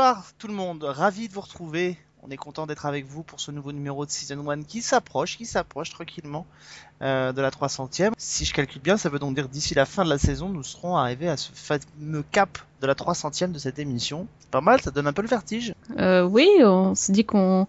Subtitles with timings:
[0.00, 1.98] Bonsoir tout le monde, ravi de vous retrouver.
[2.22, 5.36] On est content d'être avec vous pour ce nouveau numéro de Season 1 qui s'approche,
[5.36, 6.46] qui s'approche tranquillement
[7.02, 8.12] euh, de la 300e.
[8.16, 10.62] Si je calcule bien, ça veut donc dire d'ici la fin de la saison, nous
[10.62, 14.26] serons arrivés à ce fameux cap de la 300e de cette émission.
[14.38, 15.74] C'est pas mal, ça donne un peu le vertige.
[15.98, 17.66] Euh, oui, on se dit qu'on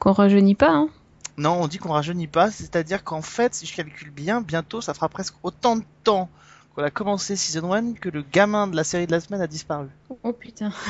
[0.00, 0.72] qu'on rajeunit pas.
[0.72, 0.88] Hein.
[1.36, 4.92] Non, on dit qu'on rajeunit pas, c'est-à-dire qu'en fait, si je calcule bien, bientôt ça
[4.92, 6.30] fera presque autant de temps
[6.74, 9.46] qu'on a commencé Season 1 que le gamin de la série de la semaine a
[9.46, 9.88] disparu.
[10.22, 10.72] Oh putain,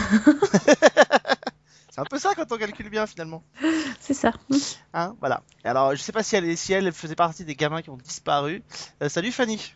[1.93, 3.43] C'est un peu ça quand on calcule bien finalement.
[3.99, 4.33] c'est ça.
[4.95, 5.43] Hein, voilà.
[5.65, 8.63] Alors, je sais pas si elle, si elle faisait partie des gamins qui ont disparu.
[9.03, 9.73] Euh, salut Fanny.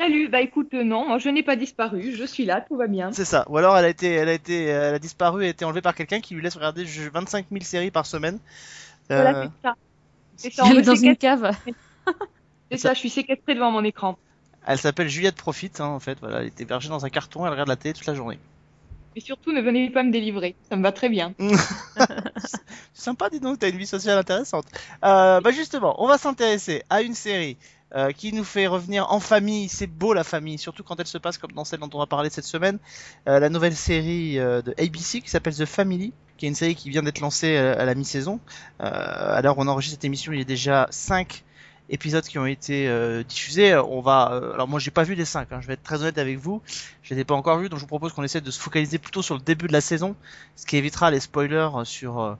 [0.00, 2.86] Salut, bah écoute, euh, non, moi je n'ai pas disparu, je suis là, tout va
[2.86, 3.10] bien.
[3.12, 3.44] C'est ça.
[3.48, 5.64] Ou alors elle a été, elle a été, euh, elle a disparu et a été
[5.64, 8.38] enlevée par quelqu'un qui lui laisse regarder je- 25 000 séries par semaine.
[9.10, 9.74] Euh, Voilà, c'est ça.
[10.36, 11.50] C'est ça, on Elle me est dans une cave.
[12.70, 14.16] c'est ça, je suis séquestrée devant mon écran.
[14.68, 16.18] Elle s'appelle Juliette Profit, hein, en fait.
[16.20, 18.38] Voilà, elle est hébergée dans un carton, elle regarde la télé toute la journée.
[19.14, 21.34] Mais surtout, ne venez pas me délivrer, ça me va très bien.
[21.38, 24.66] C'est sympa, dis donc, t'as une vie sociale intéressante.
[25.04, 27.56] Euh, bah justement, on va s'intéresser à une série
[27.94, 29.68] euh, qui nous fait revenir en famille.
[29.68, 32.06] C'est beau la famille, surtout quand elle se passe comme dans celle dont on va
[32.06, 32.78] parler cette semaine.
[33.26, 36.74] Euh, la nouvelle série euh, de ABC qui s'appelle The Family, qui est une série
[36.74, 38.40] qui vient d'être lancée euh, à la mi-saison.
[38.82, 41.44] Euh, où on enregistre cette émission, il y a déjà 5
[41.90, 43.76] épisodes qui ont été euh, diffusés.
[43.76, 46.18] On va, euh, alors moi j'ai pas vu les 5, je vais être très honnête
[46.18, 46.62] avec vous.
[47.02, 48.98] Je les ai pas encore vus, donc je vous propose qu'on essaie de se focaliser
[48.98, 50.14] plutôt sur le début de la saison,
[50.56, 52.34] ce qui évitera les spoilers sur euh,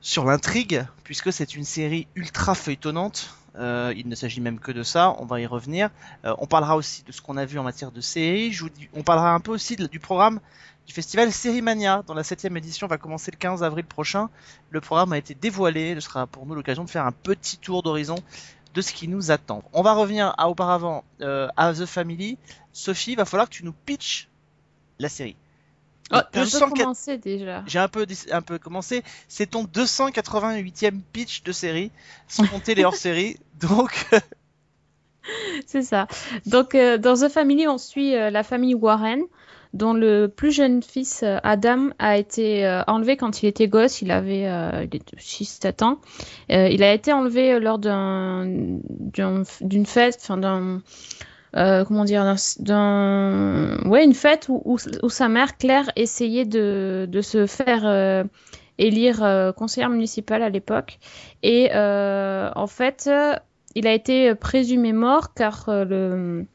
[0.00, 3.34] sur l'intrigue, puisque c'est une série ultra feuilletonnante.
[3.56, 5.90] Euh, il ne s'agit même que de ça, on va y revenir.
[6.24, 8.52] Euh, on parlera aussi de ce qu'on a vu en matière de séries.
[8.52, 10.40] Je vous dis, on parlera un peu aussi du programme
[10.86, 14.28] du festival Sérimania, dont la septième édition va commencer le 15 avril prochain.
[14.70, 17.82] Le programme a été dévoilé, ce sera pour nous l'occasion de faire un petit tour
[17.82, 18.16] d'horizon
[18.74, 19.62] de ce qui nous attend.
[19.72, 22.38] On va revenir à auparavant euh, à The Family.
[22.72, 24.28] Sophie, il va falloir que tu nous pitches
[24.98, 25.36] la série.
[26.12, 27.62] Oh, Le je peux 204 commencer déjà.
[27.66, 29.02] j'ai un peu, un peu commencé.
[29.28, 31.92] C'est ton 288e pitch de série,
[32.26, 33.36] sans compter les hors-séries.
[33.60, 34.08] Donc,
[35.66, 36.06] C'est ça.
[36.46, 39.20] Donc, euh, dans The Family, on suit euh, la famille Warren,
[39.72, 44.02] dont le plus jeune fils, euh, Adam, a été euh, enlevé quand il était gosse.
[44.02, 44.86] Il avait euh,
[45.16, 45.98] 6-7 ans.
[46.50, 50.82] Euh, il a été enlevé lors d'un, d'un- d'une fête, enfin d'un.
[51.84, 58.24] comment dire, d'un, ouais, une fête où, sa mère Claire essayait de, se faire
[58.78, 60.98] élire conseillère municipale à l'époque.
[61.42, 63.10] Et en fait,
[63.74, 66.46] il a été présumé mort car le,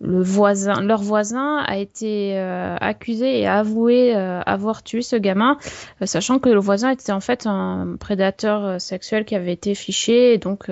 [0.00, 5.58] le voisin, leur voisin a été euh, accusé et avoué euh, avoir tué ce gamin,
[6.02, 10.38] euh, sachant que le voisin était en fait un prédateur sexuel qui avait été fiché.
[10.38, 10.70] Donc,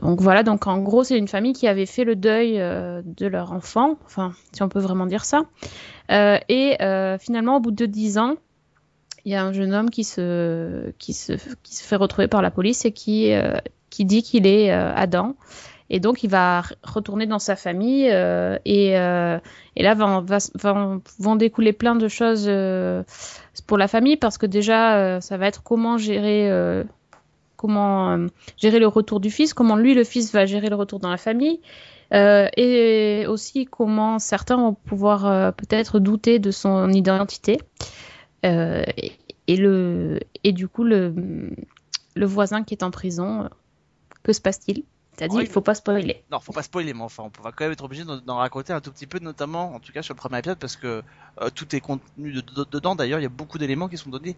[0.00, 3.98] voilà, donc en gros, c'est une famille qui avait fait le deuil de leur enfant,
[4.06, 5.42] enfin, si on peut vraiment dire ça.
[6.08, 6.76] Et
[7.20, 8.36] finalement, au bout de dix ans,
[9.26, 13.34] il y a un jeune homme qui se, fait retrouver par la police et qui,
[13.98, 15.34] dit qu'il est Adam.
[15.94, 19.38] Et donc, il va retourner dans sa famille euh, et, euh,
[19.76, 20.38] et là va,
[21.20, 23.04] vont découler plein de choses euh,
[23.68, 26.50] pour la famille parce que déjà, ça va être comment gérer,
[27.54, 31.10] comment gérer le retour du fils, comment lui, le fils, va gérer le retour dans
[31.10, 31.60] la famille.
[32.10, 37.60] et aussi comment certains vont pouvoir peut-être douter de son identité.
[38.42, 39.12] Et,
[39.46, 41.14] et le, et du coup, le,
[42.16, 43.48] le voisin qui est en prison,
[44.24, 44.82] que se passe-t-il?
[45.16, 45.44] C'est-à-dire, Oui.
[45.44, 46.22] il faut pas spoiler.
[46.30, 48.80] non, faut pas spoiler, mais enfin, on va quand même être obligé d'en raconter un
[48.80, 51.02] tout petit peu, notamment, en tout cas, sur le premier épisode, parce que
[51.40, 52.94] euh, tout est contenu de- de- dedans.
[52.96, 54.34] D'ailleurs, il y a beaucoup d'éléments qui sont donnés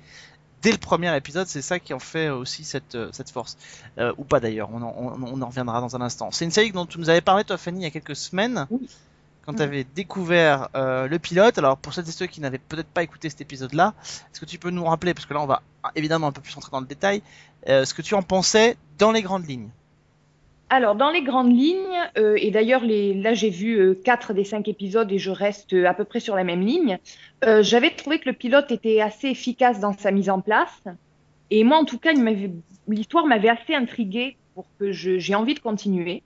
[0.62, 1.46] dès le premier épisode.
[1.46, 3.56] C'est ça qui en fait aussi cette, euh, cette force.
[3.99, 6.31] Euh, ou pas d'ailleurs, on en, on, on en reviendra dans un instant.
[6.31, 8.67] C'est une série dont tu nous avais parlé, toi, Fanny, il y a quelques semaines.
[8.70, 8.88] Oui.
[9.46, 12.88] Quand tu avais découvert euh, le pilote, alors pour celles et ceux qui n'avaient peut-être
[12.88, 15.62] pas écouté cet épisode-là, est-ce que tu peux nous rappeler, parce que là on va
[15.94, 17.22] évidemment un peu plus rentrer dans le détail,
[17.69, 19.69] euh, ce que tu en pensais dans les grandes lignes?
[20.69, 21.77] Alors, dans les grandes lignes,
[22.19, 25.87] euh, et d'ailleurs, là j'ai vu euh, quatre des cinq épisodes et je reste euh,
[25.87, 26.99] à peu près sur la même ligne,
[27.45, 30.83] euh, j'avais trouvé que le pilote était assez efficace dans sa mise en place.
[31.53, 32.11] Et moi, en tout cas,
[32.89, 36.25] l'histoire m'avait assez intriguée pour que j'ai envie de continuer.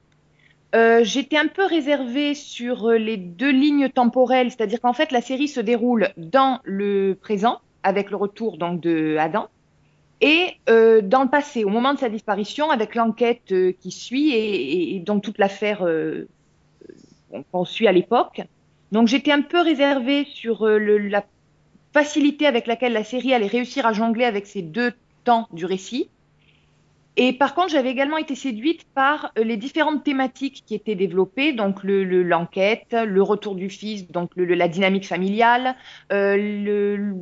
[0.74, 5.48] Euh, J'étais un peu réservée sur les deux lignes temporelles, c'est-à-dire qu'en fait, la série
[5.48, 9.48] se déroule dans le présent, avec le retour donc de Adam,
[10.20, 14.32] et euh, dans le passé, au moment de sa disparition, avec l'enquête euh, qui suit
[14.34, 16.28] et, donc toute l'affaire euh,
[17.52, 18.42] qu'on suit à l'époque.
[18.92, 21.24] Donc j'étais un peu réservée sur la
[21.92, 24.92] facilité avec laquelle la série allait réussir à jongler avec ces deux
[25.24, 26.10] temps du récit.
[27.16, 31.82] Et par contre, j'avais également été séduite par les différentes thématiques qui étaient développées, donc
[31.84, 35.76] le- le- l'enquête, le, retour du fils, donc la dynamique familiale,
[36.10, 37.14] le-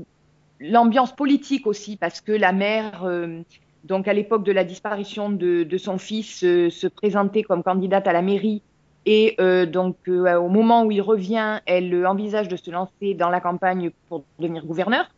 [0.60, 3.40] l'ambiance politique aussi, parce que la mère, euh,
[3.84, 8.12] donc à l'époque de la disparition de, son fils, euh, se présentait comme candidate à
[8.12, 8.62] la mairie.
[9.06, 13.40] Et euh, donc, au moment où il revient, elle envisage de se lancer dans la
[13.40, 15.08] campagne pour devenir gouverneur.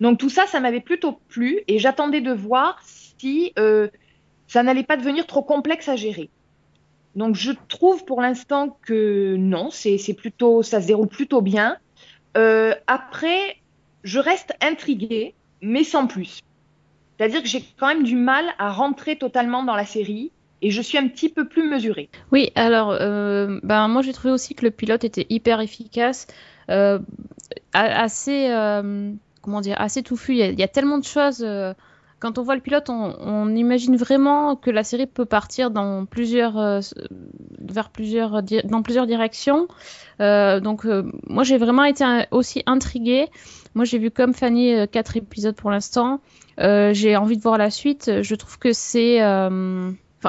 [0.00, 3.52] Donc tout ça, ça m'avait plutôt plu et j'attendais de voir si
[4.48, 6.30] ça n'allait pas devenir trop complexe à gérer.
[7.14, 11.76] Donc je trouve pour l'instant que non, c'est plutôt, ça se déroule plutôt bien.
[12.34, 13.56] Après,
[14.06, 16.40] je reste intriguée, mais sans plus.
[17.18, 20.30] C'est-à-dire que j'ai quand même du mal à rentrer totalement dans la série
[20.62, 22.08] et je suis un petit peu plus mesurée.
[22.30, 26.28] Oui, alors, euh, ben, moi j'ai trouvé aussi que le pilote était hyper efficace,
[26.70, 27.00] euh,
[27.72, 29.10] assez, euh,
[29.42, 30.36] comment dire, assez touffu.
[30.36, 31.44] Il y a tellement de choses.
[32.18, 36.06] Quand on voit le pilote, on, on imagine vraiment que la série peut partir dans
[36.06, 36.80] plusieurs, euh,
[37.60, 39.68] vers plusieurs, dans plusieurs directions.
[40.20, 43.28] Euh, donc, euh, moi j'ai vraiment été aussi intriguée.
[43.74, 46.20] Moi j'ai vu comme Fanny euh, quatre épisodes pour l'instant.
[46.58, 48.10] Euh, j'ai envie de voir la suite.
[48.22, 49.20] Je trouve que c'est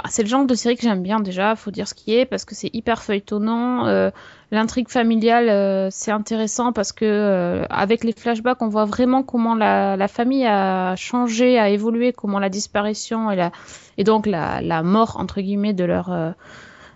[0.09, 2.45] C'est le genre de série que j'aime bien déjà, faut dire ce qui est, parce
[2.45, 3.88] que c'est hyper feuilletonnant.
[3.88, 4.11] euh,
[4.51, 9.55] L'intrigue familiale, euh, c'est intéressant parce que euh, avec les flashbacks, on voit vraiment comment
[9.55, 13.51] la, famille a changé, a évolué, comment la disparition et, la,
[13.97, 16.35] et donc la, mort entre guillemets de leur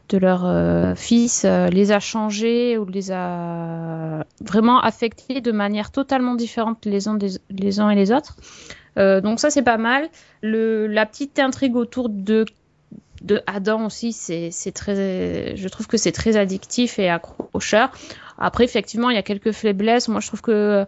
[0.09, 6.85] de leur fils les a changés ou les a vraiment affectés de manière totalement différente
[6.85, 8.35] les uns des les uns et les autres.
[8.97, 10.09] Donc ça c'est pas mal.
[10.41, 12.45] Le, la petite intrigue autour de
[13.21, 17.91] de Adam aussi, c'est très, je trouve que c'est très addictif et accrocheur.
[18.37, 20.07] Après, effectivement, il y a quelques faiblesses.
[20.07, 20.85] Moi, je trouve que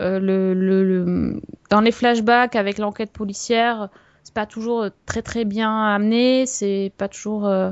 [0.00, 1.34] euh,
[1.70, 3.90] dans les flashbacks avec l'enquête policière,
[4.24, 6.46] c'est pas toujours très très bien amené.
[6.46, 7.46] C'est pas toujours.
[7.46, 7.70] euh,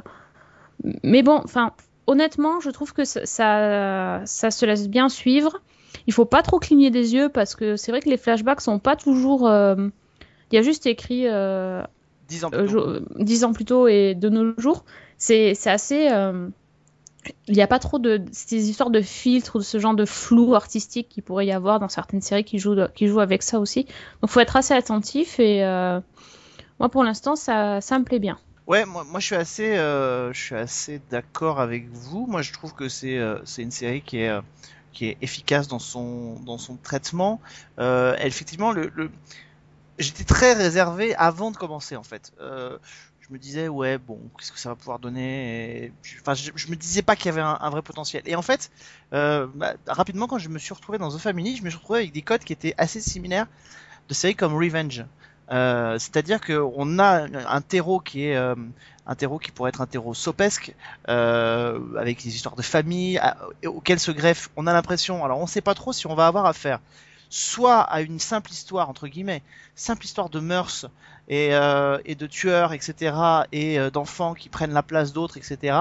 [1.03, 1.73] Mais bon, enfin,
[2.07, 5.61] honnêtement, je trouve que ça, ça, ça se laisse bien suivre.
[6.07, 8.79] Il faut pas trop cligner des yeux parce que c'est vrai que les flashbacks sont
[8.79, 9.49] pas toujours.
[9.49, 9.75] euh,
[10.53, 11.27] Il y a juste écrit
[12.35, 13.05] euh, 10 ans plus euh, tôt.
[13.19, 14.85] dix ans plus tôt et de nos jours,
[15.19, 16.09] c'est assez.
[16.11, 16.49] euh,
[17.49, 20.05] Il n'y a pas trop de ces histoires de filtres ou de ce genre de
[20.05, 23.59] flou artistique qu'il pourrait y avoir dans certaines séries qui jouent, qui jouent avec ça
[23.61, 23.87] aussi.
[24.21, 25.63] Donc faut être assez attentif et
[26.81, 28.39] moi pour l'instant ça, ça me plaît bien.
[28.67, 32.27] Ouais, moi, moi je suis assez, euh, je suis assez d'accord avec vous.
[32.27, 34.41] Moi je trouve que c'est, euh, c'est une série qui est, euh,
[34.93, 37.41] qui est efficace dans son, dans son traitement.
[37.79, 39.11] Effectivement, le, le...
[39.99, 42.33] j'étais très réservé avant de commencer en fait.
[42.41, 42.79] Euh,
[43.21, 46.77] je me disais ouais bon qu'est-ce que ça va pouvoir donner Enfin je, je me
[46.77, 48.23] disais pas qu'il y avait un, vrai potentiel.
[48.27, 48.71] Et en fait
[49.13, 52.01] euh, bah, rapidement quand je me suis retrouvé dans The Family, je me suis retrouvé
[52.01, 53.47] avec des codes qui étaient assez similaires
[54.09, 55.05] de séries comme Revenge.
[55.51, 58.55] Euh, C'est-à-dire qu'on a un terreau qui est euh,
[59.07, 60.75] un terreau qui pourrait être un terreau sopesque,
[61.09, 63.37] euh, avec des histoires de famille, à-
[63.67, 66.47] auxquelles se greffe, on a l'impression, alors on sait pas trop si on va avoir
[66.47, 66.81] affaire,
[67.35, 69.43] soit à une simple histoire, entre guillemets,
[69.75, 70.87] simple histoire de mœurs
[71.29, 73.17] et, euh, de tueurs, etc.,
[73.51, 75.77] et euh, d'enfants qui prennent la place d'autres, etc.,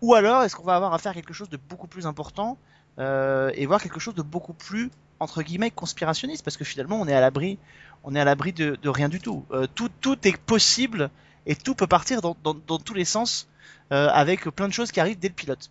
[0.00, 2.58] ou alors est-ce qu'on va avoir à quelque chose de beaucoup plus important,
[2.98, 4.90] euh, et voir quelque chose de beaucoup plus,
[5.20, 7.58] entre guillemets, conspirationniste, parce que finalement on est à l'abri
[8.52, 9.44] de, rien du tout.
[9.76, 10.18] Tout.
[10.24, 11.10] Est possible
[11.46, 13.46] et tout peut partir dans, tous les sens
[13.90, 15.70] avec plein de choses qui arrivent dès le pilote.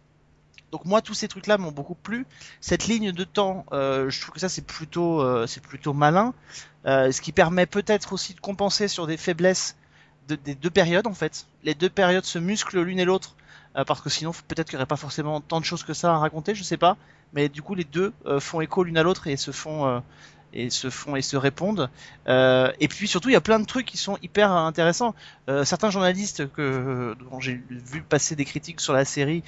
[0.71, 2.25] Donc moi tous ces trucs là m'ont beaucoup plu.
[2.61, 6.33] Cette ligne de temps, euh, je trouve que ça c'est plutôt euh, c'est plutôt malin,
[6.85, 9.75] euh, ce qui permet peut-être aussi de compenser sur des faiblesses
[10.27, 11.45] de- des deux périodes en fait.
[11.63, 13.35] Les deux périodes se musclent l'une et l'autre
[13.75, 16.13] euh, parce que sinon peut-être qu'il n'y aurait pas forcément tant de choses que ça
[16.13, 16.97] à raconter, je sais pas.
[17.33, 20.01] Mais du coup les deux font écho l'une à l'autre et se font
[20.53, 21.89] et se font et se répondent.
[22.27, 25.15] Euh, et puis surtout, il y a plein de trucs qui sont hyper intéressants.
[25.49, 29.43] Euh, certains journalistes que dont j'ai vu passer des critiques sur la série,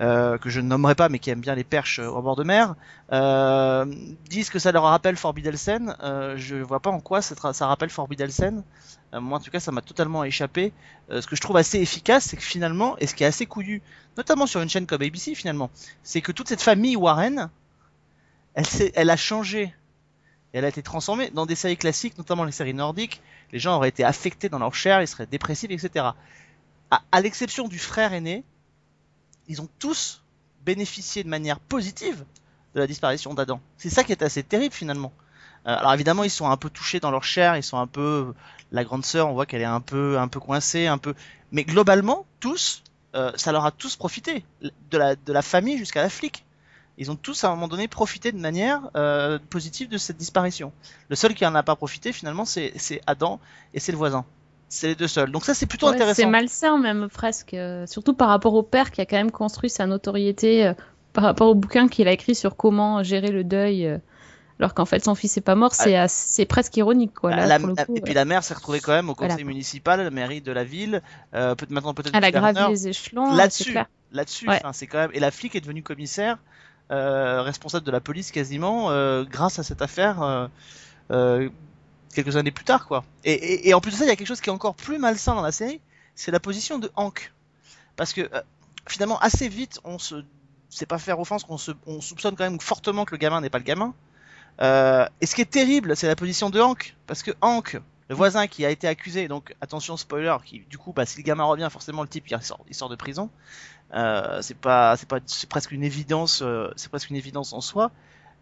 [0.00, 2.42] euh, que je ne nommerai pas, mais qui aiment bien les perches au bord de
[2.44, 2.74] mer,
[3.12, 3.84] euh,
[4.28, 5.96] disent que ça leur rappelle Forbidden Sen.
[6.02, 8.64] Euh, je vois pas en quoi ça, rappelle Forbidden Sen.
[9.12, 10.72] Euh, moi, en tout cas, ça m'a totalement échappé.
[11.10, 13.46] Euh, ce que je trouve assez efficace, c'est que finalement, et ce qui est assez
[13.46, 13.82] couillu,
[14.16, 15.70] notamment sur une chaîne comme ABC, finalement,
[16.02, 17.50] c'est que toute cette famille Warren,
[18.54, 19.74] elle, elle a changé
[20.54, 23.20] et elle a été transformée dans des séries classiques, notamment les séries nordiques.
[23.52, 26.06] Les gens auraient été affectés dans leur chair, ils seraient dépressifs, etc.
[26.90, 28.44] À, à l'exception du frère aîné,
[29.48, 30.22] ils ont tous
[30.64, 32.24] bénéficié de manière positive
[32.74, 33.60] de la disparition d'Adam.
[33.76, 35.12] C'est ça qui est assez terrible finalement.
[35.66, 38.32] Euh, alors évidemment, ils sont un peu touchés dans leur chair, ils sont un peu
[38.70, 41.14] la grande sœur, on voit qu'elle est un peu un peu coincée, un peu
[41.50, 42.82] mais globalement tous
[43.14, 46.43] euh, ça leur a tous profité de la de la famille jusqu'à la flic.
[46.96, 50.72] Ils ont tous à un moment donné profité de manière euh, positive de cette disparition.
[51.08, 52.72] Le seul qui en a pas profité finalement, c'est
[53.06, 53.40] Adam
[53.74, 54.24] et c'est le voisin.
[54.68, 55.30] C'est les deux seuls.
[55.30, 56.22] Donc ça, c'est plutôt Ouais, intéressant.
[56.22, 59.70] c'est malsain même presque, euh, surtout par rapport au père qui a quand même construit
[59.70, 60.74] sa notoriété euh,
[61.12, 63.98] par rapport au bouquin qu'il a écrit sur comment gérer le deuil, euh,
[64.58, 67.30] alors qu'en fait son fils est pas mort, c'est assez- c'est presque ironique quoi.
[67.30, 69.44] Bah, Là, la- coup, et puis la mère s'est retrouvée quand même au conseil Voilà.
[69.44, 73.76] municipal, la mairie de la ville, peut maintenant peut-être elle a gravi les échelons, là-dessus,
[74.12, 74.60] là-dessus, Ouais.
[74.72, 76.38] c'est quand même et la flic est devenue commissaire,
[76.90, 80.46] responsable de la police quasiment euh, grâce à cette affaire euh,
[81.10, 81.48] euh,
[82.14, 83.04] quelques années plus tard quoi.
[83.24, 84.74] Et, et, et en plus de ça, il y a quelque chose qui est encore
[84.74, 85.80] plus malsain dans la série,
[86.14, 87.32] c'est la position de Hank,
[87.96, 88.42] parce que euh,
[88.86, 90.24] finalement assez vite on se,
[90.68, 93.58] c'est pas faire offense qu'on on soupçonne quand même fortement que le gamin n'est pas
[93.58, 93.94] le gamin.
[94.60, 98.14] Euh, et ce qui est terrible, c'est la position de Hank, parce que Hank, le
[98.14, 101.44] voisin qui a été accusé, donc attention spoiler, qui du coup, bah, si le gamin
[101.44, 103.30] revient, forcément le type il sort, il sort de prison.
[103.94, 107.60] Euh, c'est pas, c'est pas, c'est presque une évidence, euh, c'est presque une évidence en
[107.60, 107.90] soi.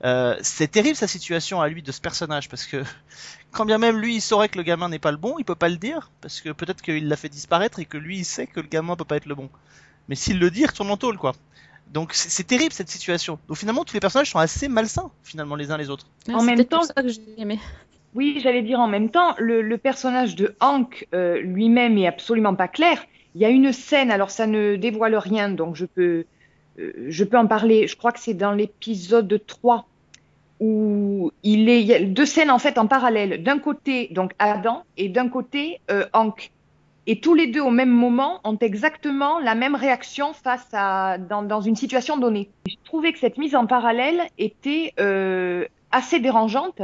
[0.04, 2.83] Euh, c'est terrible sa situation à lui de ce personnage parce que
[3.52, 5.54] quand bien même lui il saurait que le gamin n'est pas le bon, il peut
[5.54, 8.49] pas le dire parce que peut-être qu'il l'a fait disparaître et que lui il sait
[8.49, 9.49] que le gamin peut pas être le bon.
[10.09, 11.35] Mais s'il le dit, il retourne en tôle quoi.
[11.92, 13.38] Donc c'est terrible cette situation.
[13.47, 16.07] Donc finalement tous les personnages sont assez malsains finalement les uns les autres.
[16.26, 17.61] Ouais, En même temps- ça que j'ai aimé.
[18.14, 22.54] Oui, j'allais dire en même temps, le, le personnage de Hank euh, lui-même est absolument
[22.54, 23.07] pas clair.
[23.35, 26.26] Il y a une scène, alors ça ne dévoile rien, donc je peux,
[26.78, 27.87] euh, en parler.
[27.87, 29.87] Je crois que c'est dans l'épisode 3
[30.61, 33.42] où il est, il y a deux scènes en fait en parallèle.
[33.42, 36.50] D'un côté, donc Adam, et d'un côté, euh, Hank.
[37.07, 41.61] Et tous les deux au même moment ont exactement la même réaction face à dans,
[41.61, 42.49] une situation donnée.
[42.69, 44.92] Je trouvais que cette mise en parallèle était
[45.90, 46.81] assez dérangeante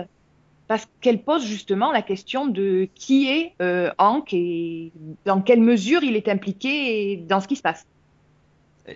[0.69, 4.93] parce qu'elle pose justement la question de qui est euh, Hank et
[5.25, 7.87] dans quelle mesure il est impliqué dans ce qui se passe.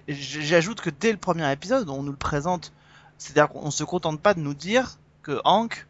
[0.06, 2.72] J'ajoute que dès le premier épisode, on nous le présente,
[3.16, 5.86] c'est-à-dire qu'on se contente pas de nous dire que Hank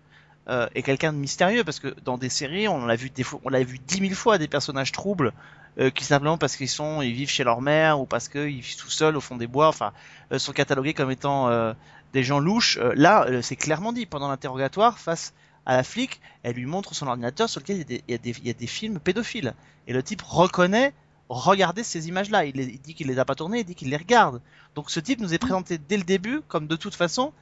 [0.48, 3.48] euh, est quelqu'un de mystérieux, parce que dans des séries, on l'a vu des on
[3.48, 5.32] l'a vu dix mille fois des personnages troubles
[5.78, 8.76] euh, qui simplement parce qu'ils sont, ils vivent chez leur mère ou parce qu'ils vivent
[8.76, 9.92] tout seuls au fond des bois, enfin,
[10.36, 11.74] sont catalogués comme étant
[12.12, 12.78] des gens louches.
[12.94, 15.32] Là, c'est clairement dit pendant l'interrogatoire face
[15.66, 18.98] à la flic, elle lui montre son ordinateur sur lequel il y a des, films
[18.98, 19.54] pédophiles.
[19.86, 20.92] Et le type reconnaît
[21.28, 22.44] regarder ces images-là.
[22.44, 24.40] Il, dit qu'il les a pas tournées, il dit qu'il les regarde.
[24.74, 27.32] Donc ce type nous est présenté dès le début comme de toute façon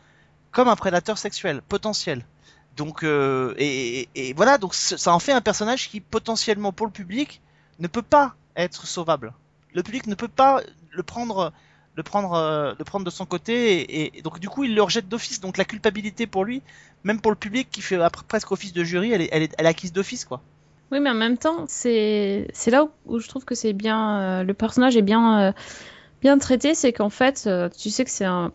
[0.50, 2.24] comme un prédateur sexuel potentiel.
[2.76, 6.92] Donc euh, et, et- voilà, donc ça en fait un personnage qui potentiellement pour le
[6.92, 7.40] public
[7.78, 9.32] ne peut pas être sauvable.
[9.74, 10.60] Le public ne peut pas
[10.90, 11.52] le prendre
[11.97, 15.40] le prendre euh, prendre de son côté et, donc du coup il le rejette d'office.
[15.40, 16.62] Donc la culpabilité pour lui,
[17.04, 20.25] même pour le public qui fait presque office de jury, elle est, elle acquise d'office
[20.25, 20.40] quoi.
[20.92, 24.54] Oui, mais en même temps, c'est là où, je trouve que c'est bien euh, le
[24.54, 25.52] personnage est bien euh,
[26.20, 28.52] bien traité, c'est qu'en fait, tu sais que c'est un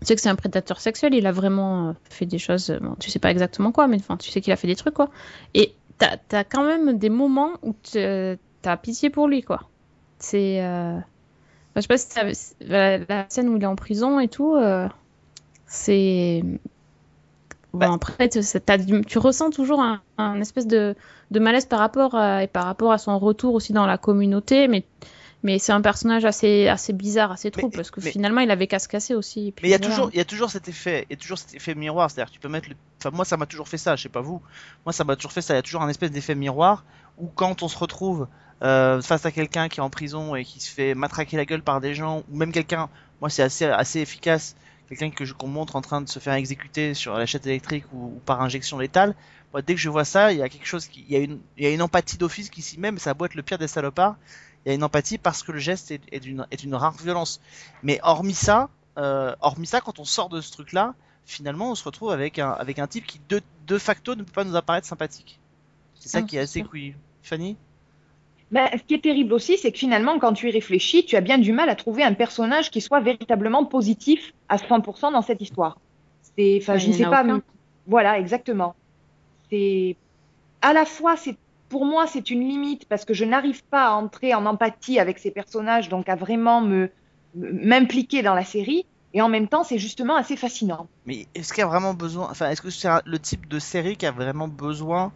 [0.00, 3.18] tu sais que c'est un prédateur sexuel, il a vraiment fait des choses, tu sais
[3.18, 5.10] pas exactement quoi, mais enfin, tu sais qu'il a fait des trucs quoi.
[5.54, 9.68] Et t'as as quand même des moments où t'as pitié pour lui quoi.
[10.18, 10.60] C'est
[11.80, 11.98] je sais pas
[12.34, 14.88] si la, la scène où il est en prison et tout, euh,
[15.66, 16.42] c'est
[17.74, 20.94] Bon, Bah- après, tu, du- ressens toujours un, un espèce de,
[21.30, 24.68] de malaise par rapport, à, et par rapport à son retour aussi dans la communauté,
[24.68, 24.84] mais,
[25.42, 28.66] mais c'est un personnage assez, assez bizarre, assez trouble, parce que mais- finalement, il avait
[28.68, 29.48] qu'à se casser aussi.
[29.48, 29.94] et puis Mais il y a voilà.
[29.94, 32.10] toujours, il y a toujours cet effet, il y a toujours cet effet miroir.
[32.10, 32.74] C'est-à-dire, tu peux mettre, le...
[33.00, 33.96] enfin moi ça m'a toujours fait ça.
[33.96, 34.40] Je sais pas vous,
[34.86, 35.52] moi ça m'a toujours fait ça.
[35.52, 36.84] Il y a toujours un espèce d'effet miroir
[37.18, 38.28] où quand on se retrouve
[38.62, 41.62] euh, face à quelqu'un qui est en prison et qui se fait matraquer la gueule
[41.62, 42.88] par des gens, ou même quelqu'un,
[43.20, 44.56] moi c'est assez assez efficace,
[44.88, 47.84] quelqu'un que je qu'on montre en train de se faire exécuter sur la chaîne électrique
[47.92, 49.14] ou, ou par injection létale.
[49.52, 51.20] Moi, dès que je vois ça, il y a quelque chose qui, il y a
[51.20, 53.42] une, il y a une empathie d'office qui s'y met, mais ça beau être le
[53.42, 54.16] pire des salopards.
[54.64, 56.92] Il y a une empathie parce que le geste est, est d'une est d'une rare
[56.92, 57.40] violence.
[57.82, 61.84] Mais hormis ça, euh, hormis ça, quand on sort de ce truc-là, finalement, on se
[61.84, 64.86] retrouve avec un, avec un type qui, de, de facto, ne peut pas nous apparaître
[64.86, 65.38] sympathique.
[65.94, 66.96] C'est ça Ah, qui est assez couillu.
[67.22, 67.56] Fanny?
[68.50, 71.20] Ben, ce qui est terrible aussi, c'est que finalement, quand tu y réfléchis, tu as
[71.20, 75.42] bien du mal à trouver un personnage qui soit véritablement positif à 100% dans cette
[75.42, 75.78] histoire.
[76.36, 77.22] C'est, enfin, Ouais, je ne sais pas.
[77.24, 77.40] mais-
[77.86, 78.74] Voilà, exactement.
[79.50, 79.96] C'est
[80.62, 81.36] à la fois, c'est
[81.68, 85.18] pour moi, c'est une limite parce que je n'arrive pas à entrer en empathie avec
[85.18, 86.90] ces personnages, donc à vraiment me
[87.34, 88.86] m'impliquer dans la série.
[89.14, 90.86] Et en même temps, c'est justement assez fascinant.
[91.06, 93.96] Mais est-ce qu'il y a vraiment besoin, enfin, est-ce que c'est le type de série
[93.96, 95.12] qui a vraiment besoin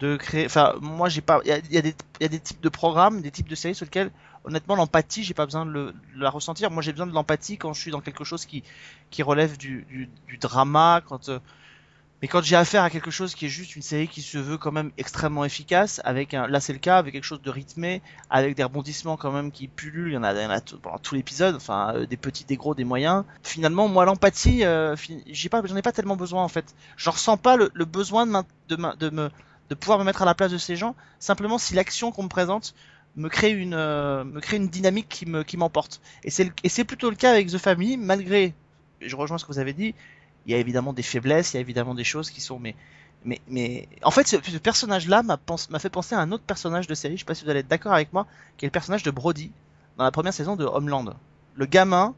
[0.00, 3.20] de créer, enfin, moi j'ai pas, il y y y a des types de programmes,
[3.20, 4.10] des types de séries sur lesquels,
[4.44, 6.70] honnêtement, l'empathie, j'ai pas besoin de, la ressentir.
[6.70, 8.62] Moi, j'ai besoin de l'empathie quand je suis dans quelque chose qui,
[9.10, 9.86] qui relève du,
[10.28, 11.38] du, drama, quand, euh,
[12.22, 14.58] Mais quand j'ai affaire à quelque chose qui est juste une série qui se veut
[14.58, 18.02] quand même extrêmement efficace, avec un, là c'est le cas, avec quelque chose de rythmé,
[18.30, 20.60] avec des rebondissements quand même qui pullulent, il y en a, il y en a
[20.60, 23.24] tout- l'épisode, enfin euh, des petits, des gros, des moyens.
[23.42, 26.74] Finalement, moi l'empathie, euh, j'ai pas, j'en ai pas tellement besoin en fait.
[26.96, 28.32] J'en ressens pas le, besoin de,
[28.68, 29.30] de, de me,
[29.70, 30.94] de pouvoir me mettre à la place de ces gens.
[31.20, 32.74] Simplement si l'action qu'on me présente
[33.16, 36.00] me crée une, euh, me crée une dynamique qui me, qui m'emporte.
[36.24, 38.54] Et c'est, et c'est plutôt le cas avec The Family, malgré,
[39.00, 39.94] je rejoins ce que vous avez dit,
[40.46, 42.74] il y a évidemment des faiblesses, il y a évidemment des choses qui sont mais
[43.24, 46.94] mais mais en fait ce, personnage-là m'a m'a fait penser à un autre personnage de
[46.94, 49.02] série, je sais pas si vous allez être d'accord avec moi, qui est le personnage
[49.02, 49.52] de Brody
[49.98, 51.14] dans la première saison de Homeland.
[51.54, 52.14] Le gamin,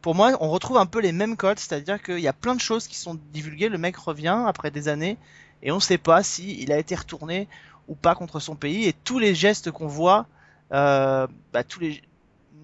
[0.00, 2.60] pour moi, on retrouve un peu les mêmes codes, c'est-à-dire qu'il y a plein de
[2.60, 5.18] choses qui sont divulguées, le mec revient après des années
[5.62, 7.48] et on sait pas si il a été retourné
[7.88, 10.26] ou pas contre son pays et tous les gestes qu'on voit
[10.72, 12.02] euh, bah, tous les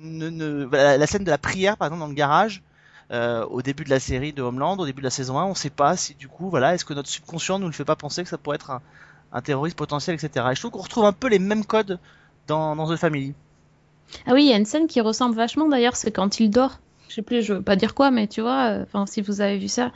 [0.01, 2.63] ne, ne- voilà, la scène de la prière par exemple dans le garage
[3.11, 5.55] euh, au début de la série de Homeland, au début de la saison 1, on
[5.55, 8.23] sait pas si du coup, voilà, est-ce que notre subconscient nous le fait pas penser
[8.23, 8.71] que ça pourrait être
[9.33, 10.47] un, terroriste potentiel, etc.
[10.51, 11.99] Et je trouve qu'on retrouve un peu les mêmes codes
[12.47, 13.35] dans, The Family.
[14.27, 16.81] Ah oui, il y a une scène qui ressemble vachement d'ailleurs, c'est quand il dort.
[17.09, 19.41] Je sais plus, je veux pas dire quoi, mais tu vois, euh, enfin si vous
[19.41, 19.91] avez vu ça,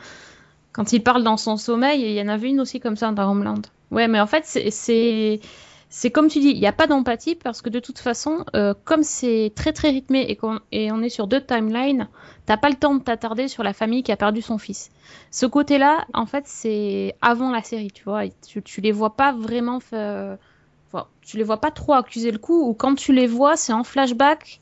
[0.72, 3.30] quand il parle dans son sommeil, il y en avait une aussi comme ça dans
[3.30, 3.62] Homeland.
[3.90, 5.40] Ouais, mais en fait c'est
[5.94, 8.72] c'est comme tu dis, il n'y a pas d'empathie parce que de toute façon, euh,
[8.84, 12.08] comme c'est très très rythmé et qu'on et on est sur deux timelines,
[12.46, 14.90] t'as pas le temps de t'attarder sur la famille qui a perdu son fils.
[15.30, 19.32] Ce côté-là, en fait, c'est avant la série, tu vois, tu, tu les vois pas
[19.32, 20.38] vraiment Enfin,
[21.20, 23.84] tu les vois pas trop accuser le coup, ou quand tu les vois, c'est en
[23.84, 24.60] flashback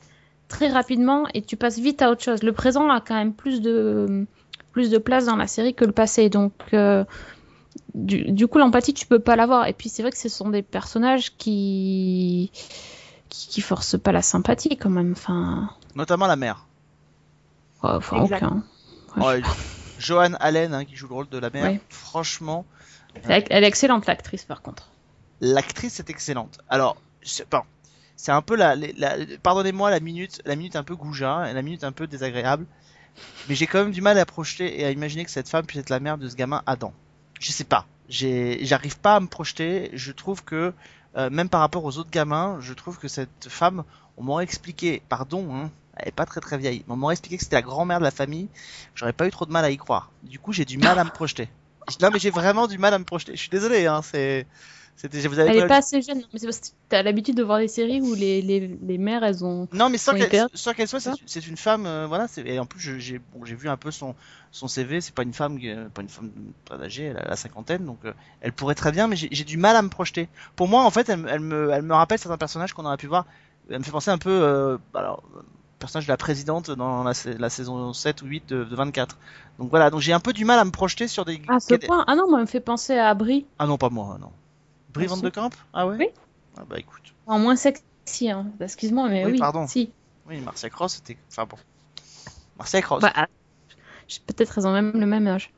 [0.48, 2.42] très rapidement et tu passes vite à autre chose.
[2.42, 4.26] Le présent a quand même plus de,
[4.72, 7.04] plus de place dans la série que le passé, donc euh,
[7.94, 9.68] du, du coup l'empathie tu peux pas l'avoir.
[9.68, 12.52] Et puis c'est vrai que ce sont des personnages qui,
[13.30, 15.12] qui qui forcent pas la sympathie quand même.
[15.12, 16.66] Enfin, Notamment la mère.
[17.82, 18.44] ouais, enfin Exact.
[18.44, 18.64] aucun.
[19.16, 19.44] Ouais, Ouais,
[19.98, 21.72] Joanne Allen, hein, qui joue le rôle de la mère.
[21.72, 21.80] Ouais.
[21.88, 22.66] Franchement,
[23.24, 24.90] Elle est excellente l'actrice par contre.
[25.40, 26.58] l'actrice est excellente.
[26.68, 27.62] Alors, c'est bon,
[28.16, 31.84] c'est un peu la, la- pardonnez-moi la minute, la minute un peu goujat, la minute
[31.84, 32.66] un peu désagréable,
[33.48, 35.80] mais j'ai quand même du mal à projeter et à imaginer que cette femme puisse
[35.80, 36.92] être la mère de ce gamin Adam.
[37.38, 39.90] Je sais pas, j'arrive pas à me projeter.
[39.92, 40.72] Je trouve que
[41.16, 43.84] euh, même par rapport aux autres gamins, je trouve que cette femme,
[44.16, 47.36] on m'aurait expliqué, pardon, hein, elle est pas très très vieille, mais on m'aurait expliqué
[47.36, 48.48] que c'était la grand-mère de la famille.
[48.94, 50.10] J'aurais pas eu trop de mal à y croire.
[50.22, 51.48] Du coup, j'ai du mal à me projeter.
[52.00, 53.32] Non, mais j'ai vraiment du mal à me projeter.
[53.32, 54.46] Je suis désolé, hein, c'est,
[55.00, 57.42] c'était, vous avez Elle est pas- assez jeune, mais c'est parce que t'as l'habitude de
[57.42, 59.66] voir des séries où les, les, les mères elles ont.
[59.72, 62.26] Non, mais sans qu'elle sans qu'elle soit, c'est une femme, euh, voilà.
[62.44, 64.14] Et en plus, j'ai bon, j'ai vu un peu son
[64.50, 65.00] son CV.
[65.00, 66.30] C'est pas une femme, euh, pas une femme
[66.66, 69.56] pas âgée, elle a la cinquantaine, donc euh, elle pourrait très bien, mais j'ai du
[69.56, 70.28] mal à me projeter.
[70.54, 72.96] Pour moi, en fait, elle, me- elle me elle me rappelle certains personnages qu'on aurait
[72.98, 73.24] pu voir.
[73.70, 75.22] Elle me fait penser un peu, alors,
[75.78, 79.16] personnage de la présidente dans la, sa- la saison 7 ou 8 de, de 24.
[79.58, 81.40] Donc voilà, donc j'ai un peu du mal à me projeter sur des.
[81.48, 83.46] Ah, ce point Ah non, moi, elle me fait penser à Brie.
[83.58, 84.30] Ah non, pas moi, non.
[84.92, 85.22] Brie Van si.
[85.22, 85.96] de Camp Ah ouais.
[85.98, 86.08] Oui.
[86.56, 88.46] Ah bah écoute, En moins sexy, hein.
[88.60, 89.38] excuse-moi, mais Oui, oui.
[89.38, 89.66] pardon.
[89.66, 89.92] Si.
[90.28, 91.56] oui, Marcia Cross, c'était, enfin bon,
[92.58, 93.00] Marcia Cross.
[93.02, 93.12] Bah,
[94.08, 95.52] je- peut-être ont même le même âge.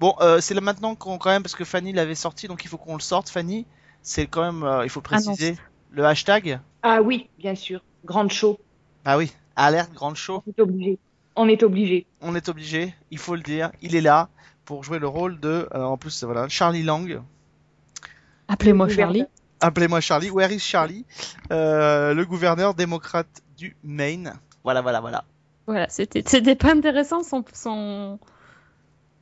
[0.00, 2.68] Bon, euh, c'est là maintenant qu'on quand même parce que Fanny l'avait sorti, donc il
[2.68, 3.28] faut qu'on le sorte.
[3.28, 3.66] Fanny,
[4.02, 5.56] c'est quand même, euh, il faut Ah préciser
[5.90, 6.58] le hashtag.
[6.82, 7.82] Ah oui, bien sûr.
[8.04, 8.58] Grande show.
[9.04, 10.42] Ah oui, alerte grande show.
[10.46, 10.98] On est obligé.
[11.36, 12.06] On est obligé.
[12.20, 13.70] On est obligé, il faut le dire.
[13.80, 14.28] Il est là
[14.64, 17.22] pour jouer le rôle de, euh, en plus voilà, Charlie Lang.
[18.52, 19.24] Appelez-moi Le Charlie.
[19.60, 20.30] Appelez-moi Charlie.
[20.30, 21.04] Where is Charlie?
[21.50, 24.34] Euh, Le gouverneur démocrate du Maine.
[24.64, 25.24] Voilà, voilà, voilà.
[25.66, 28.18] Voilà, c'était c'était pas intéressant son, son,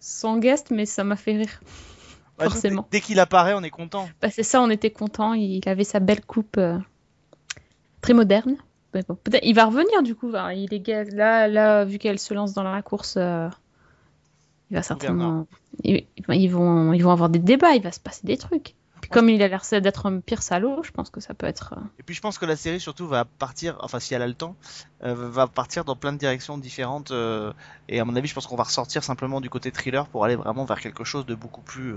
[0.01, 1.61] son guest, mais ça m'a fait rire.
[2.39, 2.87] Forcément.
[2.91, 4.09] dès dès qu'il apparaît, on est content.
[4.23, 5.35] Bah, c'est ça, on était contents.
[5.35, 6.79] Il avait sa belle coupe euh,
[8.01, 8.57] très moderne.
[8.95, 10.33] Mais bon, peut-être il va revenir du coup.
[10.35, 10.51] hein.
[10.53, 13.49] Il est là, là, vu qu'elle se lance dans la course, euh,
[14.71, 15.47] il va certainement.
[15.85, 17.75] Ils, ils vont, ils vont avoir des débats.
[17.75, 18.75] Il va se passer des trucs.
[19.01, 21.75] Puis comme il a l'air d'être un pire salaud, je pense que ça peut être.
[21.77, 24.27] euh, Et puis je pense que la série surtout va partir, enfin si elle a
[24.27, 24.57] le temps,
[25.05, 27.11] euh, va partir dans plein de directions différentes.
[27.11, 27.53] euh,
[27.89, 30.37] et à mon avis, je pense qu'on va ressortir simplement du côté thriller pour aller
[30.37, 31.95] vraiment vers quelque chose de beaucoup plus.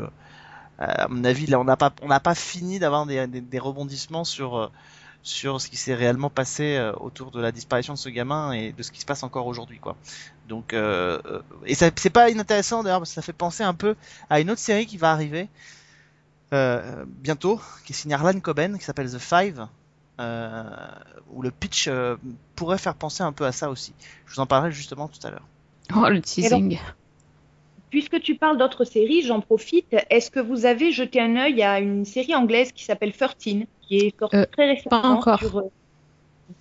[0.80, 4.72] à mon avis, là, on n'a pas, pas fini d'avoir des, des, des rebondissements sur
[5.26, 8.84] sur ce qui s'est réellement passé autour de la disparition de ce gamin et de
[8.84, 9.96] ce qui se passe encore aujourd'hui, quoi.
[10.50, 13.96] Donc, et ça, c'est pas inintéressant d'ailleurs parce que ça fait penser un peu
[14.30, 15.50] à une autre série qui va arriver
[16.54, 19.68] euh, bientôt, qui est signée Harlan Coben, qui s'appelle The Five,
[20.20, 20.64] euh,
[21.32, 22.16] où le pitch euh,
[22.56, 23.94] pourrait faire penser un peu à ça aussi.
[24.26, 25.48] Je vous en parlerai justement tout à l'heure.
[25.96, 26.80] Oh, le teasing.
[27.90, 29.96] Puisque tu parles d'autres séries, j'en profite.
[30.10, 33.36] Est-ce que vous avez jeté un œil à une série anglaise qui s'appelle 13,
[33.82, 35.40] qui est sortie Euh, très récemment pas encore.
[35.40, 35.64] sur,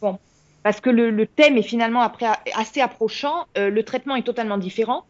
[0.00, 0.18] Bon,
[0.62, 3.46] parce que le, le thème est finalement après assez approchant.
[3.56, 5.04] Euh, le traitement est totalement différent.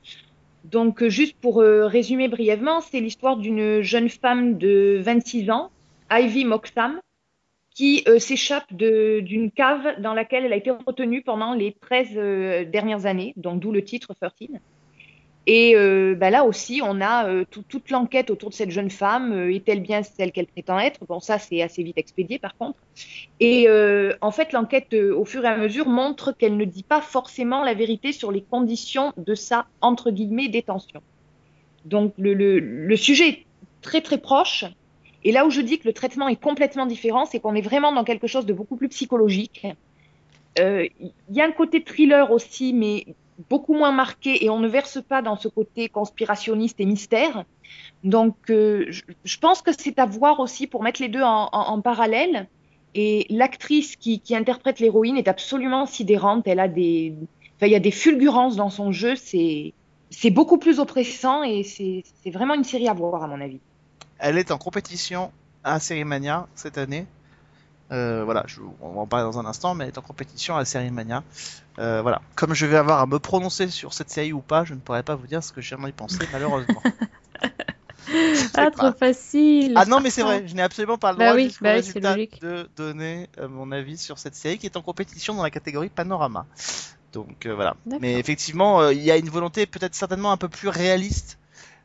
[0.64, 5.70] Donc, euh, juste pour euh, résumer brièvement, c'est l'histoire d'une jeune femme de 26 ans,
[6.10, 7.00] Ivy Moxham,
[7.74, 12.64] qui euh, s'échappe d'une cave dans laquelle elle a été retenue pendant les 13 euh,
[12.64, 14.60] dernières années, donc d'où le titre 13.
[15.48, 18.90] Et euh, bah là aussi, on a euh, tout- toute l'enquête autour de cette jeune
[18.90, 19.32] femme.
[19.32, 21.04] Euh, Est-elle bien celle qu'elle prétend être?
[21.08, 22.78] Bon, ça, c'est assez vite expédié par contre.
[23.40, 26.84] Et euh, en fait, l'enquête, euh, au fur et à mesure, montre qu'elle ne dit
[26.84, 31.00] pas forcément la vérité sur les conditions de sa, entre guillemets, détention.
[31.84, 33.46] Donc, le, le, le sujet est
[33.80, 34.64] très, très proche.
[35.24, 37.92] Et là où je dis que le traitement est complètement différent, c'est qu'on est vraiment
[37.92, 39.66] dans quelque chose de beaucoup plus psychologique.
[40.60, 43.06] Euh, Il y a un côté thriller aussi, mais
[43.48, 47.44] beaucoup moins marqué, et on ne verse pas dans ce côté conspirationniste et mystère.
[48.04, 48.86] Donc, euh,
[49.24, 52.48] je, pense que c'est à voir aussi pour mettre les deux en, parallèle.
[52.94, 56.46] Et l'actrice qui, interprète l'héroïne est absolument sidérante.
[56.46, 57.14] Elle a des,
[57.62, 59.16] il y a des fulgurances dans son jeu.
[59.16, 59.72] C'est,
[60.10, 63.60] c'est beaucoup plus oppressant et c'est, c'est vraiment une série à voir à mon avis.
[64.18, 65.32] Elle est en compétition
[65.64, 67.06] à Série Mania cette année.
[67.92, 70.56] Euh, voilà, je, on va en parler dans un instant, mais elle est en compétition
[70.56, 71.22] à Série Mania.
[71.78, 74.74] Euh, voilà, comme je vais avoir à me prononcer sur cette série ou pas, je
[74.74, 76.82] ne pourrais pas vous dire ce que j'en ai pensé, malheureusement.
[78.54, 78.70] Ah, pas.
[78.70, 79.74] trop facile.
[79.76, 81.74] Ah non, mais c'est vrai, je n'ai absolument pas le Bah droit oui, bah
[82.16, 85.50] oui, de donner euh, mon avis sur cette série qui est en compétition dans la
[85.50, 86.46] catégorie panorama.
[87.12, 87.76] Donc euh, voilà.
[88.00, 91.38] Mais effectivement, il y a une volonté peut-être certainement un peu plus réaliste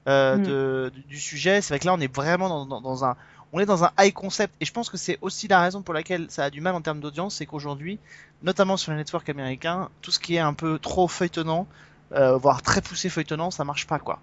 [0.08, 0.44] euh, Mm.
[0.44, 1.62] de, du, du sujet.
[1.62, 3.16] C'est vrai que là, on est vraiment dans, dans, dans un,
[3.54, 5.94] on est dans un high concept, et je pense que c'est aussi la raison pour
[5.94, 8.00] laquelle ça a du mal en termes d'audience, c'est qu'aujourd'hui,
[8.44, 11.68] notamment sur les networks américains, tout ce qui est un peu trop feuilletonnant,
[12.14, 14.20] euh, voire très poussé feuilletonnant, ça marche pas quoi.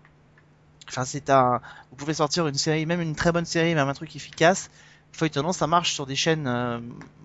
[0.89, 1.61] Enfin, c'est un,
[1.91, 4.71] vous pouvez sortir une série, même une très bonne série, même un truc efficace.
[5.13, 6.81] Feuilletonnant, ça marche sur des chaînes euh,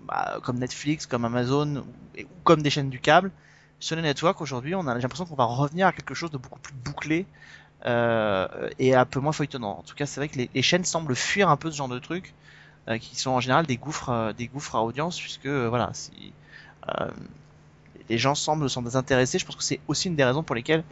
[0.06, 3.30] bah, comme Netflix, comme Amazon, ou, ou comme des chaînes du câble.
[3.78, 6.60] Sur les networks, aujourd'hui, on a l'impression qu'on va revenir à quelque chose de beaucoup
[6.60, 7.26] plus bouclé
[7.84, 9.78] et un peu moins feuilletonnant.
[9.78, 11.98] En tout cas, c'est vrai que les, chaînes semblent fuir un peu ce genre de
[11.98, 12.34] trucs,
[12.88, 15.92] euh, qui sont en général des gouffres, euh, des gouffres à audience, puisque euh, voilà,
[16.88, 17.10] euh,
[18.08, 20.82] les gens semblent s'en désintéresser, je pense que c'est aussi une des raisons pour lesquelles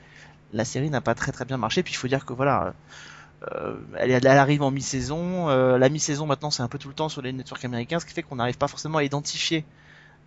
[0.52, 1.82] la série n'a pas très très bien marché.
[1.82, 2.74] Puis il faut dire que voilà,
[3.52, 5.48] euh, elle, arrive en mi-saison.
[5.48, 8.06] euh, la mi-saison maintenant c'est un peu tout le temps sur les networks américains, ce
[8.06, 9.64] qui fait qu'on n'arrive pas forcément à identifier,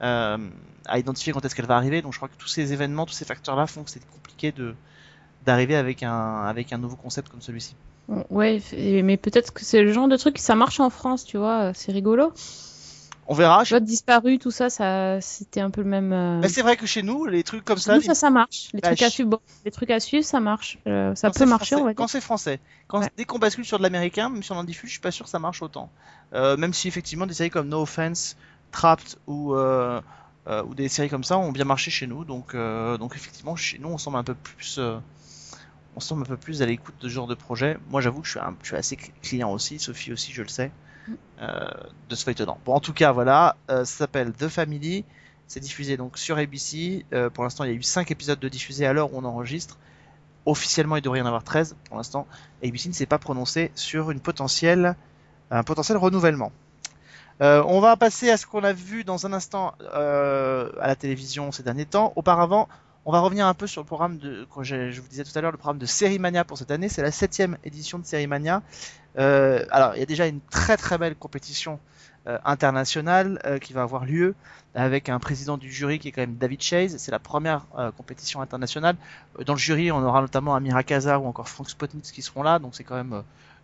[0.02, 0.38] euh,
[0.86, 2.02] à identifier quand est-ce qu'elle va arriver.
[2.02, 4.76] Donc je crois que tous ces événements, tous ces facteurs-là font que c'est compliqué de
[5.46, 7.76] d'arriver avec un avec un nouveau concept comme celui-ci.
[8.30, 11.38] Ouais, f- mais peut-être que c'est le genre de truc ça marche en France, tu
[11.38, 12.34] vois, c'est rigolo.
[13.28, 13.64] On verra.
[13.64, 16.12] Tu vois, disparu, tout ça, ça, c'était un peu le même.
[16.14, 18.30] euh, Mais c'est vrai que chez nous, les trucs comme chez ça, nous, ça, ça
[18.30, 18.70] marche.
[18.74, 20.78] Les Bah, trucs à suivre, bon, les trucs à suivre, ça marche.
[20.88, 23.10] Euh, ça quand peut marcher, français- on va Quand c'est français, quand Ouais.
[23.18, 25.26] dès qu'on bascule sur de l'américain, même si on en diffuse, je suis pas sûr
[25.26, 25.90] que ça marche autant.
[26.34, 28.36] Euh, même si effectivement des séries comme No Offense,
[28.72, 30.02] Trapped ou euh,
[30.48, 33.56] euh, ou des séries comme ça ont bien marché chez nous, donc euh, donc effectivement
[33.56, 34.98] chez nous on semble un peu plus euh,
[35.96, 37.78] on semble un peu plus à l'écoute de ce genre de projet.
[37.90, 40.42] Moi j'avoue que je suis un, je suis assez cl- client aussi, Sophie aussi je
[40.42, 40.72] le sais,
[41.08, 41.14] Mm.
[41.42, 41.68] euh,
[42.10, 42.60] de ce feuilletonnant.
[42.66, 45.04] Bon en tout cas voilà, euh, ça s'appelle The Family.
[45.48, 47.06] C'est diffusé donc sur ABC.
[47.12, 49.26] Euh, pour l'instant, il y a eu 5 épisodes de diffusés à l'heure où on
[49.26, 49.78] enregistre.
[50.46, 51.76] Officiellement, il devrait y en avoir 13.
[51.86, 52.26] Pour l'instant,
[52.64, 54.96] ABC ne s'est pas prononcé sur une potentielle,
[55.52, 56.52] un potentiel renouvellement.
[57.42, 60.96] Euh, on va passer à ce qu'on a vu dans un instant euh, à la
[60.96, 62.14] télévision ces derniers temps.
[62.16, 62.70] Auparavant,
[63.06, 65.42] on va revenir un peu sur le programme de, quand je, vous disais tout à
[65.42, 66.90] l'heure, le programme de Série Mania pour cette année.
[66.90, 68.62] C'est la septième édition de Série Mania.
[69.18, 71.80] Euh, alors, il y a déjà une très très belle compétition
[72.28, 74.36] euh, internationale euh, qui va avoir lieu
[74.76, 76.98] avec un président du jury qui est quand même David Chase.
[76.98, 78.96] C'est la première euh, compétition internationale.
[79.40, 82.44] Euh, Dans le jury, on aura notamment Amira Kaza ou encore Frank Spotnitz qui seront
[82.44, 83.24] là, donc c'est quand même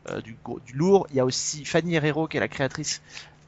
[0.10, 1.08] euh, du, du lourd.
[1.12, 3.02] Il y a aussi Fanny Herrero qui est la créatrice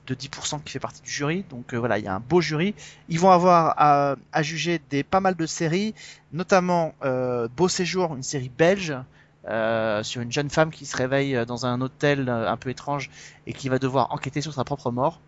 [0.10, 1.45] de 10% qui fait partie du jury.
[1.50, 2.76] Donc euh, voilà, il y a un beau jury.
[3.10, 5.93] Ils vont avoir à, à juger des pas mal de séries,
[6.34, 8.93] notamment euh, Beau Séjour, une série belge.
[9.48, 13.10] euh, sur une jeune femme qui se réveille dans un hôtel un peu étrange
[13.48, 15.19] et qui va devoir enquêter sur sa propre mort.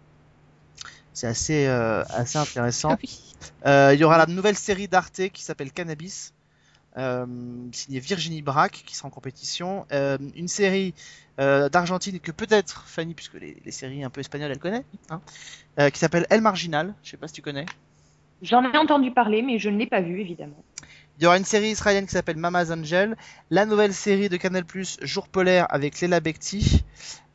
[1.14, 2.92] C'est assez, assez intéressant.
[2.92, 3.36] Ah oui.
[3.94, 6.34] Il y aura la nouvelle série d'Arte qui s'appelle Cannabis,
[7.72, 9.86] signée Virginie Braque, qui sera en compétition.
[9.92, 10.94] Euh, une série
[11.40, 15.22] euh, d'Argentine que peut-être Fanny, puisque les, les séries un peu espagnoles, elle connaît, hein,
[15.80, 16.94] euh, qui s'appelle El Marginal.
[17.04, 17.66] Je sais pas si tu connais.
[18.42, 20.64] J'en ai entendu parler, mais je ne l'ai pas vu, évidemment.
[21.20, 23.16] Il y aura une série israélienne qui s'appelle Mama's Angel,
[23.52, 24.64] la nouvelle série de Canal+,
[25.02, 26.84] Jour polaire avec Léla Bekti,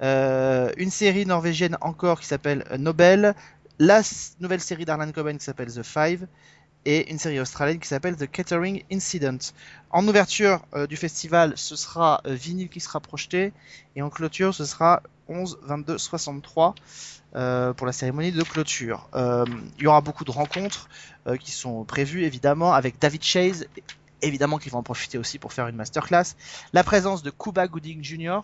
[0.02, 3.36] euh, une série norvégienne encore qui s'appelle euh, Nobel,
[3.78, 4.02] la
[4.40, 6.26] nouvelle série d'Arlan Coben qui s'appelle The Five,
[6.86, 9.38] et une série australienne qui s'appelle The Catering Incident.
[9.90, 13.52] En ouverture euh, du festival, ce sera euh, Vinyl qui sera projeté,
[13.96, 16.76] et en clôture, ce sera 11, 22, 63
[17.34, 19.08] euh, pour la cérémonie de clôture.
[19.14, 19.44] Euh,
[19.78, 20.88] il y aura beaucoup de rencontres
[21.40, 23.66] qui sont prévues, évidemment, avec David Chase
[24.22, 26.36] évidemment qu'ils vont en profiter aussi pour faire une masterclass.
[26.72, 28.40] La présence de Cuba Gooding Jr.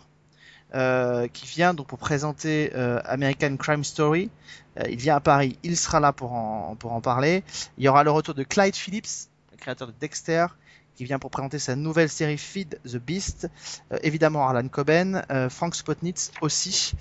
[0.75, 4.31] euh, qui vient donc pour présenter euh, American Crime Story.
[4.79, 7.45] Euh, il vient à Paris, il sera là pour en, pour en parler.
[7.79, 10.47] Il y aura le retour de Clyde Phillips, le créateur de Dexter,
[10.95, 13.49] qui vient pour présenter sa nouvelle série Feed the Beast.
[13.93, 16.93] Euh, évidemment Harlan Coben, euh, Frank Spotnitz aussi.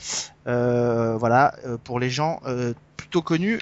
[0.47, 2.41] Euh, voilà, pour les gens
[2.97, 3.59] plutôt connus.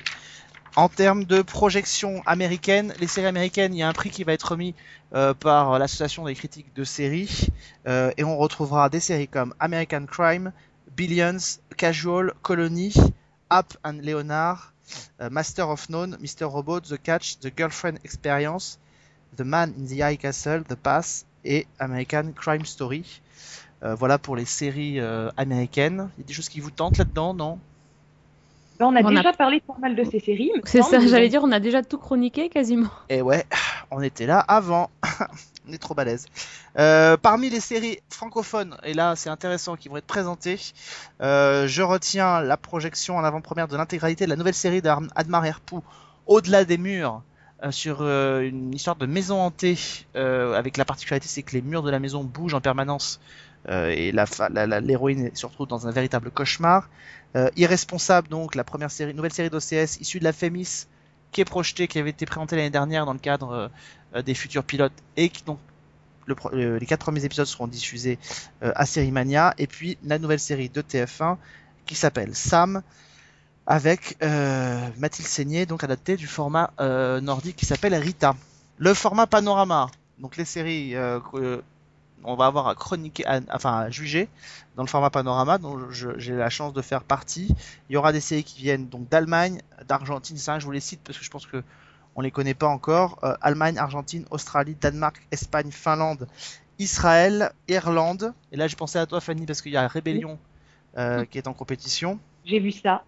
[0.76, 4.34] En termes de projection américaine, les séries américaines, il y a un prix qui va
[4.34, 4.76] être remis
[5.16, 7.48] euh, par l'association des critiques de séries
[7.88, 10.52] euh, et on retrouvera des séries comme American Crime,
[10.96, 12.94] Billions, Casual, Colony,
[13.50, 14.74] App and Leonard,
[15.22, 16.46] euh, Master of None, Mr.
[16.46, 18.78] Robot, The Catch, The Girlfriend Experience,
[19.38, 23.22] The Man in the High Castle, The Pass et American Crime Story.
[23.82, 25.00] Voilà pour les séries
[25.38, 26.10] américaines.
[26.18, 27.60] Il y a des choses qui vous tentent là-dedans, non?
[28.88, 30.52] On a On a- déjà parlé pas mal de ces séries.
[30.66, 32.90] C'est ça, j'allais dire, on a déjà tout chroniqué quasiment.
[33.10, 33.46] Et ouais,
[33.92, 34.90] on était là avant.
[35.68, 36.26] on est trop balèze.
[36.78, 40.60] Euh, parmi les séries francophones, et là c'est intéressant, qui vont être présentées,
[41.22, 45.84] euh, je retiens la projection en avant-première de l'intégralité de la nouvelle série d'Admar Herpou,
[46.28, 47.22] Au-delà des murs,
[47.64, 49.78] euh, sur euh, une histoire de maison hantée,
[50.16, 53.20] euh, avec la particularité c'est que les murs de la maison bougent en permanence.
[53.68, 56.90] Euh, et fa- la- la- l'héroïne se retrouve dans un véritable cauchemar.
[57.36, 60.86] Euh, Irresponsable donc, la première série, nouvelle série d'OCS issue de la Fémis,
[61.32, 63.70] qui est projeté, qui avait été présenté l'année dernière dans le cadre
[64.16, 65.60] euh, des futurs pilotes et qui donc
[66.54, 68.20] les quatre premiers épisodes seront diffusés
[68.62, 71.38] à Série Mania et puis la nouvelle série de TF1
[71.88, 72.84] qui s'appelle Sam
[73.66, 76.72] avec Mathilde Seigné donc adapté du format
[77.22, 78.36] nordique qui s'appelle Rita.
[78.78, 80.94] Le format panorama, donc les séries
[82.24, 84.28] on va avoir à chroniquer, à- enfin à juger
[84.76, 87.54] dans le format panorama dont je- j'ai la chance de faire partie.
[87.90, 91.02] Il y aura des séries qui viennent donc d'Allemagne, d'Argentine, ça je vous les cite
[91.04, 91.64] parce que je pense que
[92.16, 93.20] on les connaît pas encore.
[93.24, 96.28] Euh, Allemagne, Argentine, Australie, Danemark, Espagne, Finlande,
[96.78, 98.34] Israël, Irlande.
[98.52, 100.38] Et là j'ai pensé à toi Fanny parce qu'il y a Rébellion
[100.98, 102.20] euh, qui est en compétition.
[102.46, 103.04] J'ai vu ça.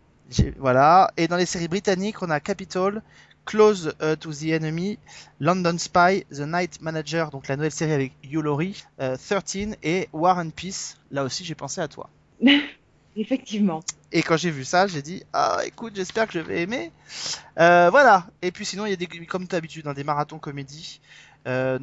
[0.59, 1.11] Voilà.
[1.17, 3.01] Et dans les séries britanniques, on a Capitol,
[3.45, 4.97] Close euh, to the Enemy,
[5.39, 10.09] London Spy, The Night Manager, donc la nouvelle série avec Hugh Laurie, euh, 13 et
[10.13, 10.97] War and Peace.
[11.11, 12.09] Là aussi j'ai pensé à toi.
[13.15, 13.81] Effectivement.
[14.13, 16.91] Et quand j'ai vu ça, j'ai dit ah écoute, j'espère que je vais aimer.
[17.59, 18.27] Euh, voilà.
[18.41, 21.01] Et puis sinon il y a des comme d'habitude hein, des marathons comédies.
[21.47, 21.79] Euh,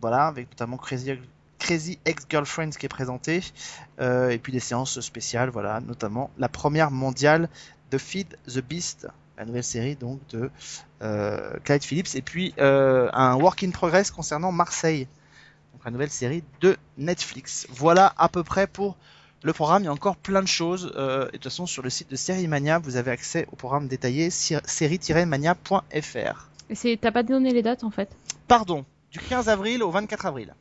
[0.00, 1.12] voilà avec notamment Crazy
[1.58, 3.42] Crazy Ex-Girlfriends qui est présenté.
[4.00, 7.48] Euh, et puis des séances spéciales, voilà, notamment la première mondiale
[7.90, 10.50] de Feed the Beast, la nouvelle série donc de
[11.02, 15.06] euh, Clyde Phillips, et puis euh, un work in progress concernant Marseille,
[15.72, 17.66] donc la nouvelle série de Netflix.
[17.70, 18.96] Voilà à peu près pour
[19.44, 19.82] le programme.
[19.82, 20.92] Il y a encore plein de choses.
[20.96, 23.56] Euh, et de toute façon, sur le site de Série Mania, vous avez accès au
[23.56, 26.48] programme détaillé série-mania.fr.
[27.00, 28.10] T'as pas donné les dates en fait?
[28.48, 30.54] Pardon, du 15 avril au 24 avril.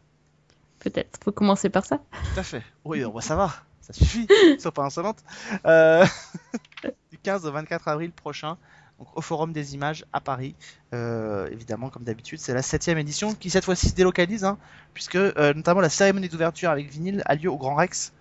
[0.80, 1.20] Peut-être.
[1.24, 1.98] Faut commencer par ça.
[1.98, 2.62] Tout à fait.
[2.86, 3.52] Oui, bah, ça va,
[3.88, 4.28] ça suffit,
[4.60, 5.18] sois pas insolente.
[5.66, 6.06] Euh,
[7.12, 8.58] du 15 au 24 avril prochain,
[9.00, 10.56] donc au Forum des Images à Paris.
[10.94, 14.58] Euh, évidemment, comme d'habitude, c'est la septième édition qui cette fois-ci se délocalise, hein,
[14.94, 18.12] puisque euh, notamment la cérémonie d'ouverture avec vinyle a lieu au Grand Rex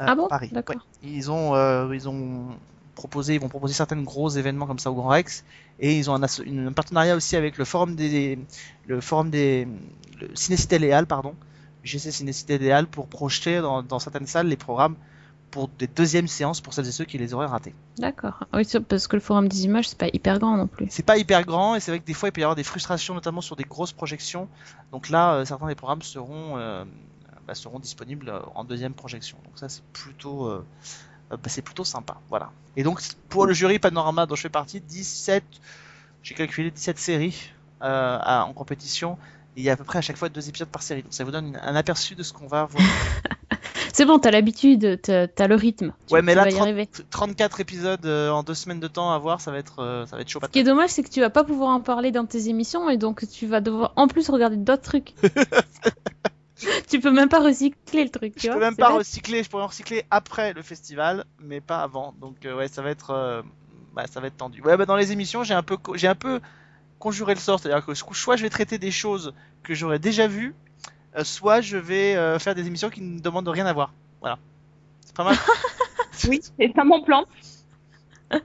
[0.00, 0.50] euh, Ah bon à Paris.
[0.76, 0.80] Ouais.
[1.02, 1.54] Ils ont,
[1.92, 2.48] ils ont
[2.94, 5.44] proposé, ils vont proposer certains gros événements comme ça au Grand Rex,
[5.78, 8.38] et ils ont un, asso- une- un partenariat aussi avec le Forum des,
[8.86, 9.66] le Forum des,
[10.20, 11.34] le Cinécité Léal, pardon.
[11.84, 14.96] GC Cinécité Idéal pour projeter dans, dans certaines salles les programmes
[15.50, 17.74] pour des deuxièmes séances pour celles et ceux qui les auraient ratés.
[17.98, 18.44] D'accord.
[18.52, 20.86] Oui, parce que le forum des images, c'est pas hyper grand non plus.
[20.90, 22.62] C'est pas hyper grand et c'est vrai que des fois il peut y avoir des
[22.62, 24.48] frustrations notamment sur des grosses projections.
[24.92, 26.84] Donc là, euh, certains des programmes seront, euh,
[27.48, 29.38] bah, seront disponibles euh, en deuxième projection.
[29.44, 30.64] Donc ça c'est plutôt, euh,
[31.30, 32.16] bah, c'est plutôt sympa.
[32.28, 32.52] Voilà.
[32.76, 35.42] Et donc pour le jury Panorama dont je fais partie, 17,
[36.22, 39.18] j'ai calculé 17 séries à- en compétition.
[39.56, 41.02] Il y a à peu près à chaque fois deux épisodes par série.
[41.02, 42.82] Donc ça vous donne un aperçu de ce qu'on va voir.
[43.92, 45.92] C'est bon, t'as l'habitude, t'as le rythme.
[46.06, 46.88] Tu- Ouais, mais tu là, vas y 30 arriver.
[47.10, 50.14] 34 épisodes euh, en deux semaines de temps à voir, ça va être, euh, ça
[50.16, 52.12] va être chaud Ce qui est dommage, c'est que tu vas pas pouvoir en parler
[52.12, 55.14] dans tes émissions et donc tu vas devoir en plus regarder d'autres trucs.
[56.88, 58.54] tu peux même pas recycler le truc, tu Je vois.
[58.56, 62.14] peux même pas recycler, je pourrais en recycler après le festival, mais pas avant.
[62.20, 63.42] Donc euh, ouais, ça va être, euh,
[63.92, 64.62] bah, ça va être tendu.
[64.62, 66.40] Ouais, bah, dans les émissions, j'ai un peu, j'ai un peu
[67.00, 69.34] conjuré le sort, c'est-à-dire que soit je vais traiter des choses
[69.64, 70.54] que j'aurais déjà vues,
[71.16, 73.92] euh, soit je vais euh, faire des émissions qui ne demandent rien à voir.
[74.20, 74.38] Voilà,
[75.04, 75.36] c'est pas mal.
[76.28, 77.24] Oui, c'est ça mon plan.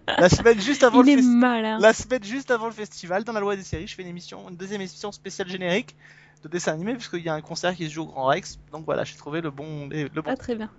[0.08, 1.78] La semaine juste avant Il le malin.
[1.78, 4.50] La semaine juste avant le festival, dans la loi des séries, je fais une émission,
[4.50, 5.94] une deuxième émission spéciale générique
[6.42, 8.60] de dessin animé, puisqu'il y a un concert qui se joue au Grand Rex.
[8.72, 10.22] Donc voilà, j'ai trouvé le bon, le bon.
[10.26, 10.70] Ah, très bien.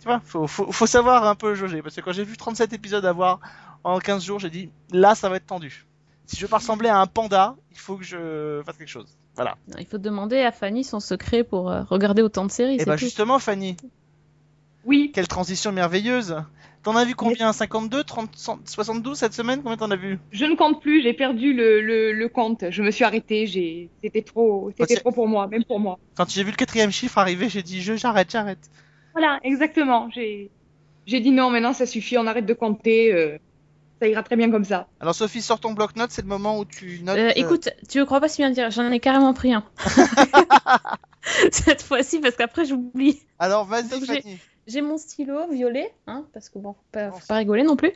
[0.00, 2.74] Tu vois, faut, faut, faut savoir un peu jauger, parce que quand j'ai vu 37
[2.74, 3.40] épisodes à voir
[3.82, 5.86] en 15 jours, j'ai dit, là, ça va être tendu.
[6.32, 9.16] Si je veux pas ressembler à un panda, il faut que je fasse quelque chose.
[9.34, 9.56] Voilà.
[9.68, 12.76] Non, Il faut demander à Fanny son secret pour euh, regarder autant de séries.
[12.76, 13.00] Et c'est bah tout.
[13.04, 13.76] justement, Fanny,
[14.84, 16.36] Oui, quelle transition merveilleuse.
[16.82, 17.52] T'en as vu combien?
[17.52, 18.30] 52, 30,
[18.64, 19.62] 72 cette semaine?
[19.62, 20.18] Combien t'en as vu?
[20.32, 22.64] Je ne compte plus, j'ai perdu le, le, le compte.
[22.70, 23.46] Je me suis arrêtée,
[24.02, 25.98] c'était trop, c'était trop pour moi, même pour moi.
[26.16, 28.70] Quand j'ai vu le quatrième chiffre arriver, j'ai dit je j'arrête, j'arrête.
[29.12, 30.08] Voilà, exactement.
[30.10, 30.50] J'ai,
[31.06, 33.12] j'ai dit non, maintenant ça suffit, on arrête de compter.
[33.14, 33.38] euh,
[34.02, 34.88] ça ira très bien comme ça.
[34.98, 37.16] Alors Sophie, sors ton bloc-notes, c'est le moment où tu notes.
[37.16, 39.64] Euh, euh, écoute, tu ne crois pas si bien dire, j'en ai carrément pris un.
[41.52, 43.20] Cette fois-ci, parce qu'après j'oublie.
[43.38, 44.38] Alors vas-y, j'ai- Fanny.
[44.66, 47.92] J'ai mon stylo violet, hein, parce que bon, faut pas, faut pas rigoler non plus.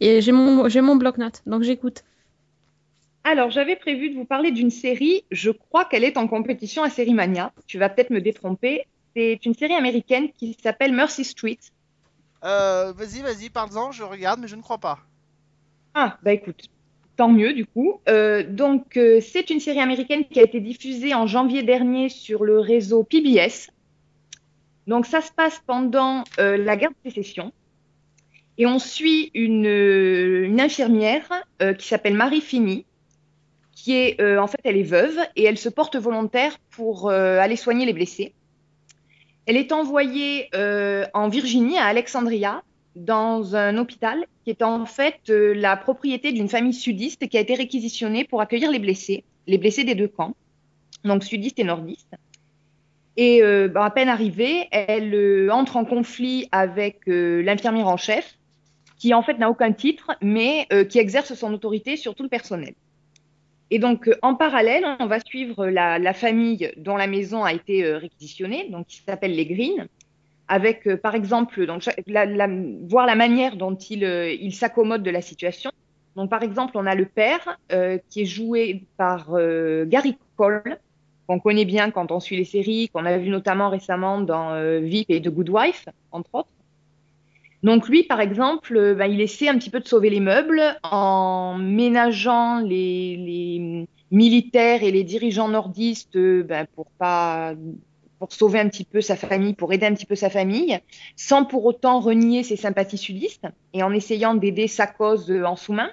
[0.00, 2.04] Et j'ai mon, j'ai mon bloc-notes, donc j'écoute.
[3.24, 5.24] Alors, j'avais prévu de vous parler d'une série.
[5.32, 7.52] Je crois qu'elle est en compétition à Série Mania.
[7.66, 8.86] Tu vas peut-être me détromper.
[9.14, 11.58] C'est une série américaine qui s'appelle Mercy Street.
[12.44, 15.00] Euh, vas-y, vas-y, parle-en, je regarde, mais je ne crois pas.
[15.94, 16.68] Ah, bah écoute,
[17.16, 18.00] tant mieux du coup.
[18.08, 22.44] Euh, donc, euh, c'est une série américaine qui a été diffusée en janvier dernier sur
[22.44, 23.70] le réseau PBS.
[24.86, 27.52] Donc, ça se passe pendant euh, la guerre de sécession.
[28.56, 31.28] Et on suit une, euh, une infirmière
[31.78, 32.86] qui s'appelle Marie Finney,
[33.72, 37.84] qui est, en fait, elle est veuve et elle se porte volontaire pour aller soigner
[37.84, 38.32] les blessés.
[39.44, 40.48] Elle est envoyée
[41.12, 42.62] en Virginie, à Alexandria,
[42.96, 47.40] dans un hôpital qui est en fait euh, la propriété d'une famille sudiste qui a
[47.40, 50.34] été réquisitionnée pour accueillir les blessés, les blessés des deux camps,
[51.04, 52.16] donc sudistes et nordistes.
[53.16, 58.38] Et euh, bah, à peine arrivée, elle euh, entre en conflit avec l'infirmière en chef,
[58.98, 62.74] qui en fait n'a aucun titre, mais qui exerce son autorité sur tout le personnel.
[63.70, 68.68] Et donc, en parallèle, on va suivre la, famille dont la maison a été réquisitionnée,
[68.68, 69.88] donc qui s'appelle les Green,
[70.50, 71.88] avec, euh, par exemple, donc,
[72.88, 75.70] voir la manière dont il, euh, il s'accommode de la situation.
[76.16, 79.30] Donc, par exemple, on a le père euh, qui est joué par
[79.86, 80.78] Gary Cole,
[81.28, 85.08] qu'on connaît bien quand on suit les séries, qu'on a vu notamment récemment dans VIP
[85.10, 86.48] et The Good Wife, entre autres.
[87.62, 91.56] Donc lui, par exemple, ben, il essaie un petit peu de sauver les meubles en
[91.58, 97.54] ménageant les, militaires et les dirigeants nordistes ben, pour pas
[98.20, 100.78] pour sauver un petit peu sa famille, pour aider un petit peu sa famille,
[101.16, 105.90] sans pour autant renier ses sympathies sudistes et en essayant d'aider sa cause en sous-main.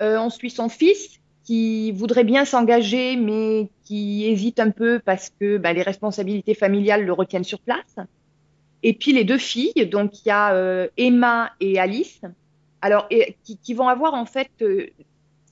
[0.00, 5.28] Euh, on suit son fils qui voudrait bien s'engager, mais qui hésite un peu parce
[5.28, 7.96] que ben, les responsabilités familiales le retiennent sur place.
[8.84, 12.20] Et puis les deux filles, donc il y a euh, Emma et Alice,
[12.80, 13.08] alors
[13.42, 14.86] qui vont avoir en fait, euh,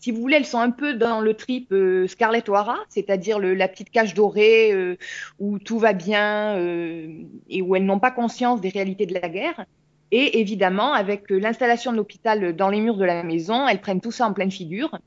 [0.03, 3.69] si vous voulez, elles sont un peu dans le trip euh, Scarlett O'Hara, c'est-à-dire la
[3.69, 4.97] petite cage dorée euh,
[5.39, 9.29] où tout va bien euh, et où elles n'ont pas conscience des réalités de la
[9.29, 9.65] guerre.
[10.11, 14.11] Et évidemment, avec l'installation de l'hôpital dans les murs de la maison, elles prennent tout
[14.11, 14.99] ça en pleine figure.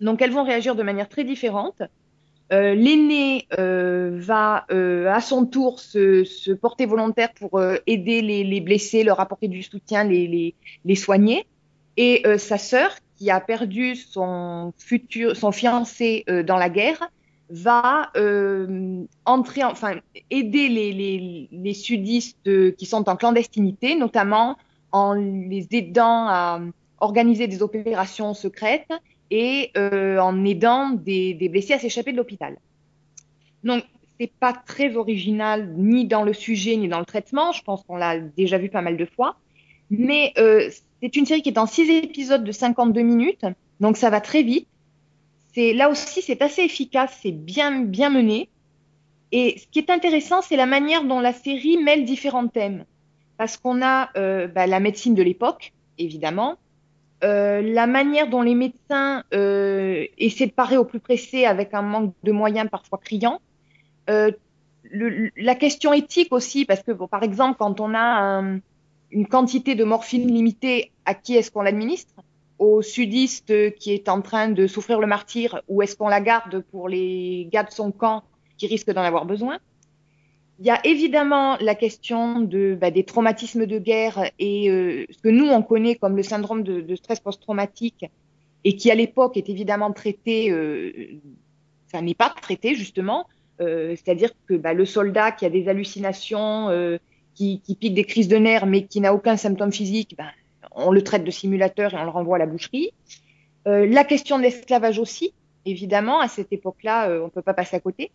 [0.00, 1.82] Donc elles vont réagir de manière très différente.
[2.52, 8.60] Euh, L'aîné euh, va euh, à son tour se, porter volontaire pour aider les, les
[8.62, 11.46] blessés, leur apporter du soutien, les, les, soigner.
[11.98, 17.10] Et sa sœur, qui a perdu son futur, son fiancé euh, dans la guerre,
[17.50, 19.96] va euh, entrer, enfin
[20.30, 24.56] aider les, les, sudistes euh, qui sont en clandestinité, notamment
[24.90, 26.60] en les aidant à
[27.00, 28.92] organiser des opérations secrètes
[29.30, 32.56] et en aidant des, des blessés à s'échapper de l'hôpital.
[33.62, 33.84] Donc,
[34.18, 37.52] c'est pas très original ni dans le sujet ni dans le traitement.
[37.52, 39.36] Je pense qu'on l'a déjà vu pas mal de fois.
[39.90, 40.68] Mais euh,
[41.02, 43.44] c'est une série qui est en six épisodes de 52 minutes,
[43.80, 44.68] donc ça va très vite.
[45.54, 48.50] C'est là aussi c'est assez efficace, c'est bien bien mené.
[49.32, 52.84] Et ce qui est intéressant, c'est la manière dont la série mêle différents thèmes,
[53.38, 56.56] parce qu'on a euh, bah, la médecine de l'époque, évidemment,
[57.24, 61.82] euh, la manière dont les médecins euh, essaient de parer au plus pressé avec un
[61.82, 63.40] manque de moyens parfois criant.
[64.10, 64.32] Euh,
[64.84, 68.60] le- la question éthique aussi, parce que bon, par exemple, quand on a un-
[69.10, 72.14] une quantité de morphine limitée, à qui est-ce qu'on l'administre?
[72.58, 76.62] Au sudiste qui est en train de souffrir le martyr, ou est-ce qu'on la garde
[76.70, 78.22] pour les gars de son camp
[78.58, 79.58] qui risquent d'en avoir besoin?
[80.58, 85.30] Il y a évidemment la question bah, des traumatismes de guerre et euh, ce que
[85.30, 88.04] nous, on connaît comme le syndrome de, stress post-traumatique
[88.64, 90.92] et qui, à l'époque, est évidemment traité, euh,
[91.90, 93.26] ça n'est pas traité, justement.
[93.60, 96.98] Euh, C'est-à-dire que bah, le soldat qui a des hallucinations, euh,
[97.40, 100.30] qui, pique des crises de nerfs, mais qui n'a aucun symptôme physique, bah,
[100.72, 102.92] on le traite de simulateur et on le renvoie à la boucherie.
[103.66, 105.32] Euh, la question de l'esclavage aussi,
[105.64, 108.10] évidemment, à cette époque-là, euh, on ne peut pas passer à côté.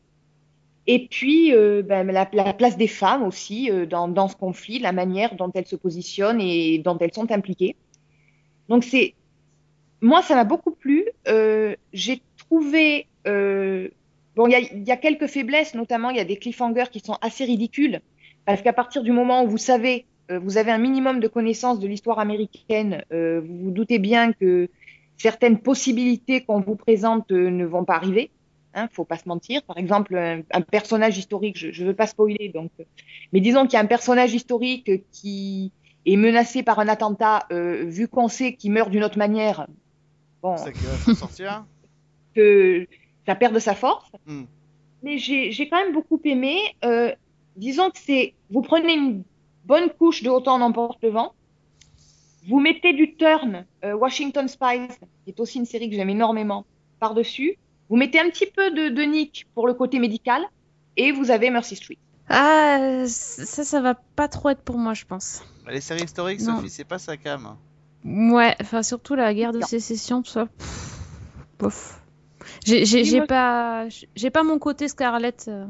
[0.88, 5.36] Et puis, euh, ben, la, la place des femmes aussi dans, ce conflit, la manière
[5.36, 7.76] dont elles se positionnent et dont elles sont impliquées.
[8.70, 9.16] Donc, c'est
[10.02, 11.06] moi, ça m'a beaucoup plu.
[11.94, 13.08] J'ai trouvé.
[13.26, 17.46] bon, il y a quelques faiblesses, notamment il y a des cliffhangers qui sont assez
[17.46, 18.02] ridicules.
[18.46, 21.80] Parce qu'à partir du moment où vous savez, euh, vous avez un minimum de connaissances
[21.80, 24.70] de l'histoire américaine, euh, vous vous doutez bien que
[25.18, 28.30] certaines possibilités qu'on vous présente euh, ne vont pas arriver.
[28.74, 29.64] Hein, faut pas se mentir.
[29.64, 32.84] Par exemple, un, un personnage historique, je ne veux pas spoiler, donc, euh,
[33.32, 35.72] mais disons qu'il y a un personnage historique qui
[36.06, 39.68] est menacé par un attentat, euh, vu qu'on sait qu'il meurt d'une autre manière.
[40.41, 41.66] Bon, C'est s'en sortir.
[42.36, 42.86] que
[43.26, 44.12] ça perd de sa force.
[44.28, 44.43] Hmm.
[45.04, 46.58] Mais j'ai j'ai quand même beaucoup aimé.
[46.84, 47.14] Euh,
[47.56, 49.24] disons que c'est, vous prenez une
[49.66, 51.34] bonne couche de Autant n'emporte le vent,
[52.47, 54.88] vous mettez du Turn, euh, Washington Spies,
[55.24, 56.66] qui est aussi une série que j'aime énormément,
[56.99, 57.58] par-dessus,
[57.89, 60.43] vous mettez un petit peu de, de Nick pour le côté médical,
[60.97, 61.97] et vous avez Mercy Street.
[62.30, 65.43] Ah, ça, ça va pas trop être pour moi, je pense.
[65.70, 66.58] Les séries historiques, Non.
[66.58, 67.56] Sophie, c'est pas sa cam.
[68.03, 69.66] Ouais, enfin surtout la guerre de Non.
[69.68, 70.45] sécession, tout ça.
[70.45, 70.99] pff,
[71.60, 72.01] bof.
[72.64, 75.45] J'ai pas, j'ai pas mon côté Scarlett.
[75.47, 75.66] euh.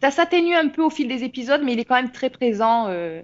[0.00, 2.86] Ça s'atténue un peu au fil des épisodes, mais il est quand même très présent.
[2.88, 3.22] euh,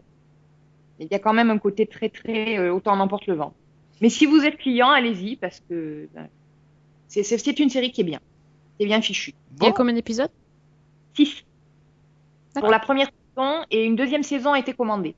[1.00, 3.52] il y a quand même un côté très très euh, autant n'emporte le vent.
[4.00, 6.28] Mais si vous êtes client, allez-y parce que ben,
[7.08, 8.20] c'est c'est- c'est une série qui est bien,
[8.76, 9.34] qui est bien fichue.
[9.58, 10.30] Il y a combien d'épisodes?
[11.16, 11.44] 6
[12.54, 15.14] pour la première saison et une deuxième saison a été commandée.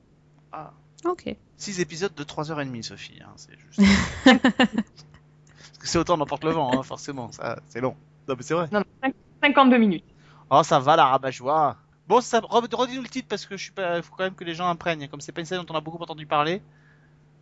[0.51, 0.73] ah,
[1.05, 1.35] Ok.
[1.57, 3.19] 6 épisodes de 3h30, Sophie.
[3.23, 3.79] hein, c'est juste.
[4.25, 7.31] Parce que c'est autant n'importe le vent, hein, forcément.
[7.31, 7.95] Ça, c'est long.
[8.27, 8.67] Non, mais c'est vrai.
[8.71, 10.03] Non, non, cinq- 52 minutes.
[10.49, 11.77] Oh, ça va, la rabat-joie.
[12.07, 14.01] Bon, ça, re- redis-nous le titre parce que je suis pas.
[14.01, 15.07] faut quand même que les gens imprègnent.
[15.09, 16.61] Comme c'est pas une série dont on a beaucoup entendu parler.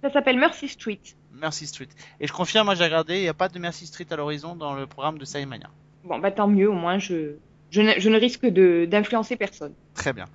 [0.03, 1.01] Ça s'appelle Mercy Street.
[1.34, 1.88] Mercy Street.
[2.20, 4.56] Et je confirme, moi j'ai regardé, il n'y a pas de Mercy Street à l'horizon
[4.56, 5.70] dans le programme de Série Mania.
[6.03, 7.36] Bon, bah tant mieux, au moins je,
[7.72, 9.74] je, ne, je ne risque de- d'influencer personne.
[9.93, 10.26] Très bien.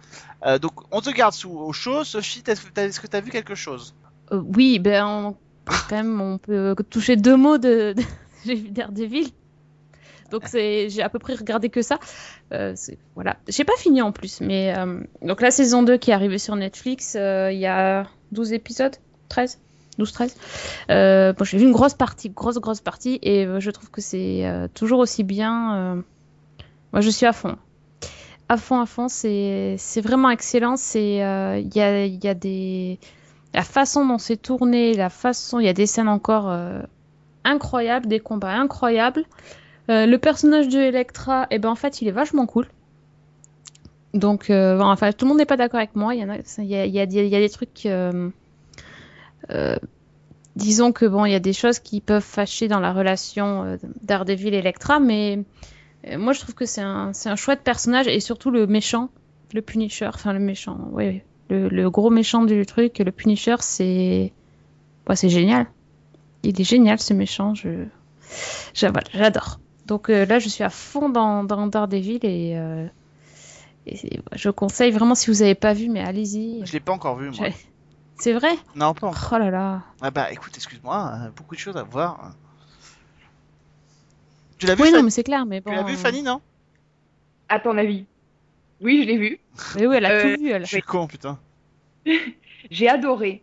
[0.47, 2.05] Euh, donc, on te garde sous au chaud.
[2.05, 3.95] Sophie, est-ce que tu as vu quelque chose?
[4.33, 5.37] Euh, oui, ben on-
[5.89, 8.03] quand même, on peut toucher deux mots de, de...
[8.45, 9.31] j'ai vu Daredevil.
[10.31, 11.99] Donc j'ai à peu près regardé que ça.
[12.53, 12.75] Euh,
[13.15, 16.39] voilà, j'ai pas fini en plus, mais euh, donc la saison 2 qui est arrivée
[16.39, 18.97] sur Netflix, euh, il y a 12 épisodes,
[19.29, 19.59] 13,
[19.99, 20.37] 12, 13.
[20.91, 24.01] Euh, bon, j'ai vu une grosse partie, grosse grosse partie, et euh, je trouve que
[24.01, 26.03] c'est toujours aussi bien.
[26.93, 27.57] Moi, je suis à fond.
[28.49, 30.77] À fond, à fond, c'est vraiment excellent.
[30.77, 32.99] C'est il y a y a des
[33.53, 36.53] la façon dont c'est tourné, la façon, il y a des scènes encore
[37.45, 39.25] incroyables, des combats incroyables.
[39.89, 42.67] Euh, le personnage de Electra, eh ben en fait, il est vachement cool.
[44.15, 46.15] Donc, euh, bon, enfin, tout le monde n'est pas d'accord avec moi.
[46.15, 47.87] Il y a, des trucs.
[47.87, 48.31] euh,
[49.51, 49.77] euh,
[50.57, 53.77] disons que bon, il y a des choses qui peuvent fâcher dans la relation euh,
[54.03, 55.45] Daredevil et Electra, mais
[56.07, 59.11] euh, moi, je trouve que c'est un, un chouette personnage et surtout le méchant,
[59.53, 64.33] le Punisher, enfin le méchant, oui, le, gros méchant du truc, le Punisher, c'est,
[65.09, 65.67] ouais, c'est génial.
[66.43, 67.55] Il est génial ce méchant,
[68.75, 69.61] j'adore.
[69.91, 72.87] Donc euh, là, je suis à fond dans, dans Daredevil et, euh,
[73.89, 76.65] et je conseille vraiment si vous n'avez pas vu, mais allez-y.
[76.65, 77.49] Je l'ai pas encore vu, moi.
[78.15, 78.53] C'est vrai?
[78.77, 79.31] Non, pas encore.
[79.33, 79.83] Oh là là.
[80.01, 82.35] Ah bah écoute, excuse-moi, euh, beaucoup de choses à voir.
[84.59, 85.71] Tu l'as vu, Oui, non, mais c'est clair, mais bon.
[85.71, 86.41] Tu l'as vu, Fanny, non?
[87.49, 88.07] À ton avis?
[88.81, 89.41] Oui, je l'ai vu.
[89.75, 90.63] Mais oui, elle a Euh, tout vu, elle.
[90.63, 91.37] Je suis con, putain.
[92.71, 93.43] J'ai adoré.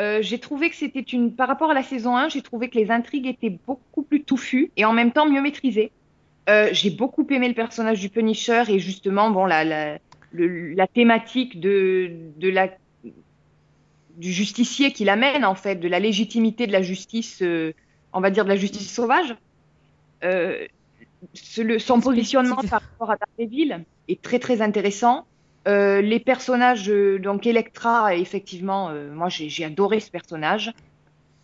[0.00, 1.34] Euh, j'ai trouvé que c'était une.
[1.34, 4.70] Par rapport à la saison 1, j'ai trouvé que les intrigues étaient beaucoup plus touffues
[4.76, 5.92] et en même temps mieux maîtrisées.
[6.48, 9.98] Euh, j'ai beaucoup aimé le personnage du Punisher et justement, bon, la, la,
[10.32, 12.68] le- la thématique de, de la,
[14.16, 17.72] du justicier qui l'amène, en fait, de la légitimité de la justice, euh,
[18.12, 19.34] on va dire de la justice sauvage.
[20.24, 20.66] Euh,
[21.34, 25.26] ce- le- son positionnement par rapport à Daredevil est très très intéressant.
[25.66, 30.72] Euh, les personnages, euh, donc Electra, effectivement, euh, moi j'ai adoré ce personnage.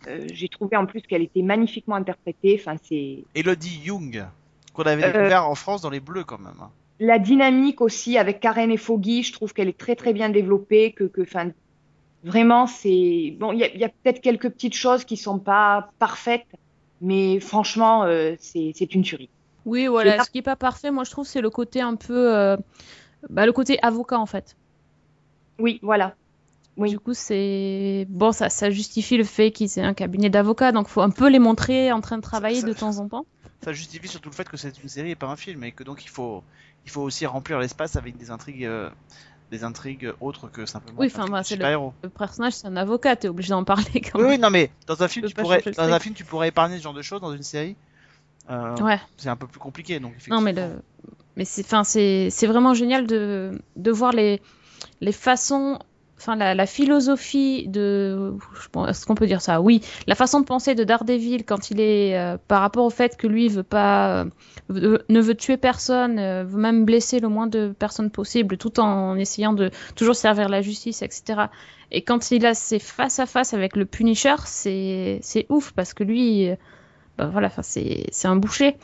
[0.07, 2.59] Euh, j'ai trouvé en plus qu'elle était magnifiquement interprétée.
[2.59, 4.25] Enfin, c'est Elodie Young,
[4.73, 6.53] qu'on avait Euh, découvert en France dans les Bleus quand même.
[6.61, 6.69] hein.
[6.99, 9.23] la dynamique aussi avec Karen et Foggy.
[9.23, 10.91] Je trouve qu'elle est très très bien développée.
[10.91, 11.49] Que, que, enfin,
[12.23, 13.51] vraiment, c'est bon.
[13.53, 16.45] Il y a, il y a peut-être quelques petites choses qui sont pas parfaites,
[17.01, 19.29] mais franchement, euh, c'est c'est une tuerie.
[19.65, 20.23] Oui, voilà.
[20.23, 22.55] Ce qui est pas parfait, moi, je trouve, c'est le côté un peu.
[23.29, 24.55] Bah, le côté avocat, en fait.
[25.59, 26.15] Oui, voilà.
[26.77, 26.89] Oui.
[26.89, 28.05] Du coup, c'est.
[28.09, 31.29] Bon, ça, ça justifie le fait qu'ils aient un cabinet d'avocats, donc faut un peu
[31.29, 33.25] les montrer en train de travailler ça- de temps en temps.
[33.63, 35.83] Ça justifie surtout le fait que c'est une série et pas un film, et que
[35.83, 36.41] donc il faut,
[36.83, 38.89] il faut aussi remplir l'espace avec des intrigues, euh,
[39.51, 43.27] des intrigues autres que simplement Oui, enfin, bah, c'est le- personnage, c'est un avocat, t'es
[43.27, 44.31] obligé d'en parler quand Oui, même.
[44.31, 46.81] oui, non, mais dans un film, tu pourrais, dans un film, tu pourrais épargner ce
[46.81, 47.21] genre de choses.
[47.21, 47.75] Dans une série,
[48.49, 48.99] euh, Ouais.
[49.17, 49.99] c'est un peu plus compliqué.
[49.99, 50.81] Donc, Non, mais le.
[51.37, 53.61] Mais c'est, enfin, c'est, vraiment génial de,
[53.91, 54.41] voir les,
[55.11, 55.79] façons
[56.17, 58.35] enfin la, philosophie de,
[58.87, 59.61] est-ce qu'on peut dire ça?
[59.61, 63.17] Oui, la façon de penser de Daredevil quand il est euh, par rapport au fait
[63.17, 64.25] que lui veut pas,
[64.69, 68.79] euh, ne veut tuer personne, euh, veut même blesser le moins de personnes possible, tout
[68.79, 71.45] en essayant de toujours servir la justice, etc.
[71.91, 76.03] Et quand il a ses face à face avec le Punisher, c'est ouf parce que
[76.03, 76.49] lui,
[77.17, 78.77] bah voilà, c'est un boucher.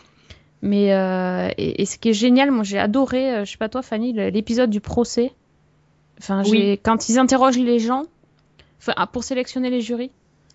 [0.62, 3.70] Mais euh, et, et ce qui est génial, moi j'ai adoré, euh, je sais pas
[3.70, 5.34] toi Fanny, l'épisode du procès.
[6.20, 6.80] Enfin, Oui.
[6.84, 8.06] quand ils interrogent les gens,
[8.88, 10.10] ah, pour sélectionner les jurys,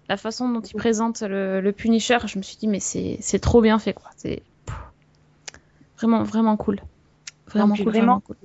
[0.09, 3.61] la façon dont ils présentent le, le Punisher, je me suis dit mais c'est trop
[3.61, 4.11] bien fait quoi.
[4.17, 4.43] C'est
[5.99, 6.81] vraiment vraiment cool,
[7.47, 8.37] vraiment cool, vraiment- cool.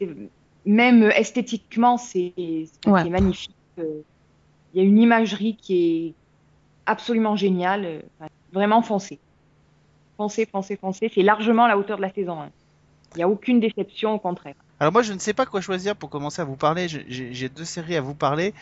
[0.00, 0.08] C'est-
[0.66, 2.32] Même euh, esthétiquement, c'est
[2.86, 3.08] Ouais.
[3.10, 3.54] magnifique.
[3.78, 4.00] Euh,
[4.72, 5.74] Il y a une imagerie qui
[6.08, 6.14] est
[6.86, 7.84] absolument géniale.
[7.84, 8.00] Euh,
[8.52, 9.18] Vraiment foncé.
[10.16, 11.10] Foncé, foncé, foncé.
[11.12, 12.50] C'est largement la hauteur de la saison 1.
[13.14, 14.54] Il n'y a aucune déception, au contraire.
[14.80, 16.88] Alors moi je ne sais pas quoi choisir pour commencer à vous parler.
[16.88, 18.54] J'ai- deux séries à vous parler.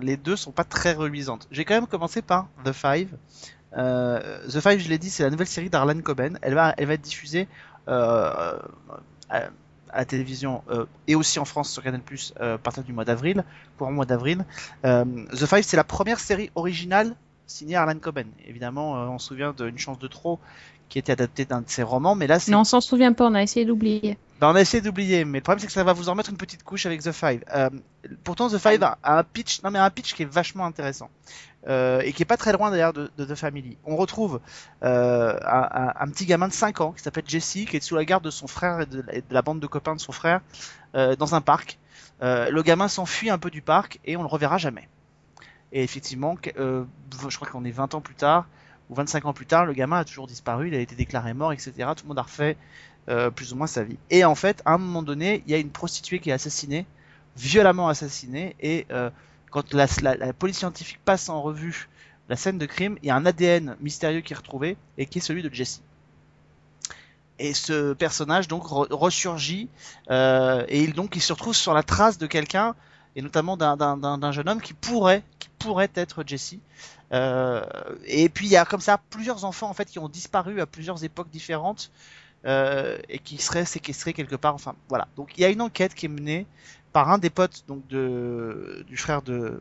[0.00, 1.46] Les deux sont pas très reluisantes.
[1.50, 3.08] J'ai quand même commencé par The Five.
[3.76, 6.38] Euh, The Five, je l'ai dit, c'est la nouvelle série d'Arlan Coben.
[6.42, 7.48] Elle va, être diffusée
[7.88, 8.58] euh,
[9.28, 9.42] à,
[9.94, 13.44] la télévision euh, et aussi en France sur Canal Plus à partir du mois d'avril,
[13.76, 14.44] courant mois d'avril.
[14.82, 17.14] The Five, c'est la première série originale
[17.46, 18.28] signée Arlan Coben.
[18.46, 20.38] Évidemment, on se souvient d'une chance de trop
[20.92, 23.26] qui était adaptée d'un de ses romans, mais là c'est Non, on s'en souvient pas,
[23.26, 24.18] on a essayé d'oublier.
[24.38, 26.28] bah, on a essayé d'oublier, mais le problème c'est que ça va vous en mettre
[26.28, 27.42] une petite couche avec The Five.
[27.54, 27.70] Euh,
[28.24, 31.08] pourtant The Five a, un pitch, non mais un pitch qui est vachement intéressant
[31.66, 33.78] euh, et qui est pas très loin d'ailleurs de, de The Family.
[33.86, 34.40] On retrouve
[34.84, 38.22] euh, un, petit gamin de 5 ans qui s'appelle Jesse, qui est sous la garde
[38.22, 40.42] de son frère et de, et de la bande de copains de son frère
[40.92, 41.78] dans un parc.
[42.20, 44.90] Le gamin s'enfuit un peu du parc et on le reverra jamais.
[45.72, 48.44] Et effectivement, je crois qu'on est 20 ans plus tard
[48.92, 51.52] ou 25 ans plus tard, le gamin a toujours disparu, il a été déclaré mort,
[51.52, 51.72] etc.
[51.96, 52.56] Tout le monde a refait
[53.08, 53.96] euh, plus ou moins sa vie.
[54.10, 56.86] Et en fait, à un moment donné, il y a une prostituée qui est assassinée,
[57.36, 59.10] violemment assassinée, et euh,
[59.50, 59.86] quand la,
[60.34, 61.88] police scientifique passe en revue
[62.28, 65.18] la scène de crime, il y a un ADN mystérieux qui est retrouvé, et qui
[65.18, 65.82] est celui de Jesse.
[67.38, 69.68] Et ce personnage donc re- ressurgit,
[70.10, 72.74] euh, et il donc il se retrouve sur la trace de quelqu'un,
[73.16, 75.22] et notamment d'un- jeune homme qui pourrait
[75.96, 76.56] être Jesse.
[77.12, 77.62] Euh,
[78.06, 80.66] et puis il y a comme ça plusieurs enfants en fait qui ont disparu à
[80.66, 81.90] plusieurs époques différentes
[82.46, 84.54] euh, et qui seraient séquestrés quelque part.
[84.54, 85.08] Enfin voilà.
[85.16, 86.46] Donc il y a une enquête qui est menée
[86.92, 89.60] par un des potes donc de du frère de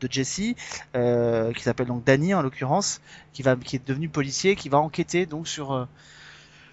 [0.00, 0.54] de Jesse
[0.96, 3.00] euh, qui s'appelle donc Danny en l'occurrence
[3.32, 5.84] qui va qui est devenu policier qui va enquêter donc sur euh,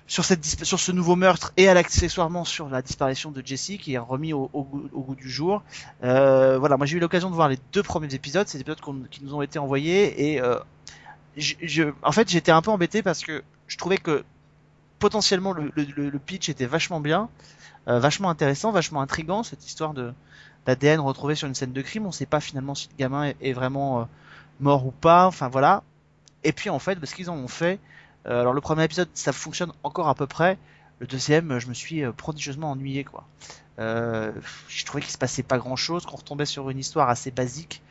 [0.09, 3.93] sur cette sur ce nouveau meurtre et à l'accessoirement sur la disparition de Jesse qui
[3.93, 5.63] est remis au, au goût, au goût du jour.
[6.03, 9.03] Euh, voilà, moi j'ai eu l'occasion de voir les deux premiers épisodes, ces épisodes qu'on-
[9.11, 10.59] qui nous ont été envoyés et euh,
[11.37, 14.23] je, je- en fait j'étais un peu embêté parce que je trouvais que
[14.99, 17.29] potentiellement le, le- le- pitch était vachement bien,
[17.87, 20.13] euh, vachement intéressant, vachement intrigant cette histoire de
[20.65, 22.05] d'ADN retrouvé sur une scène de crime.
[22.05, 24.03] On sait pas finalement si le gamin est, est vraiment euh,
[24.59, 25.25] mort ou pas.
[25.27, 25.83] Enfin voilà.
[26.43, 27.79] Et puis en fait, parce qu'ils en ont fait.
[28.29, 30.57] Euh, alors le premier épisode, ça fonctionne encore à peu près.
[30.99, 33.25] Le deuxième, je me suis euh, prodigieusement ennuyé quoi.
[33.79, 34.31] Euh,
[34.67, 37.81] je trouvais qu'il se passait pas grand chose, qu'on retombait sur une histoire assez basique.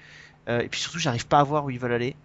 [0.51, 2.17] Et puis surtout, j'arrive pas à voir où ils veulent aller.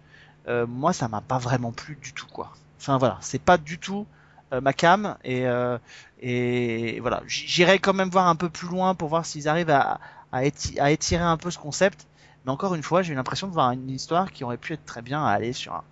[0.48, 2.54] Moi, ça m'a pas vraiment plu du tout quoi.
[2.80, 4.06] Enfin voilà, c'est pas du tout
[4.50, 9.46] ma cam et voilà, j'irai quand même voir un peu plus loin pour voir s'ils
[9.46, 10.00] arrivent à
[10.32, 12.06] à étirer un peu ce concept.
[12.46, 14.86] Mais encore une fois, j'ai eu l'impression de voir une histoire qui aurait pu être
[14.86, 15.84] très bien à aller sur un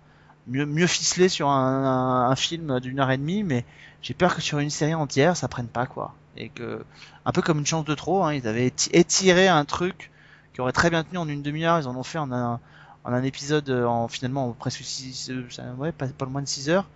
[0.47, 3.65] mieux ficelé sur un, film d'une heure et demie, mais
[4.01, 6.13] j'ai peur que sur une série entière, ça prenne pas quoi.
[6.35, 6.83] Et que
[7.25, 10.11] un peu comme une chance de trop, hein, ils avaient éti- étiré un truc
[10.53, 12.59] qui aurait très bien tenu en une demi-heure, ils en ont fait en un
[13.05, 16.47] en un épisode euh, en finalement en presque six, euh, ouais, pas, pas moins de
[16.47, 16.87] 6 heures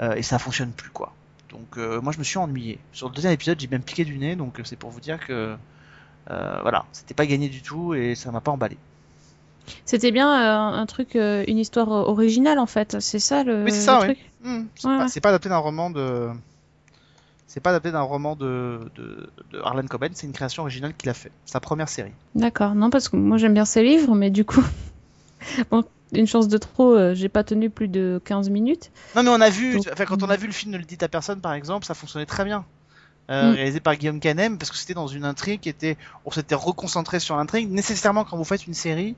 [0.00, 1.14] euh, et ça fonctionne plus quoi.
[1.50, 2.78] Donc euh, moi je me suis ennuyé.
[2.92, 5.56] Sur le deuxième épisode j'ai même piqué du nez donc c'est pour vous dire que
[6.30, 8.76] euh, voilà c'était pas gagné du tout et ça m'a pas emballé.
[9.84, 12.96] C'était bien euh, un truc, euh, une histoire euh, originale en fait.
[13.00, 14.14] C'est ça le, Oui, c'est ça, le oui.
[14.14, 14.30] truc.
[14.44, 15.08] Hmm, c'est Ouais, pas, ouais.
[15.08, 16.28] c'est pas adapté d'un roman de
[17.46, 21.08] c'est pas adapté d'un roman de, de, de Harlan Coben, c'est une création originale qu'il
[21.08, 22.12] a fait, sa première série.
[22.34, 22.74] D'accord.
[22.74, 24.62] Non, parce que moi j'aime bien ces livres, mais du coup,
[25.70, 28.90] bon, une chance de trop, euh, j'ai pas tenu plus de 15 minutes.
[29.14, 30.84] Non mais on a vu, Donc, enfin quand on a vu le film Ne le
[30.84, 32.64] dites à personne par exemple, ça fonctionnait très bien.
[33.28, 33.54] Euh, Mm.
[33.54, 37.18] Réalisé par Guillaume Canem parce que c'était dans une intrigue qui était, on s'était reconcentré
[37.18, 37.68] sur l'intrigue.
[37.72, 39.16] Nécessairement quand vous faites une série,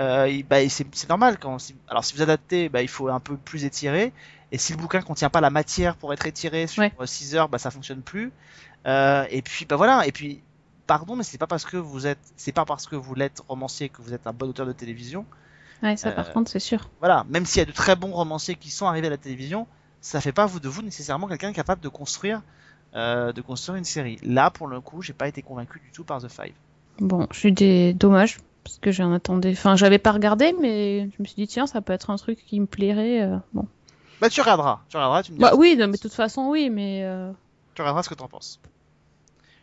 [0.00, 3.20] euh, bah, c'est c'est normal quand, si- alors si vous adaptez, bah, il faut un
[3.20, 4.12] peu plus étirer.
[4.52, 6.92] Et si le bouquin contient pas la matière pour être étiré sur Ouais.
[7.06, 8.32] 6 heures, bah ça fonctionne plus.
[8.86, 10.40] Euh, et puis bah voilà, et puis
[10.86, 13.88] pardon, mais c'est pas parce que vous êtes, c'est pas parce que vous l'êtes romancier
[13.90, 15.24] que vous êtes un bon auteur de télévision.
[15.82, 16.90] Ouais, ça Euh, par contre, c'est sûr.
[17.00, 19.66] Voilà, même s'il y a de très bons romanciers qui sont arrivés à la télévision,
[20.00, 22.42] ça fait pas vous de vous nécessairement quelqu'un capable de construire,
[22.94, 24.18] euh, de construire une série.
[24.24, 26.54] Là, pour le coup, j'ai pas été convaincu du tout par The Five.
[26.98, 29.52] Bon, je suis des dommages parce que j'en attendais.
[29.52, 32.44] Enfin, j'avais pas regardé, mais je me suis dit tiens, ça peut être un truc
[32.46, 33.22] qui me plairait.
[33.22, 33.66] euh, bon.
[34.20, 34.80] Bah, tu regarderas.
[34.88, 37.32] Tu regarderas, tu me diras, Bah oui, non, mais de toute façon oui, mais euh,
[37.74, 38.60] tu regarderas ce que t'en penses.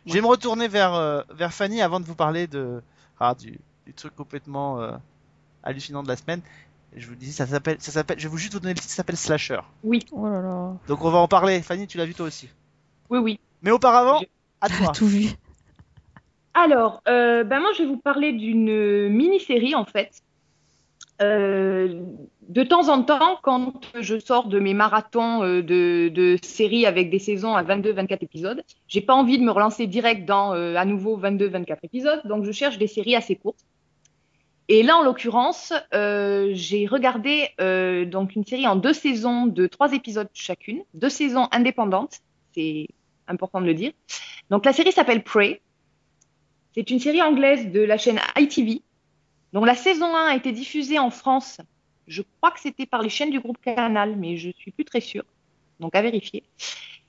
[0.06, 2.82] Je vais me retourner vers, euh, vers Fanny avant de vous parler de,
[3.20, 4.92] ah, du, du truc complètement euh,
[5.62, 6.40] hallucinant de la semaine.
[6.96, 8.90] Je vous dis, ça s'appelle, ça s'appelle, je vais vous juste vous donner le titre,
[8.90, 9.60] ça s'appelle Slasher.
[9.84, 11.60] oh là là, Donc on va en parler.
[11.60, 12.48] Fanny, tu l'as vu toi aussi?
[13.10, 13.40] Oui, oui.
[13.60, 14.30] Mais auparavant, J'ai-
[14.62, 14.92] à toi.
[14.92, 15.28] tout vu.
[16.54, 20.22] Alors, euh, ben moi, je vais vous parler d'une mini-série, en fait.
[21.20, 22.02] Euh,
[22.48, 27.10] de temps en temps, quand je sors de mes marathons euh, de, de séries avec
[27.10, 30.84] des saisons à 22-24 épisodes, j'ai pas envie de me relancer direct dans euh, à
[30.84, 33.64] nouveau 22-24 épisodes, donc je cherche des séries assez courtes.
[34.68, 39.66] Et là, en l'occurrence, euh, j'ai regardé euh, donc une série en deux saisons de
[39.66, 42.18] trois épisodes chacune, deux saisons indépendantes,
[42.54, 42.86] c'est
[43.26, 43.92] important de le dire.
[44.50, 45.62] Donc la série s'appelle Prey.
[46.78, 48.82] C'est une série anglaise de la chaîne ITV.
[49.52, 51.60] dont la saison 1 a été diffusée en France.
[52.06, 55.00] Je crois que c'était par les chaînes du groupe Canal, mais je suis plus très
[55.00, 55.24] sûre.
[55.80, 56.44] Donc à vérifier.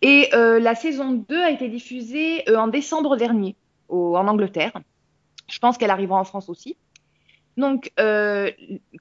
[0.01, 3.55] Et euh, la saison 2 a été diffusée euh, en décembre dernier
[3.89, 4.74] en Angleterre.
[5.47, 6.76] Je pense qu'elle arrivera en France aussi.
[7.55, 8.49] Donc, euh,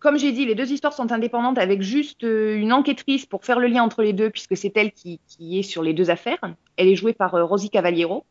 [0.03, 3.69] comme j'ai dit, les deux histoires sont indépendantes avec juste une enquêtrice pour faire le
[3.69, 6.41] lien entre les deux, puisque c'est elle qui, qui est sur les deux affaires.
[6.77, 8.27] Elle est jouée par Rosie Cavaliero.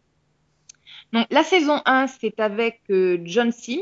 [1.13, 3.81] La saison 1, c'est avec euh, John Sim.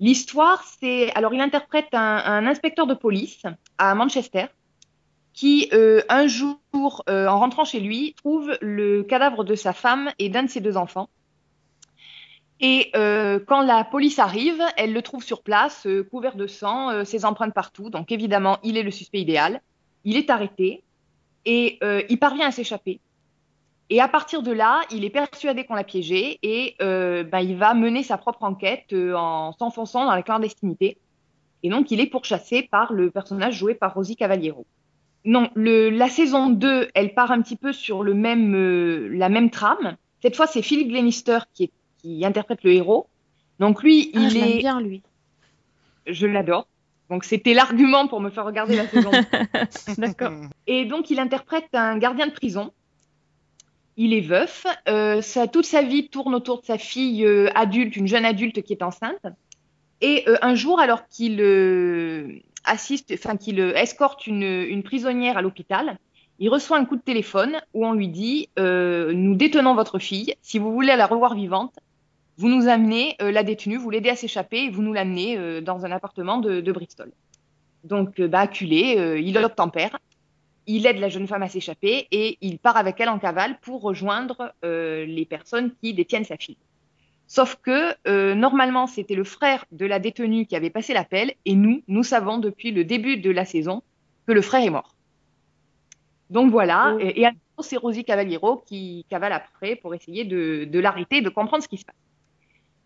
[0.00, 1.12] L'histoire, c'est.
[1.14, 3.42] Alors, il interprète un, inspecteur de police
[3.76, 4.46] à Manchester
[5.34, 6.58] qui, euh, un jour,
[7.08, 10.60] euh, en rentrant chez lui, trouve le cadavre de sa femme et d'un de ses
[10.60, 11.08] deux enfants.
[12.62, 17.54] Et quand la police arrive, elle le trouve sur place, couvert de sang, ses empreintes
[17.54, 17.88] partout.
[17.88, 19.62] Donc, évidemment, il est le suspect idéal.
[20.04, 20.82] Il est arrêté
[21.46, 21.78] et
[22.10, 23.00] il parvient à s'échapper.
[23.92, 27.56] Et à partir de là, il est persuadé qu'on l'a piégé et euh, ben, il
[27.56, 30.96] va mener sa propre enquête euh, en s'enfonçant dans la clandestinité.
[31.64, 34.64] Et donc, il est pourchassé par le personnage joué par Rosie Cavaliero.
[35.24, 39.28] Non, le, la saison 2, elle part un petit peu sur le même, euh, la
[39.28, 39.96] même trame.
[40.22, 43.08] Cette fois, c'est Philip Glenister qui, est, qui interprète le héros.
[43.58, 45.02] Donc lui, Ah, il je est, bien lui.
[46.06, 46.66] je l'adore.
[47.10, 49.10] Donc c'était l'argument pour me faire regarder la saison
[49.88, 49.94] 2.
[49.98, 50.32] D'accord.
[50.68, 52.72] Et donc, il interprète un gardien de prison.
[53.96, 54.66] Il est veuf.
[54.88, 55.20] Euh,
[55.52, 58.82] toute sa vie tourne autour de sa fille euh, adulte, une jeune adulte qui est
[58.82, 59.26] enceinte.
[60.00, 65.98] Et euh, un jour, alors qu'il assiste, enfin qu'il escorte une, prisonnière à l'hôpital,
[66.38, 70.34] il reçoit un coup de téléphone où on lui dit Nous détenons votre fille.
[70.40, 71.74] Si vous voulez la revoir vivante,
[72.38, 75.90] vous nous amenez la détenue, vous l'aidez à s'échapper et vous nous l'amenez dans un
[75.90, 77.12] appartement de, Bristol.
[77.84, 79.98] Donc, bah, acculé, il obtempère
[80.76, 83.82] il aide la jeune femme à s'échapper et il part avec elle en cavale pour
[83.82, 86.58] rejoindre euh, les personnes qui détiennent sa fille.
[87.26, 91.54] Sauf que euh, normalement, c'était le frère de la détenue qui avait passé l'appel et
[91.54, 93.82] nous, nous savons depuis le début de la saison
[94.26, 94.94] que le frère est mort.
[96.28, 97.00] Donc voilà, Oh.
[97.00, 97.28] et, et
[97.60, 101.68] c'est Rosie Cavaliero qui cavale après pour essayer de, de l'arrêter et de comprendre ce
[101.68, 101.96] qui se passe.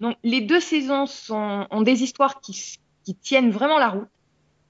[0.00, 4.08] Donc les deux saisons sont, ont des histoires qui tiennent vraiment la route.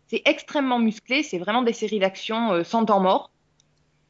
[0.07, 3.31] C'est extrêmement musclé, c'est vraiment des séries d'action euh, sans temps mort.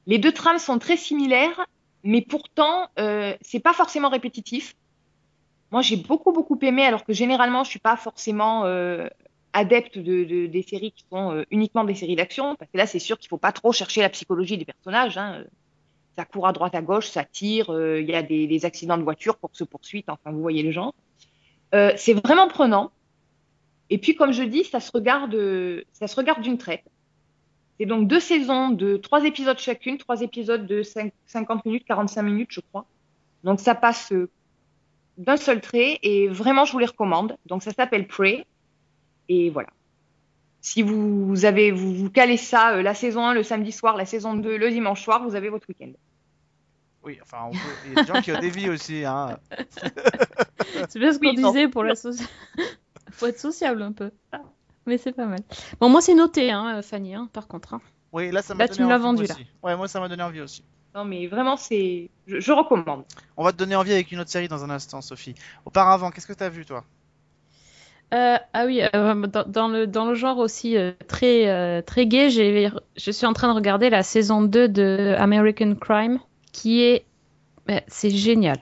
[0.06, 1.66] Les deux trames sont très similaires,
[2.02, 4.74] mais pourtant, euh, c'est pas forcément répétitif.
[5.70, 9.08] Moi, j'ai beaucoup, beaucoup aimé, alors que généralement, je suis pas forcément euh,
[9.52, 12.86] adepte de, de- des séries qui sont euh, uniquement des séries d'action, parce que là,
[12.86, 15.16] c'est sûr qu'il faut pas trop chercher la psychologie des personnages.
[15.16, 15.44] hein.
[16.16, 18.98] Ça court à droite, à gauche, ça tire, euh, il y a des, des accidents
[18.98, 20.94] de voiture, course poursuite, enfin, vous voyez le genre.
[21.74, 22.92] Euh, c'est vraiment prenant.
[23.90, 25.36] Et puis, comme je dis, ça se regarde,
[25.92, 26.84] ça se regarde d'une traite.
[27.78, 32.22] C'est donc deux saisons de trois épisodes chacune, trois épisodes de cinq- 50 minutes, 45
[32.22, 32.86] minutes, je crois.
[33.42, 34.30] Donc, ça passe euh,
[35.18, 37.36] d'un seul trait et vraiment, je vous les recommande.
[37.46, 38.46] Donc, ça s'appelle Prey.
[39.28, 39.68] Et voilà.
[40.60, 43.96] Si vous, vous avez, vous, vous calez ça, euh, la saison 1 le samedi soir,
[43.96, 45.92] la saison 2 le dimanche soir, vous avez votre week-end.
[47.02, 47.58] Oui, enfin, on peut...
[47.86, 49.04] il y a des gens qui ont des vies aussi.
[49.04, 49.38] Hein.
[50.88, 51.50] C'est bien ce qu'on Oui, non.
[51.50, 52.26] disait pour la sociale.
[53.10, 54.10] Faut être sociable un peu.
[54.32, 54.42] Ah,
[54.86, 55.40] Mais c'est pas mal.
[55.80, 57.74] Bon, moi c'est noté, hein, Fanny, hein, par contre.
[57.74, 57.80] hein.
[58.12, 59.34] Oui, là, ça m'a donné tu me l'as envie, vendu, moi là.
[59.34, 59.46] aussi.
[59.62, 60.64] Ouais, moi, ça m'a donné envie aussi.
[60.94, 63.04] Non, mais vraiment, c'est, je, je recommande.
[63.36, 65.34] On va te donner envie avec une autre série dans un instant, Sophie.
[65.64, 66.84] Auparavant, qu'est-ce que t'as vu, toi?
[68.12, 72.06] Euh, ah oui, euh, dans, dans le, dans le genre aussi euh, très, euh, très
[72.06, 76.20] gay, j'ai, je suis en train de regarder la saison 2 de American Crime,
[76.52, 77.06] qui est...
[77.88, 78.58] c'est génial.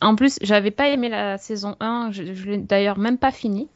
[0.00, 3.68] En plus, j'avais pas aimé la saison 1, je, je l'ai d'ailleurs même pas fini.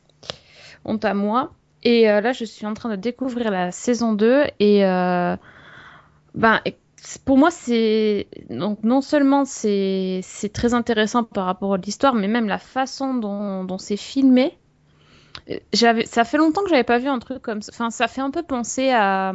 [0.85, 1.53] Honte à moi.
[1.85, 4.85] Et euh, là, je suis en train de découvrir la saison 2 et...
[4.85, 5.37] euh,
[6.35, 6.61] ben,
[7.25, 12.29] pour moi, c'est donc non seulement c'est c'est très intéressant par rapport à l'histoire, mais
[12.29, 14.59] même la façon dont, dont c'est filmé.
[15.51, 17.73] Euh, J'avais, ça fait longtemps que j'avais pas vu un truc comme ça.
[17.75, 19.33] Enfin, ça fait un peu penser à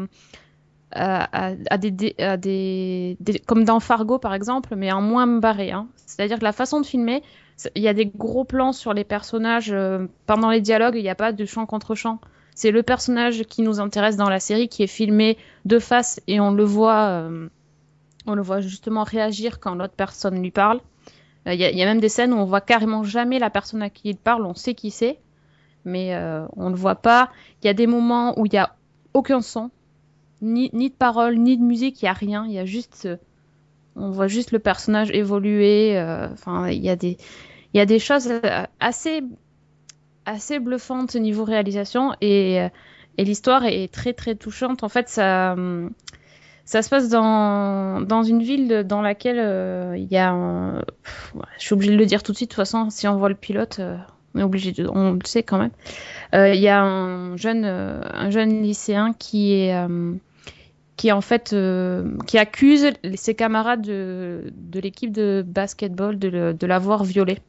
[0.95, 5.71] à, des, comme dans Fargo par exemple, mais en moins barré.
[5.71, 5.87] hein.
[6.05, 7.23] C'est-à-dire que la façon de filmer,
[7.75, 10.95] il y a des gros plans sur les personnages euh, pendant les dialogues.
[10.95, 12.19] Il n'y a pas de champ contre champ.
[12.55, 16.39] C'est le personnage qui nous intéresse dans la série qui est filmé de face et
[16.39, 17.47] on le voit, euh,
[18.27, 20.79] on le voit justement réagir quand l'autre personne lui parle.
[21.47, 23.89] Euh, Il y, a- même des scènes où on voit carrément jamais la personne à
[23.89, 25.19] qui il parle, on sait qui c'est,
[25.85, 26.15] mais
[26.55, 27.29] on le voit pas.
[27.61, 28.75] Il y a des moments où il y a
[29.13, 29.69] aucun son,
[30.43, 32.45] ni, ni de parole, ni de musique, il y a rien.
[32.45, 33.17] Il y a juste, euh,
[33.95, 35.97] on voit juste le personnage évoluer.
[35.97, 37.17] euh, Enfin, il y a des,
[37.73, 39.23] y a des choses euh, assez,
[40.25, 42.57] assez bluffantes au niveau réalisation et,
[43.17, 44.83] et l'histoire est très très touchante.
[44.83, 45.55] En fait, ça,
[46.65, 50.79] ça se passe dans, dans une ville dans laquelle il y a un...
[51.57, 53.29] Je suis obligée de le dire tout de suite, de toute façon, si on voit
[53.29, 53.81] le pilote,
[54.33, 54.87] on est obligé de...
[54.87, 55.71] On le sait quand même.
[56.33, 59.75] Il y a un jeune, un jeune lycéen qui est...
[60.95, 66.67] qui en fait euh, qui accuse ses camarades de, de l'équipe de basketball de, de
[66.67, 67.39] l'avoir violé.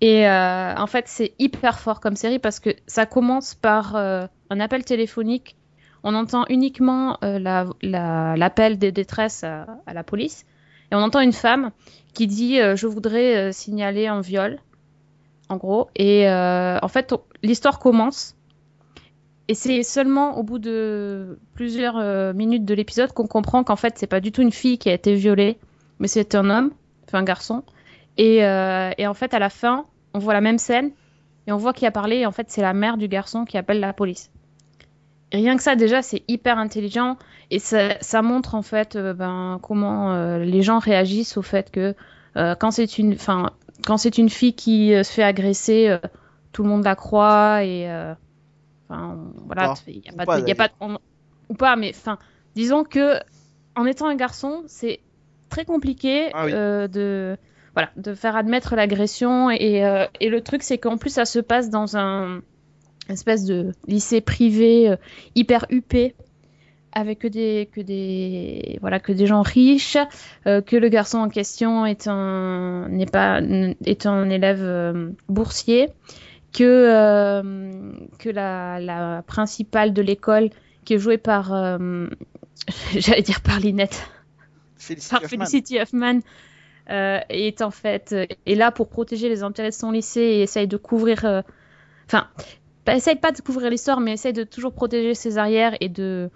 [0.00, 4.26] Et euh, en fait, c'est hyper fort comme série parce que ça commence par euh,
[4.50, 5.56] un appel téléphonique.
[6.02, 10.44] On entend uniquement la- la- l'appel de détresse à, à la police.
[10.90, 11.70] Et on entend une femme
[12.12, 14.58] qui dit Je voudrais signaler un viol,
[15.48, 15.88] en gros.
[15.94, 17.14] Et en fait,
[17.44, 18.34] l'histoire commence.
[19.52, 23.98] Et c'est seulement au bout de plusieurs euh, minutes de l'épisode qu'on comprend qu'en fait,
[23.98, 25.58] c'est pas du tout une fille qui a été violée,
[25.98, 26.70] mais c'est un homme,
[27.04, 27.62] enfin un garçon.
[28.16, 29.84] Et, euh, et en fait, à la fin,
[30.14, 30.90] on voit la même scène
[31.46, 32.20] et on voit qui a parlé.
[32.20, 34.30] Et en fait, c'est la mère du garçon qui appelle la police.
[35.34, 37.18] Rien que ça, déjà, c'est hyper intelligent
[37.50, 41.94] et ça, montre en fait euh, ben, comment les gens réagissent au fait que
[42.34, 43.18] quand c'est une,
[43.84, 45.98] quand c'est une fille qui se fait agresser,
[46.52, 47.86] tout le monde la croit et
[48.92, 50.98] enfin, voilà, il y a pas, de- y a pas de- on-
[51.48, 52.18] ou pas, mais enfin,
[52.54, 53.14] disons que
[53.74, 55.00] en étant un garçon, c'est
[55.48, 56.52] très compliqué Ah oui.
[56.54, 57.36] euh, de
[57.74, 61.38] voilà, de faire admettre l'agression et, euh, et le truc c'est qu'en plus ça se
[61.38, 62.42] passe dans un
[63.08, 64.96] espèce de lycée privé euh,
[65.34, 66.14] hyper huppé
[66.94, 69.96] avec que des que des voilà que des gens riches
[70.46, 73.40] euh, que le garçon en question est un n'est pas
[73.86, 75.88] est un élève boursier
[76.52, 80.50] que euh, que la, la principale de l'école
[80.84, 82.08] qui est jouée par euh,
[82.96, 84.08] j'allais dire par Linette
[84.76, 85.28] Felicity par Huffman.
[85.46, 86.20] Felicity Huffman
[86.90, 88.14] euh, est en fait
[88.46, 91.42] est là pour protéger les intérêts de son lycée et essaye de couvrir
[92.06, 92.28] enfin
[92.86, 96.30] essaye pas de couvrir l'histoire mais essaye de toujours protéger ses arrières et de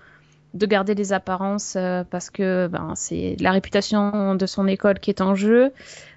[0.57, 5.11] de garder les apparences euh, parce que ben c'est la réputation de son école qui
[5.11, 5.73] est en jeu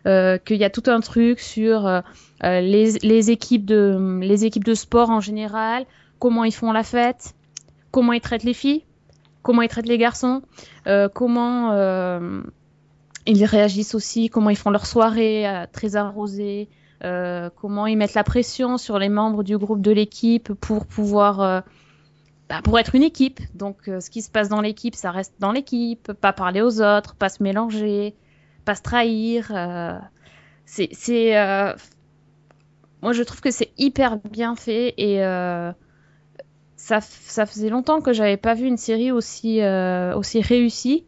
[0.07, 2.01] euh, qu'il y a tout un truc sur euh,
[2.41, 5.85] les, équipes de les équipes de sport en général
[6.19, 7.33] comment ils font la fête
[7.91, 8.83] comment ils traitent les filles
[9.41, 10.41] comment ils traitent les garçons
[11.13, 11.73] comment
[13.25, 16.67] ils réagissent aussi, comment ils font leur soirée très arrosée,
[17.01, 21.63] comment ils mettent la pression sur les membres du groupe de l'équipe pour pouvoir,
[22.49, 23.39] bah, pour être une équipe.
[23.53, 26.81] Donc, euh, ce qui se passe dans l'équipe, ça reste dans l'équipe, pas parler aux
[26.81, 28.15] autres, pas se mélanger,
[28.65, 29.51] pas se trahir.
[29.55, 29.97] euh,
[30.65, 31.73] c'est, euh,
[33.03, 35.19] moi, je trouve que c'est hyper bien fait et
[36.75, 39.61] ça, ça faisait longtemps que j'avais pas vu une série aussi,
[40.15, 41.05] aussi réussie,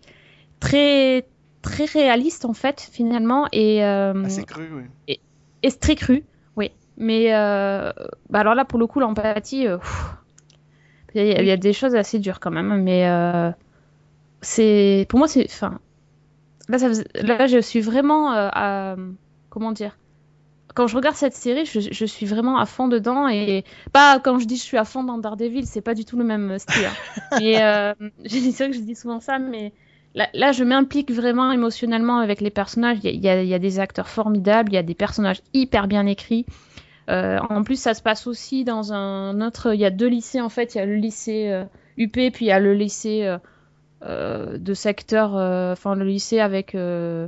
[0.60, 1.28] très,
[1.62, 5.20] très réaliste en fait finalement et, Assez cru, oui.
[5.64, 6.24] et c'est très cru,
[6.56, 6.72] oui.
[6.98, 10.16] Mais bah alors là pour le coup l'empathie, pff,
[11.16, 13.52] il y, a- il y a des choses assez dures quand même, mais euh,
[14.42, 15.80] c'est pour moi c'est, enfin
[16.70, 18.96] là ça faisait- là je suis vraiment euh, à,
[19.50, 19.98] comment dire
[20.76, 24.40] quand je regarde cette série, je, je suis vraiment à fond dedans et pas quand
[24.40, 26.86] je dis je suis à fond dans Daredevil, c'est pas du tout le même style.
[26.86, 26.98] hein.
[27.36, 27.94] Et euh,
[28.26, 29.74] c'est vrai que je dis souvent ça, mais
[30.16, 33.00] là, là, je m'implique vraiment émotionnellement avec les personnages.
[33.04, 36.46] Il y y a des acteurs formidables, il y a des personnages hyper bien écrits.
[37.10, 39.74] Euh, en plus, ça se passe aussi dans un autre.
[39.74, 40.76] Il y a deux lycées en fait.
[40.76, 41.66] Il y a le lycée euh,
[41.98, 43.38] UP, puis il y a le lycée euh,
[44.04, 47.28] euh, de secteur, euh, enfin le lycée avec euh,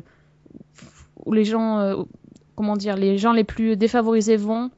[1.25, 2.03] où les gens, euh,
[2.55, 4.71] comment dire, les gens les plus défavorisés vont.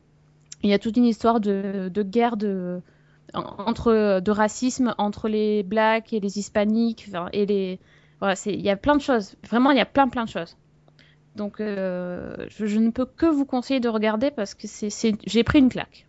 [0.63, 2.81] Il y a toute une histoire de, guerre de
[3.33, 7.79] en- entre de racisme entre les blacks et les hispaniques et les
[8.19, 10.55] voilà il y a plein de choses vraiment il y a plein plein de choses
[11.35, 14.89] donc euh, je, je ne peux que vous conseiller de regarder parce que c'est
[15.25, 16.05] j'ai pris une claque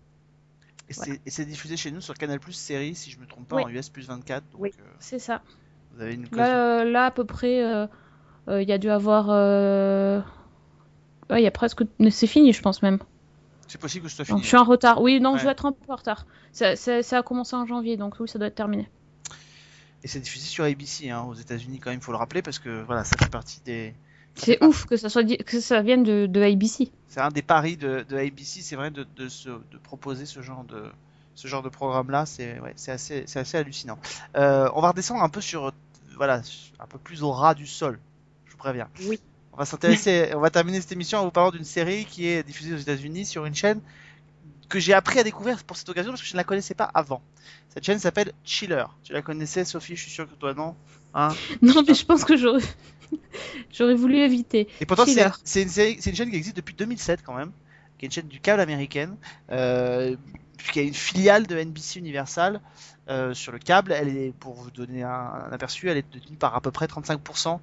[0.89, 3.65] Et c'est diffusé chez nous sur Canal Plus série, si je me trompe pas, Oui.
[3.65, 4.45] en US plus 24.
[4.53, 4.71] Donc, Oui.
[4.79, 5.43] euh, c'est ça
[5.95, 6.27] Vous avez une.
[6.33, 7.59] Là, euh, là, à peu près,
[8.49, 9.27] il y a dû avoir.
[11.31, 11.83] ouais, il y a presque.
[12.11, 12.99] C'est fini, je pense même.
[13.69, 14.43] C'est possible que ce soit Non, fini.
[14.43, 15.03] je suis en retard.
[15.03, 15.39] Oui, non, Ouais.
[15.39, 16.25] je dois être un peu en retard.
[16.53, 18.89] Ça, ça- ça a commencé en janvier, donc oui, ça doit être terminé.
[20.05, 22.61] Et c'est diffusé sur ABC hein, aux États-Unis quand même, il faut le rappeler parce
[22.61, 23.93] que voilà, ça fait partie des.
[24.37, 26.91] C'est ouf que ça, soit di- que ça vienne de, de ABC.
[27.09, 30.41] C'est un des paris de, de ABC, c'est vrai, de, de, se, de proposer ce
[30.43, 30.85] genre de
[31.35, 33.99] ce genre de programme-là, c'est ouais, c'est assez, c'est assez hallucinant.
[34.37, 35.71] Euh, on va redescendre un peu sur,
[36.17, 36.41] voilà,
[36.81, 37.99] un peu plus au ras du sol,
[38.47, 38.89] je vous préviens.
[39.07, 39.21] Oui.
[39.53, 42.43] On va s'intéresser, on va terminer cette émission en vous parlant d'une série qui est
[42.43, 43.81] diffusée aux États-Unis sur une chaîne
[44.71, 46.91] que j'ai appris à découvrir pour cette occasion parce que je ne la connaissais pas
[46.95, 47.21] avant.
[47.69, 48.85] Cette chaîne s'appelle Chiller.
[49.05, 50.75] Tu la connaissais, Sophie Je suis sûr que toi non.
[51.15, 51.29] Hein?
[51.63, 52.63] Non, mais je pense que j'aurais
[53.73, 54.69] j'aurais voulu éviter.
[54.81, 55.05] Et pourtant,
[55.45, 57.53] c'est une, chaîne qui existe depuis 2007 quand même,
[57.99, 59.17] qui est une chaîne du câble américaine,
[59.51, 60.17] euh,
[60.73, 62.61] qui a une filiale de NBC Universal
[63.09, 63.93] euh, sur le câble.
[63.93, 66.87] Elle est, pour vous donner un, un aperçu, elle est détenue par à peu près
[66.87, 67.59] 35%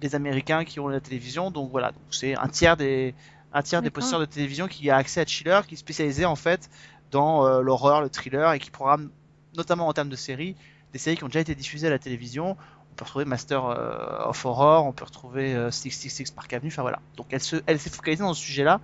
[0.00, 1.50] des Américains qui ont la télévision.
[1.50, 3.14] Donc voilà, c'est un tiers des
[3.52, 6.68] un tiers des de télévision qui a accès à Chiller, qui est spécialisé en fait
[7.10, 9.10] dans euh, l'horreur, le thriller et qui programme
[9.56, 10.54] notamment en termes de séries
[10.92, 12.56] des séries qui ont déjà été diffusées à la télévision.
[12.98, 16.82] On peut retrouver Master euh, of Horror, on peut retrouver euh, 666 Park Avenue, enfin
[16.82, 16.98] voilà.
[17.16, 18.80] Donc elle se, elle s'est focalisée dans ce sujet-là.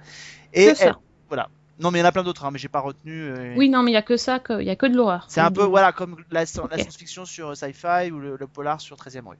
[0.52, 0.96] Et ça.
[1.28, 1.48] voilà.
[1.80, 3.22] Non mais il y en a plein d'autres, hein, mais j'ai pas retenu.
[3.24, 5.26] euh, Oui, non, mais il y a que ça, il y a que de l'horreur.
[5.28, 8.96] c'est un peu voilà comme la, science-fiction sur euh, Sci-Fi ou le, le polar sur
[8.96, 9.38] 13e rue.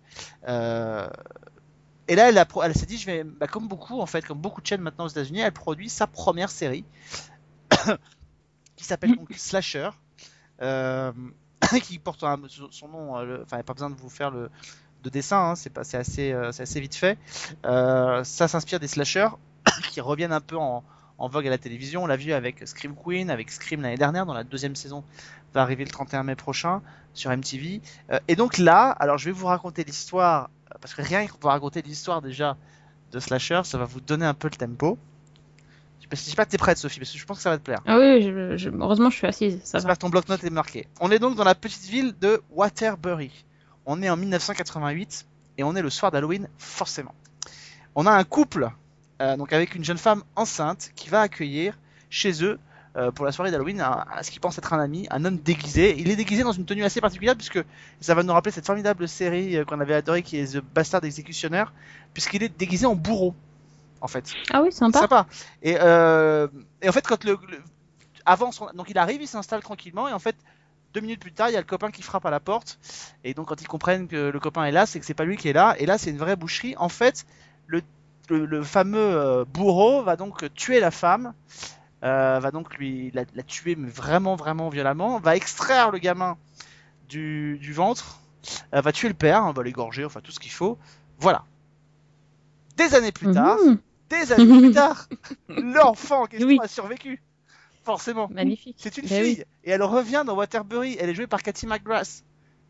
[0.49, 1.07] Euh,
[2.09, 4.39] et là, elle, a elle s'est dit, je vais, bah, comme beaucoup en fait, comme
[4.39, 6.85] beaucoup de chaînes maintenant aux États-Unis, elle produit sa première série
[8.75, 9.91] qui s'appelle donc Slasher,
[10.63, 11.13] euh,
[11.83, 12.25] qui porte
[12.71, 13.19] son nom.
[13.19, 14.51] euh, Enfin, pas besoin de vous faire le
[15.03, 17.19] de dessin, hein, euh, c'est assez vite fait.
[17.67, 19.29] Euh, ça s'inspire des slashers
[19.91, 20.83] qui reviennent un peu en,
[21.19, 22.05] vogue à la télévision.
[22.05, 25.05] On l'a vu avec Scream Queen, avec Scream l'année dernière, dans la deuxième saison
[25.53, 27.81] va arriver le 31 mai prochain sur MTV.
[28.27, 30.51] Et donc là, alors je vais vous raconter l'histoire,
[30.81, 32.57] parce que rien qu'on peut raconter l'histoire déjà
[33.13, 34.99] de Slasher, ça va vous donner un peu le tempo.
[36.05, 37.43] Je sais pas- je sais pas que t'es prête Sophie, parce que je pense que
[37.43, 37.81] ça va te plaire.
[37.87, 39.79] Ah oui, je- je- heureusement je suis assise, ça.
[39.79, 40.87] J'espère que ton bloc-notes est marqué.
[41.01, 43.45] On est donc dans la petite ville de Waterbury.
[43.87, 45.27] On est en 1988
[45.59, 47.15] et on est le soir d'Halloween, forcément.
[47.95, 48.71] On a un couple,
[49.23, 51.79] euh, donc avec une jeune femme enceinte, qui va accueillir
[52.11, 52.59] chez eux
[52.97, 55.97] euh, pour la soirée d'Halloween un- ce qu'il pense être un ami, un homme déguisé.
[55.99, 57.59] Il est déguisé dans une tenue assez particulière puisque
[58.01, 61.03] ça va nous rappeler cette formidable série euh, qu'on avait adorée qui est The Bastard
[61.05, 61.65] Executioner,
[62.13, 63.35] puisqu'il est déguisé en bourreau,
[64.05, 64.33] en fait.
[64.53, 65.01] Ah oui, sympa.
[65.01, 65.27] Sympa.
[65.63, 66.47] Et, euh,
[66.83, 67.63] et en fait, quand le, le-
[68.27, 70.37] avant son- donc il arrive, il s'installe tranquillement et en fait,
[70.93, 72.79] deux minutes plus tard, il y a le copain qui frappe à la porte.
[73.25, 75.37] Et donc, quand ils comprennent que le copain est là, c'est que c'est pas lui
[75.37, 75.75] qui est là.
[75.79, 76.75] Et là, c'est une vraie boucherie.
[76.77, 77.27] En fait,
[77.67, 77.83] le,
[78.29, 81.35] le, le fameux euh, bourreau va donc tuer la femme.
[82.05, 86.37] euh, va donc lui la, la tuer mais vraiment vraiment violemment va extraire le gamin
[87.09, 88.21] du, du ventre
[88.75, 90.77] euh, va tuer le père hein, va l'égorger enfin tout ce qu'il faut
[91.19, 91.45] voilà
[92.77, 93.79] des années plus tard Mhm,
[94.21, 95.09] des années plus tard,
[95.49, 96.59] l'enfant en question Oui.
[96.63, 97.23] a survécu.
[97.85, 98.29] Forcément.
[98.33, 98.77] magnifique.
[98.79, 99.35] C'est une Ben oui.
[99.37, 99.45] fille.
[99.65, 100.97] Et elle revient dans Waterbury.
[100.99, 102.23] Elle est jouée par Cathy McGrath.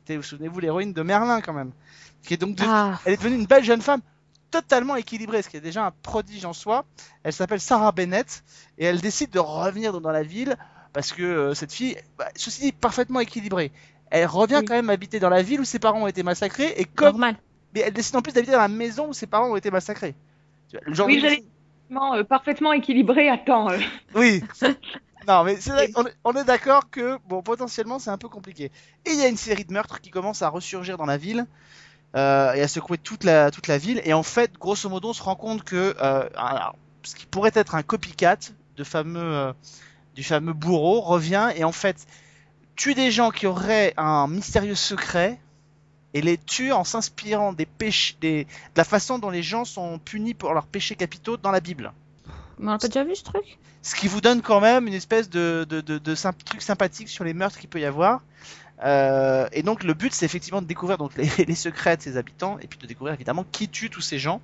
[0.09, 1.71] Vous souvenez-vous l'héroïne de Merlin quand même.
[2.25, 4.01] Qui est donc de- Ah, Elle est devenue une belle jeune femme
[4.51, 6.85] totalement équilibrée, ce qui est déjà un prodige en soi.
[7.23, 8.43] Elle s'appelle Sarah Bennett
[8.79, 10.57] et elle décide de revenir dans- dans la ville
[10.93, 13.71] parce que euh, cette fille, bah, ceci dit, parfaitement équilibrée.
[14.11, 14.65] Elle revient Oui.
[14.65, 17.37] quand même habiter dans la ville où ses parents ont été massacrés et comme normal.
[17.75, 20.15] mais elle décide en plus d'habiter dans la maison où ses parents ont été massacrés.
[20.83, 21.45] Le genre Oui, de- j'allais-
[21.89, 23.29] Parfaitement, euh, parfaitement équilibré.
[23.29, 23.79] Attends, euh,
[24.15, 24.43] Oui.
[25.29, 28.29] non, mais c'est vrai, on est, on est d'accord que, bon, potentiellement, c'est un peu
[28.29, 28.71] compliqué.
[29.05, 31.47] Et il y a une série de meurtres qui commence à ressurgir dans la ville
[32.17, 34.01] euh, et à secouer toute la, toute la ville.
[34.05, 37.53] Et en fait, grosso modo, on se rend compte que euh, alors, ce qui pourrait
[37.55, 38.39] être un copycat
[38.77, 39.53] de fameux,
[40.15, 42.07] du fameux bourreau revient et en fait
[42.77, 45.39] tue des gens qui auraient un mystérieux secret
[46.15, 49.99] et les tue en s'inspirant des péchés, des, de la façon dont les gens sont
[49.99, 51.93] punis pour leurs péchés capitaux dans la Bible.
[52.59, 53.59] Mais on a déjà vu ce truc?
[53.83, 57.11] Ce qui vous donne quand même une espèce de, de, de, de symp- truc sympathique
[57.11, 58.23] sur les meurtres qu'il peut y avoir.
[58.85, 62.17] Euh, et donc le but c'est effectivement de découvrir donc les, les secrets de ses
[62.17, 64.41] habitants et puis de découvrir évidemment qui tue tous ces gens.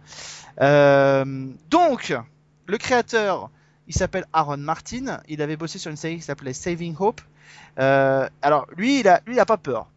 [0.60, 2.14] Euh, donc
[2.66, 3.50] le créateur
[3.88, 7.20] il s'appelle Aaron Martin, il avait bossé sur une série qui s'appelait Saving Hope.
[7.80, 9.88] Euh, alors lui il a lui il a pas peur.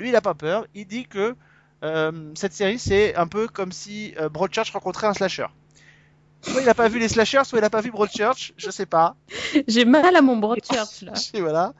[0.00, 1.36] Lui il a pas peur, il dit que
[1.84, 5.46] euh, cette série c'est un peu comme si euh, Broadchurch rencontrait un slasher.
[6.40, 8.86] Soit il a pas vu les slashers, soit il a pas vu Broadchurch, je sais
[8.86, 9.14] pas.
[9.68, 11.12] J'ai mal à mon Broadchurch là.
[11.34, 11.74] Et voilà.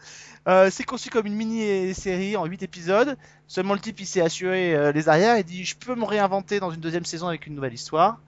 [0.49, 3.17] Euh, c'est conçu comme une mini-série en 8 épisodes.
[3.47, 6.71] Seulement le type il s'est assuré les arrières et dit je peux me réinventer dans
[6.71, 8.21] une deuxième saison avec une nouvelle histoire.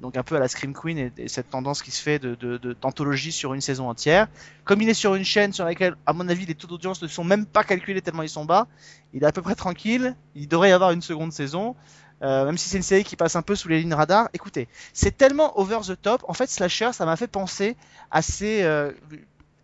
[0.00, 2.34] Donc un peu à la Scream Queen et, et cette tendance qui se fait de
[2.34, 4.28] de- de- d'anthologie sur une saison entière.
[4.64, 7.08] Comme il est sur une chaîne sur laquelle, à mon avis, les taux d'audience ne
[7.08, 8.66] sont même pas calculés tellement ils sont bas,
[9.14, 10.14] il est à peu près tranquille.
[10.34, 11.74] Il devrait y avoir une seconde saison.
[12.22, 14.68] Euh, même si c'est une série qui passe un peu sous les lignes radar, écoutez,
[14.94, 16.24] c'est tellement over the top.
[16.28, 17.76] En fait, Slasher, ça m'a fait penser
[18.10, 18.92] à ces, euh,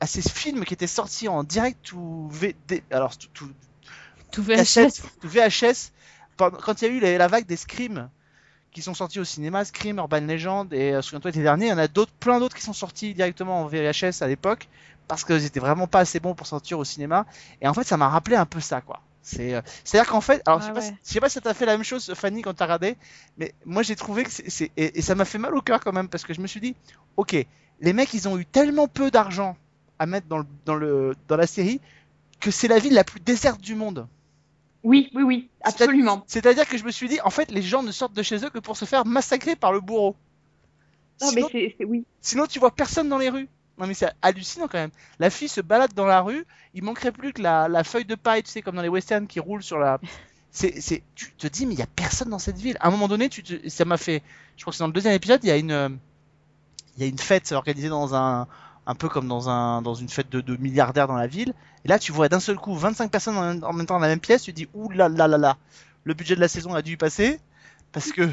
[0.01, 3.29] à ces films qui étaient sortis en direct ou VD, alors tout,
[4.31, 5.03] tout- VHS.
[5.21, 5.93] tout VHS,
[6.37, 8.11] quand il y a eu la vague des Scream
[8.73, 11.73] qui sont sortis au cinéma, Scream, Urban Legend, et euh, souviens-toi l'été dernier, il y
[11.73, 14.69] en a d'autres, plein d'autres qui sont sortis directement en VHS à l'époque,
[15.09, 17.27] parce qu'ils étaient vraiment pas assez bons pour sortir au cinéma,
[17.61, 19.01] et en fait ça m'a rappelé un peu ça, quoi.
[19.25, 21.55] C'est, euh, c'est-à-dire qu'en fait, alors je sais, pas, je sais pas si ça t'a
[21.55, 22.97] fait la même chose, Fanny, quand t'as regardé,
[23.39, 25.79] mais moi j'ai trouvé que c'est, c'est- et, et ça m'a fait mal au cœur
[25.81, 26.75] quand même, parce que je me suis dit,
[27.17, 27.37] ok,
[27.81, 29.57] les mecs ils ont eu tellement peu d'argent
[29.99, 31.81] à mettre dans le, dans le, dans la série,
[32.41, 34.09] que c'est la ville la plus déserte du monde.
[34.85, 36.25] Oui, oui, oui, absolument.
[36.27, 38.51] C'est-à-dire que je me suis dit, en fait, les gens ne sortent de chez eux
[38.51, 40.17] que pour se faire massacrer par le bourreau.
[41.21, 42.05] Non, mais Sinon, c'est, c'est- oui.
[42.21, 43.49] sinon, tu vois personne dans les rues.
[43.79, 44.91] Non, mais c'est hallucinant quand même.
[45.19, 48.15] La fille se balade dans la rue, il manquerait plus que la, la feuille de
[48.17, 49.99] paille, tu sais, comme dans les westerns qui roule sur la.
[50.55, 52.77] C'est, tu te dis, mais il y a personne dans cette ville.
[52.81, 54.23] À un moment donné, tu te- ça m'a fait.
[54.59, 55.89] Je crois que c'est dans le deuxième épisode, il y a une, euh,
[56.97, 58.47] il y a une fête organisée dans un,
[58.87, 61.55] un peu comme dans un, dans une fête de, de milliardaires dans la ville.
[61.85, 64.01] Et là, tu vois d'un seul coup 25 personnes en, même- en même temps dans
[64.01, 64.43] la même pièce.
[64.43, 65.57] Tu te dis, ouh là là là là,
[66.05, 67.41] le budget de la saison a dû y passer
[67.93, 68.29] parce que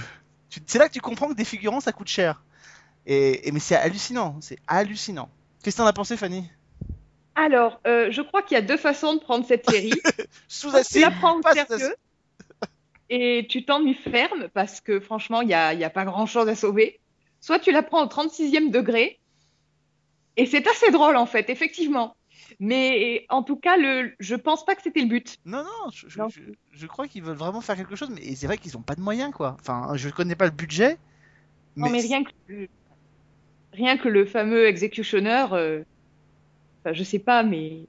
[0.66, 2.44] c'est là que tu comprends que des figurants ça coûte cher.
[3.06, 5.30] Et, et mais c'est hallucinant, c'est hallucinant.
[5.64, 6.50] Qu'est-ce que t'en as pensé, Fanny?
[7.36, 10.02] Alors, euh, je crois qu'il y a deux façons de prendre cette série.
[10.48, 11.96] Sous Soit tu la prends au sérieux
[13.10, 16.56] et tu t'ennuies ferme parce que franchement, il n'y a, y a pas grand-chose à
[16.56, 17.00] sauver.
[17.42, 19.19] Soit tu la prends au 36e degré
[20.42, 22.16] et c'est assez drôle en fait, effectivement.
[22.60, 25.38] Mais en tout cas, le, je pense pas que c'était le but.
[25.46, 26.30] Non, non, je, je- Non.
[26.30, 28.96] je- je crois qu'ils veulent vraiment faire quelque chose, mais c'est vrai qu'ils ont pas
[28.96, 29.56] de moyens, quoi.
[29.60, 30.98] Enfin, je connais pas le budget.
[31.78, 32.32] Non, mais rien que,
[33.74, 35.84] rien que le fameux executioner, euh,
[36.84, 37.86] enfin, je sais pas, mais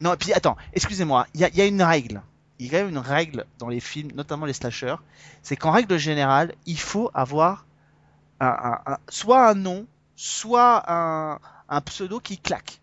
[0.00, 2.22] Non, et puis attends, excusez-moi, il y a, il y a une règle.
[2.60, 4.96] Il y a une règle dans les films, notamment les slashers,
[5.42, 7.66] c'est qu'en règle générale, il faut avoir
[8.40, 9.86] un, un- un- soit un nom,
[10.16, 11.38] soit un,
[11.68, 12.80] un pseudo qui claque.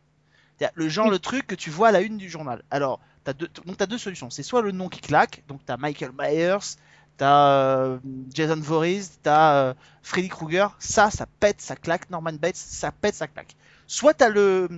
[0.57, 2.63] C'est-à-dire Le genre, le truc que tu vois à la une du journal.
[2.71, 4.29] Alors, t'as deux, donc t'as deux solutions.
[4.29, 6.77] C'est soit le nom qui claque, donc t'as Michael Myers,
[7.17, 7.97] t'as euh,
[8.33, 10.75] Jason Voorhees, t'as euh, Freddy Krueger.
[10.79, 12.09] Ça, ça pète, ça claque.
[12.09, 13.55] Norman Bates, ça pète, ça claque.
[13.87, 14.69] Soit t'as le,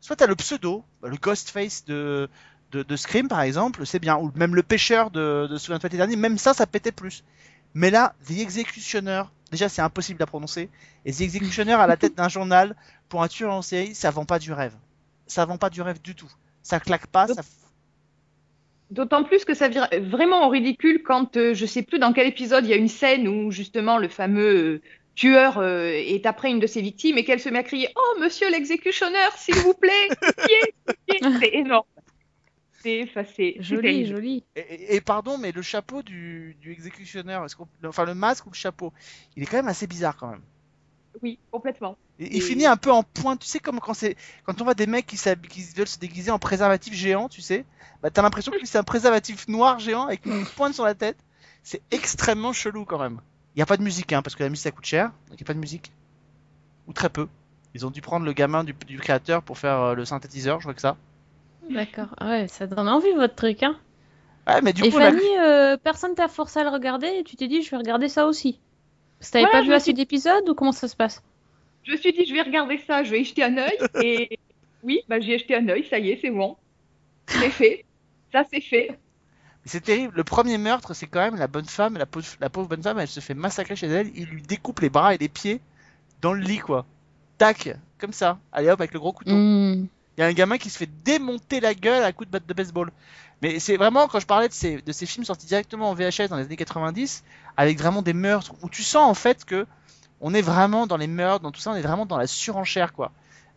[0.00, 2.28] soit t'as le pseudo, bah, le Ghostface de,
[2.72, 5.96] de, de Scream par exemple, c'est bien, ou même le pêcheur de, de Souviens-toi l'été
[5.96, 7.24] dernier, même ça, ça pétait plus.
[7.74, 10.68] Mais là, The Executioner, déjà c'est impossible à prononcer,
[11.04, 12.76] et The Executioner à la tête d'un journal
[13.08, 14.74] pour un tueur en série, ça vend pas du rêve.
[15.26, 16.30] Ça vend pas du rêve du tout.
[16.62, 17.26] Ça claque pas.
[18.90, 22.26] D'autant plus que ça vire vraiment au ridicule quand euh, je sais plus dans quel
[22.26, 24.82] épisode il y a une scène où justement le fameux euh,
[25.14, 28.20] tueur euh, est après une de ses victimes et qu'elle se met à crier Oh
[28.20, 30.08] monsieur l'exécutionneur, s'il vous plaît.
[31.08, 31.84] C'est énorme.
[32.82, 34.44] C'est enfin, c'est- c'est Joli, joli.
[34.56, 38.54] Et, pardon, mais le chapeau du, du Executioner, est-ce qu'on- enfin le masque ou le
[38.56, 38.92] chapeau,
[39.36, 40.42] il est quand même assez bizarre quand même.
[41.22, 41.96] Oui, complètement.
[42.18, 44.14] Il, finit un peu en pointe, tu sais, comme quand c'est
[44.44, 47.64] quand on voit des mecs qui, qui veulent se déguiser en préservatif géant, tu sais,
[48.02, 51.16] bah t'as l'impression que c'est un préservatif noir géant avec une pointe sur la tête.
[51.62, 53.20] C'est extrêmement chelou quand même.
[53.54, 55.40] Il n'y a pas de musique, hein, parce que la musique ça coûte cher, donc
[55.40, 55.92] il n'y a pas de musique.
[56.86, 57.26] Ou très peu.
[57.74, 60.64] Ils ont dû prendre le gamin du, du créateur pour faire euh, le synthétiseur, je
[60.64, 60.96] vois que ça.
[61.70, 62.08] D'accord.
[62.18, 63.78] Ah Ouais, ça donne envie votre truc, hein.
[64.46, 67.36] Ouais, mais du Et coup, Fanny, euh, personne t'a forcé à le regarder et tu
[67.36, 68.60] t'es dit je vais regarder ça aussi.
[69.18, 71.22] Parce que t'avais Voilà, pas je vu assez suis- d'épisodes ou comment ça se passe?
[71.84, 73.78] Je me suis dit, je vais regarder ça, je vais y jeter un œil.
[74.04, 74.38] Et
[74.82, 76.56] oui, bah, j'y ai jeté un œil, ça y est, c'est bon.
[77.28, 77.84] C'est fait.
[78.32, 78.98] Ça, c'est fait.
[79.64, 80.14] C'est terrible.
[80.16, 82.98] Le premier meurtre, c'est quand même la bonne femme, la pauvre, la pauvre bonne femme,
[82.98, 84.10] elle se fait massacrer chez elle.
[84.14, 85.60] Il lui découpe les bras et les pieds
[86.22, 86.86] dans le lit, quoi.
[87.38, 88.38] Tac, comme ça.
[88.52, 89.36] Allez hop, avec le gros couteau.
[89.36, 89.86] Hmm.
[90.20, 92.46] Il y a un gamin qui se fait démonter la gueule à coups de batte
[92.46, 92.92] de baseball.
[93.40, 96.44] Mais c'est vraiment, quand je parlais de ces, films sortis directement en VHS dans les
[96.44, 97.24] années 90,
[97.56, 99.66] avec vraiment des meurtres, où tu sens en fait que
[100.20, 102.92] on est vraiment dans les meurtres, dans tout ça, on est vraiment dans la surenchère,
[102.92, 103.12] quoi.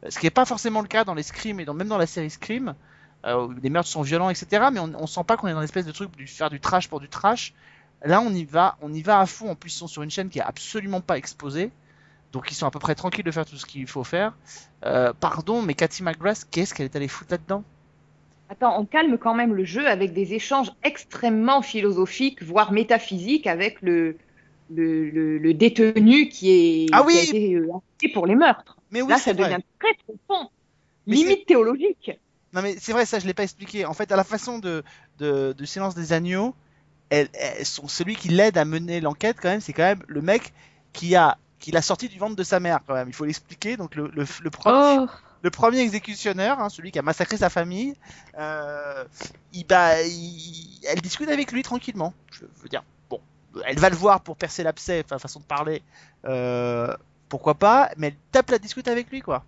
[0.08, 2.30] Ce qui n'est pas forcément le cas dans les Scream et même dans la série
[2.30, 2.76] Scream,
[3.26, 4.68] euh, où les meurtres sont violents, etc.
[4.72, 6.88] Mais on, on sent pas qu'on est dans l'espèce de truc de faire du trash
[6.88, 7.54] pour du trash.
[8.06, 9.52] Là, on y va, on y va à fond.
[9.52, 11.74] En plus, sont sur une chaîne qui est absolument pas exposée.
[12.34, 14.36] Donc, ils sont à peu près tranquilles de faire tout ce qu'il faut faire.
[14.86, 17.64] Euh, pardon, mais Cathy McGrath, qu'est-ce qu'elle est allée foutre là-dedans?
[18.50, 23.82] Attends, on calme quand même le jeu avec des échanges extrêmement philosophiques, voire métaphysiques, avec
[23.82, 24.18] le,
[24.70, 27.68] le, le, le détenu qui, est, Ah qui a été euh,
[28.14, 28.78] pour les meurtres.
[28.92, 29.50] Mais oui, Là, ça vrai.
[29.50, 30.50] devient très profond,
[31.08, 32.12] Mais limite théologique.
[32.54, 33.86] Non, mais c'est vrai, ça, je l'ai pas expliqué.
[33.86, 34.84] En fait, à la façon de,
[35.18, 36.56] de, de Silence des Agneaux,
[37.88, 40.54] celui qui l'aide à mener l'enquête, quand même, c'est quand même le mec
[40.94, 43.08] qui a qu'il a sorti du ventre de sa mère quand même.
[43.08, 43.78] Il faut l'expliquer.
[43.78, 45.08] Donc le, le, le premier, Oh,
[45.44, 47.96] le premier exécutionnaire, hein, celui qui a massacré sa famille,
[48.38, 49.06] euh,
[49.54, 52.14] il, bah, il- elle discute avec lui tranquillement.
[52.34, 53.22] Je veux dire, bon,
[53.66, 55.82] elle va le voir pour percer l'abcès, façon de parler,
[56.26, 56.94] euh,
[57.30, 59.46] pourquoi pas, mais elle tape la discute avec lui quoi.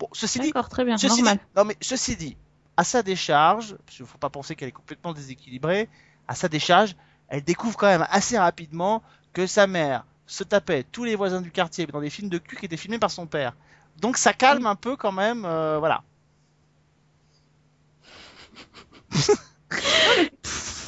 [0.00, 1.36] Bon, ceci dit, très bien, Ceci normal.
[1.38, 2.36] dit, non mais ceci dit,
[2.76, 5.88] à sa décharge, parce qu'il faut pas penser qu'elle est complètement déséquilibrée,
[6.26, 6.96] à sa décharge,
[7.28, 9.02] elle découvre quand même assez rapidement
[9.32, 12.56] que sa mère se tapait tous les voisins du quartier dans des films de cul
[12.56, 13.54] qui étaient filmés par son père.
[14.00, 16.02] Donc ça calme un peu quand même, euh, voilà.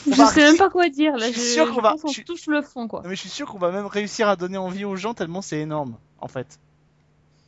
[0.07, 1.27] Je sais même pas quoi dire là.
[1.29, 3.03] Je suis sûr qu'on va- je touche le fond quoi.
[3.03, 5.43] Non, mais je suis sûr qu'on va même réussir à donner envie aux gens tellement
[5.43, 6.59] c'est énorme, en fait.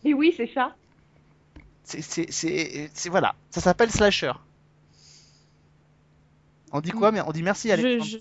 [0.04, 0.74] Et oui, c'est ça.
[1.82, 4.32] C'est, c'est, c'est, c'est- voilà, ça s'appelle slasher.
[6.72, 7.70] On dit quoi Mais on dit merci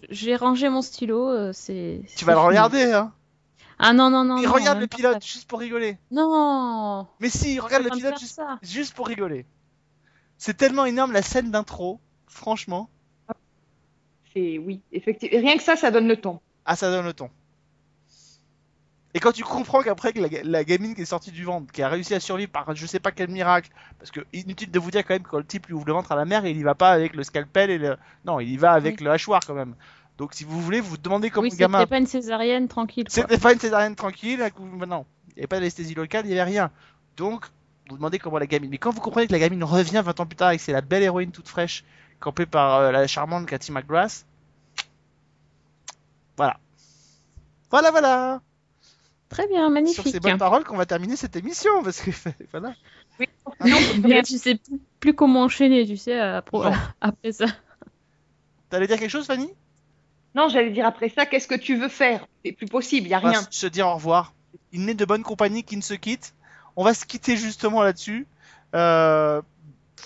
[0.10, 1.28] J'ai rangé mon stylo.
[1.30, 2.02] euh, c'est.
[2.16, 3.12] Tu vas le regarder, hein
[3.80, 4.38] Ah non non non.
[4.38, 5.28] Il regarde le pilote ça.
[5.28, 5.98] juste pour rigoler.
[6.12, 7.08] Non.
[7.20, 8.16] Mais si, il regarde le pilote
[8.62, 9.46] juste, pour rigoler.
[10.38, 12.90] C'est tellement énorme la scène d'intro, franchement.
[14.34, 15.40] C'est oui, effectivement.
[15.40, 16.40] Rien que ça, ça donne le ton.
[16.66, 17.30] Ah, ça donne le ton.
[19.16, 21.72] Et quand tu comprends qu'après que la, ga- la gamine qui est sortie du ventre,
[21.72, 23.70] qui a réussi à survivre par je sais pas quel miracle,
[24.00, 25.94] parce que inutile de vous dire quand même que quand le type lui ouvre le
[25.94, 27.96] ventre à la mère, il y va pas avec le scalpel et le.
[28.26, 29.76] Non, il y va avec le hachoir quand même.
[30.18, 31.80] Donc si vous voulez, vous demandez comment oui, le gamin.
[31.80, 33.06] c'était pas une césarienne tranquille.
[33.10, 34.40] C'était pas une césarienne tranquille,
[34.88, 36.72] non, il n'y avait pas d'anesthésie locale, il n'y avait rien.
[37.18, 37.48] Donc,
[37.90, 38.70] vous demandez comment la gamine.
[38.70, 40.72] Mais quand vous comprenez que la gamine revient 20 ans plus tard et que c'est
[40.72, 41.84] la belle héroïne toute fraîche,
[42.20, 44.26] campée par euh, la charmante Cathy McGrath,
[46.38, 46.60] voilà.
[47.72, 48.42] Voilà, voilà.
[49.30, 50.08] Très bien, Sur magnifique.
[50.08, 52.12] ces bonnes paroles qu'on va terminer cette émission, parce que
[52.52, 52.76] voilà.
[53.20, 53.28] Oui.
[54.04, 56.78] Mais tu sais plus, plus comment enchaîner, tu sais, après, Non.
[57.02, 57.46] après ça.
[58.70, 59.50] T'allais dire quelque chose, Fanny?
[60.36, 62.26] Non, j'allais dire après ça, qu'est-ce que tu veux faire?
[62.44, 63.42] C'est plus possible, il y a On va rien.
[63.50, 64.34] se dire au revoir.
[64.72, 66.34] Il n'est de bonne compagnie qui ne se quitte.
[66.76, 68.26] On va se quitter justement là-dessus.
[68.76, 69.42] Euh,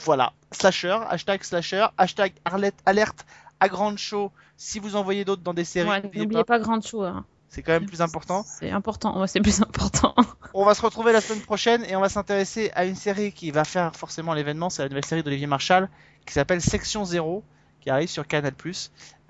[0.04, 0.34] voilà.
[0.52, 3.26] Slasher, hashtag slasher, hashtag Arlette, alerte
[3.60, 4.32] à grande show.
[4.58, 7.06] Si vous envoyez d'autres dans des séries, Ouais, n'oubliez pas, pas grand chose.
[7.08, 7.26] hein.
[7.50, 8.44] c'est quand même plus important.
[8.46, 10.14] C'est important, ouais, c'est plus important.
[10.54, 13.52] On va se retrouver la semaine prochaine et on va s'intéresser à une série qui
[13.52, 14.70] va faire forcément l'événement.
[14.72, 15.88] C'est la nouvelle série d'Olivier Marshall
[16.26, 17.44] qui s'appelle Section 0
[17.88, 18.52] qui arrive sur Canal+.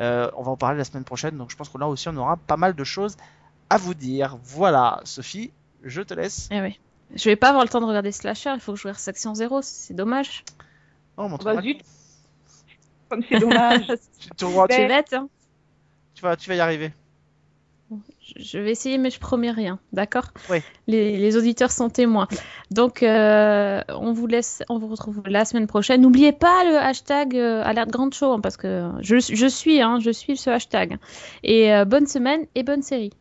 [0.01, 1.37] Euh, on va en parler la semaine prochaine.
[1.37, 3.15] Donc je pense que là aussi on aura pas mal de choses
[3.69, 4.39] à vous dire.
[4.43, 5.51] Voilà, Sophie,
[5.83, 6.49] je te laisse.
[6.49, 6.79] Eh oui.
[7.13, 9.35] Je vais pas avoir le temps de regarder Slasher, il faut que je regarde Section
[9.35, 10.43] 0, c'est dommage.
[11.17, 11.61] Oh, mon Bah.
[13.09, 13.85] Comme c'est dommage.
[14.19, 15.29] tu, tu, tu- hein.
[16.15, 16.91] tu vas, tu vas y arriver.
[18.35, 20.61] Je- vais essayer, mais je promets rien, d'accord Ouais.
[20.87, 22.27] les, les auditeurs sont témoins.
[22.69, 26.01] Donc, euh, on vous laisse, on vous retrouve la semaine prochaine.
[26.01, 29.99] N'oubliez pas le hashtag euh, alerte grande show, hein, parce que je, je suis, hein,
[30.01, 30.97] je suis ce hashtag.
[31.43, 33.11] Et euh, bonne semaine et bonne série.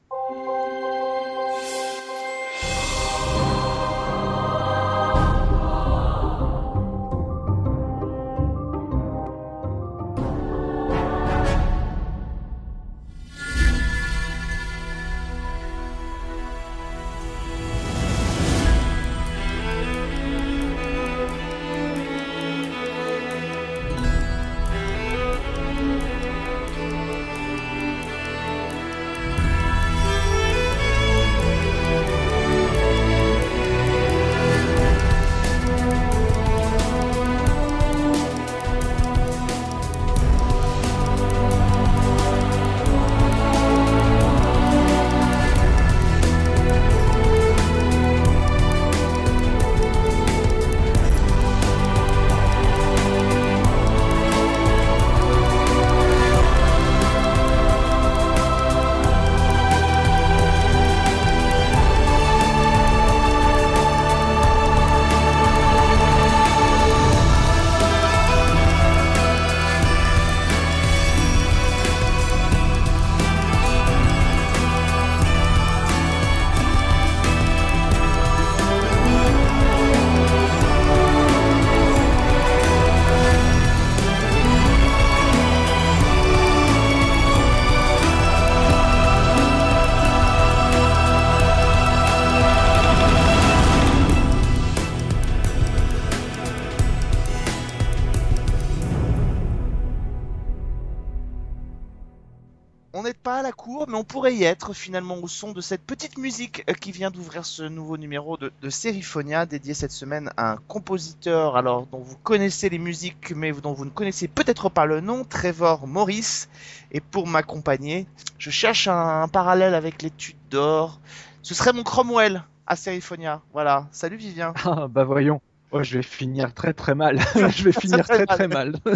[104.17, 107.65] Pourrait y être finalement au son de cette petite musique euh, qui vient d'ouvrir ce
[107.65, 112.79] nouveau numéro de, de dédié cette semaine à un compositeur alors dont vous connaissez les
[112.79, 116.47] musiques, mais dont vous ne connaissez peut-être pas le nom, Trevor Morris.
[116.93, 118.07] Et pour m'accompagner,
[118.39, 120.99] je cherche un, parallèle avec l'étude d'or.
[121.43, 123.43] Ce serait mon Cromwell à Serifonia.
[123.53, 123.87] Voilà.
[123.91, 124.55] Salut Vivien.
[124.65, 125.43] Ah, bah voyons.
[125.73, 127.19] Oh, je vais finir très très mal.
[127.35, 128.75] je vais finir très très mal.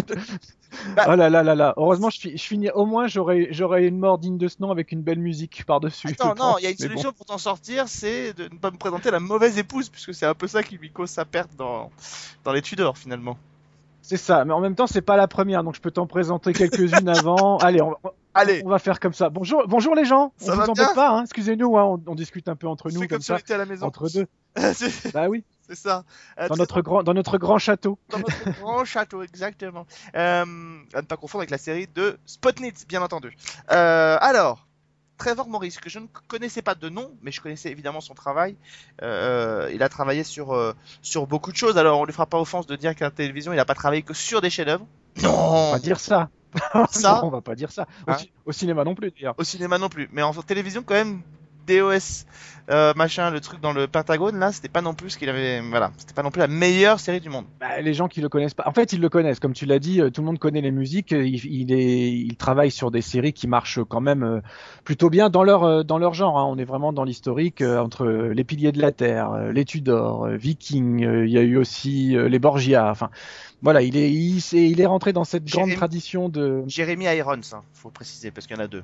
[0.95, 1.73] Bah- oh là là là là.
[1.75, 2.69] Heureusement, je, je finis.
[2.69, 5.81] Au moins, j'aurais j'aurais une mort digne de ce nom avec une belle musique par
[5.81, 6.07] dessus.
[6.07, 8.77] Attends, non, il y a une solution pour t'en sortir, c'est de ne pas me
[8.77, 11.91] présenter la mauvaise épouse, puisque c'est un peu ça qui lui cause sa perte dans,
[12.45, 13.37] dans les Tudors finalement.
[14.01, 14.45] C'est ça.
[14.45, 17.57] Mais en même temps, c'est pas la première, donc je peux t'en présenter quelques-unes avant.
[17.57, 17.95] Allez, on,
[18.33, 19.29] Allez, on va faire comme ça.
[19.29, 20.31] Bonjour, bonjour les gens.
[20.37, 21.23] Ça on va vous embête pas, hein.
[21.23, 23.65] Excusez-nous, hein, on, on discute un peu entre c'est nous comme comme ça, à la
[23.65, 23.85] maison.
[23.85, 24.27] entre deux.
[24.73, 26.05] c'est Bah oui, c'est ça.
[26.39, 27.99] Euh, dans notre grand, dans notre grand château.
[28.09, 29.85] dans notre grand château, exactement.
[30.15, 30.45] Euh,
[30.93, 33.35] à ne pas confondre avec la série de Spotnitz, bien entendu.
[33.71, 34.65] Euh, alors,
[35.21, 38.55] Trevor Morris, que je ne connaissais pas de nom, mais je connaissais évidemment son travail.
[39.03, 40.73] Euh, il a travaillé sur, euh,
[41.03, 41.77] sur beaucoup de choses.
[41.77, 44.01] Alors, on lui fera pas offense de dire qu'à la télévision, il n'a pas travaillé
[44.01, 44.87] que sur des chefs-d'œuvre.
[45.19, 46.29] On Non, va dire ça.
[46.89, 47.85] Ça Non, on va pas dire ça.
[48.07, 48.17] Au, Hein
[48.47, 49.35] au cinéma non plus d'ailleurs.
[49.37, 50.09] au cinéma non plus.
[50.11, 51.21] Mais en télévision, quand même,
[51.79, 52.25] DOS,
[52.69, 55.61] euh, machin, le truc dans le Pentagone, là, c'était pas non plus ce qu'il avait.
[55.61, 57.45] Voilà, c'était pas non plus la meilleure série du monde.
[57.59, 59.39] Bah, les gens qui le connaissent pas, en fait, ils le connaissent.
[59.39, 61.11] Comme tu l'as dit, euh, tout le monde connaît les musiques.
[61.13, 64.41] euh, Il, il est, il travaille sur des séries qui marchent quand même
[64.83, 66.37] plutôt bien dans leur dans leur genre.
[66.39, 66.45] hein.
[66.47, 70.99] On est vraiment dans l'historique entre les Piliers de la Terre, les Tudors, Vikings.
[71.01, 72.89] Il y a eu aussi les Borgia.
[72.89, 73.09] Enfin,
[73.63, 77.05] voilà, il est il, s'est- il est rentré dans cette grande Jérémy- tradition de Jeremy
[77.05, 78.83] Irons, hein, faut préciser, parce qu'il y en a deux.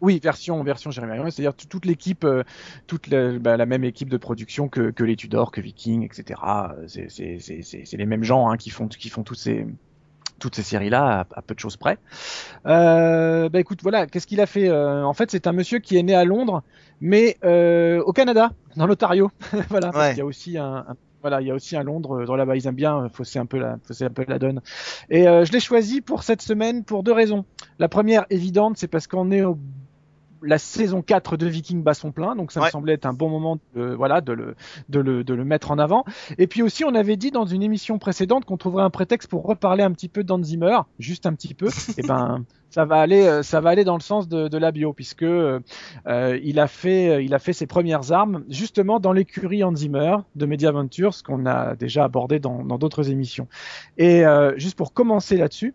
[0.00, 2.42] Oui version version Jeremy Irons, c'est-à-dire toute l'équipe, euh,
[2.86, 6.40] toute la, bah, la même équipe de production que que les Tudors, que Vikings, etc.
[6.78, 9.66] Euh, C'est les mêmes gens hein, qui font qui font tous ces
[10.38, 11.96] toutes ces séries-là, à, à peu de choses près.
[12.66, 15.96] Euh, bah écoute, voilà, qu'est-ce qu'il a fait Euh, En fait, c'est un monsieur qui
[15.96, 16.62] est né à Londres,
[17.00, 19.30] mais euh, au Canada, dans l'Ontario.
[19.70, 22.24] voilà, parce qu'il y a aussi un, un- voilà, il y a aussi un Londres.
[22.26, 24.60] Dans là-bas, ils aiment bien fausser un peu la, fausser un peu la donne.
[25.10, 27.44] Et euh, je l'ai choisi pour cette semaine pour deux raisons.
[27.78, 29.58] La première, évidente, c'est parce qu'on est au
[30.42, 32.66] la saison 4 de Viking bat son plein, donc ça Ouais.
[32.66, 34.54] me semblait être un bon moment de, voilà, de, le,
[34.88, 36.04] de, le, de le mettre en avant.
[36.38, 39.44] Et puis aussi, on avait dit dans une émission précédente qu'on trouverait un prétexte pour
[39.44, 41.68] reparler un petit peu d'Hans Zimmer, juste un petit peu.
[41.98, 44.72] Et ben, ça va aller, euh, ça va aller dans le sens de, de la
[44.72, 45.60] bio, puisque euh,
[46.42, 50.16] il a fait, euh, il a fait ses premières armes justement dans l'écurie Hans Zimmer
[50.34, 53.48] de Media Ventures, qu'on a déjà abordé dans dans d'autres émissions.
[53.96, 55.74] Et euh, juste pour commencer là-dessus.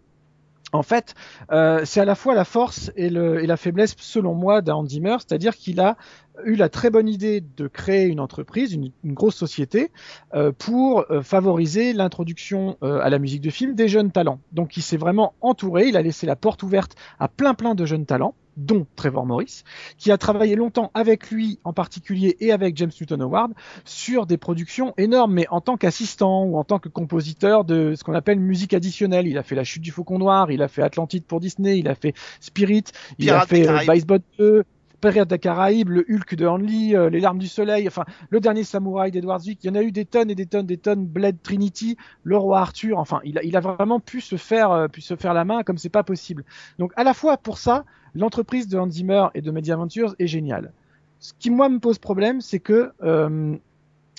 [0.73, 1.15] En fait,
[1.51, 4.75] euh, c'est à la fois la force et, le, et la faiblesse, selon moi, d'un
[4.75, 5.97] Hans Zimmer, c'est-à-dire qu'il a
[6.45, 9.91] eu la très bonne idée de créer une entreprise, une, grosse société,
[10.33, 14.39] euh, pour euh, favoriser l'introduction à la musique de film des jeunes talents.
[14.53, 17.85] Donc il s'est vraiment entouré, il a laissé la porte ouverte à plein plein de
[17.85, 19.63] jeunes talents dont Trevor Morris,
[19.97, 23.53] qui a travaillé longtemps avec lui en particulier et avec James Newton Howard
[23.85, 28.03] sur des productions énormes, mais en tant qu'assistant ou en tant que compositeur de ce
[28.03, 29.27] qu'on appelle musique additionnelle.
[29.27, 31.87] Il a fait La Chute du Faucon Noir, il a fait Atlantide pour Disney, il
[31.87, 32.85] a fait Spirit,
[33.19, 33.91] il a fait Caraïbes.
[33.91, 34.63] Vicebot 2,
[35.01, 38.63] Pirates des Caraïbes, le Hulk de Hanley, euh, Les Larmes du Soleil, enfin le dernier
[38.63, 39.63] Samouraï d'Edward Zwick.
[39.63, 41.05] Il y en a eu des tonnes et des tonnes, des tonnes.
[41.05, 42.99] Blade Trinity, Le Roi Arthur.
[42.99, 45.63] Enfin, il a, il a vraiment pu se faire, euh, pu se faire la main
[45.63, 46.45] comme c'est pas possible.
[46.79, 47.83] Donc à la fois pour ça,
[48.15, 50.71] l'entreprise de Hans Zimmer et de Media Ventures est géniale.
[51.19, 53.55] Ce qui moi me pose problème, c'est que euh,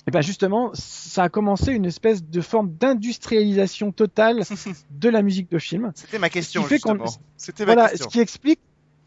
[0.08, 4.42] et ben justement, ça a commencé une espèce de forme d'industrialisation totale
[4.90, 5.92] de la musique de film.
[5.94, 7.04] C'était ma question, qu'on- justement.
[7.36, 8.08] C'était ma Voilà, question.
[8.08, 8.60] ce qui explique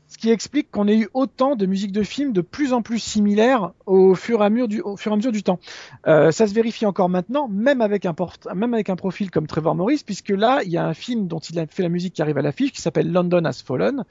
[0.07, 2.99] ce qui explique qu'on ait eu autant de musiques de films de plus en plus
[2.99, 5.59] similaires au fur et à mesure du, au fur et à mesure du temps.
[6.07, 9.47] Euh, ça se vérifie encore maintenant, même avec un port- même avec un profil comme
[9.47, 12.13] Trevor Morris, puisque là, il y a un film dont il a fait la musique
[12.13, 14.03] qui arrive à l'affiche, qui s'appelle London Has Fallen,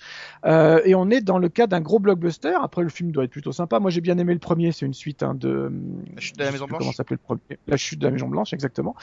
[0.45, 2.55] euh, et on est dans le cas d'un gros blockbuster.
[2.61, 3.79] Après, le film doit être plutôt sympa.
[3.79, 4.73] Moi, j'ai bien aimé le premier.
[4.73, 5.73] C'est une suite hein, de
[6.15, 6.79] La chute de la Maison Blanche.
[6.81, 8.95] Comment s'appelait le premier La chute de la Maison Blanche, exactement.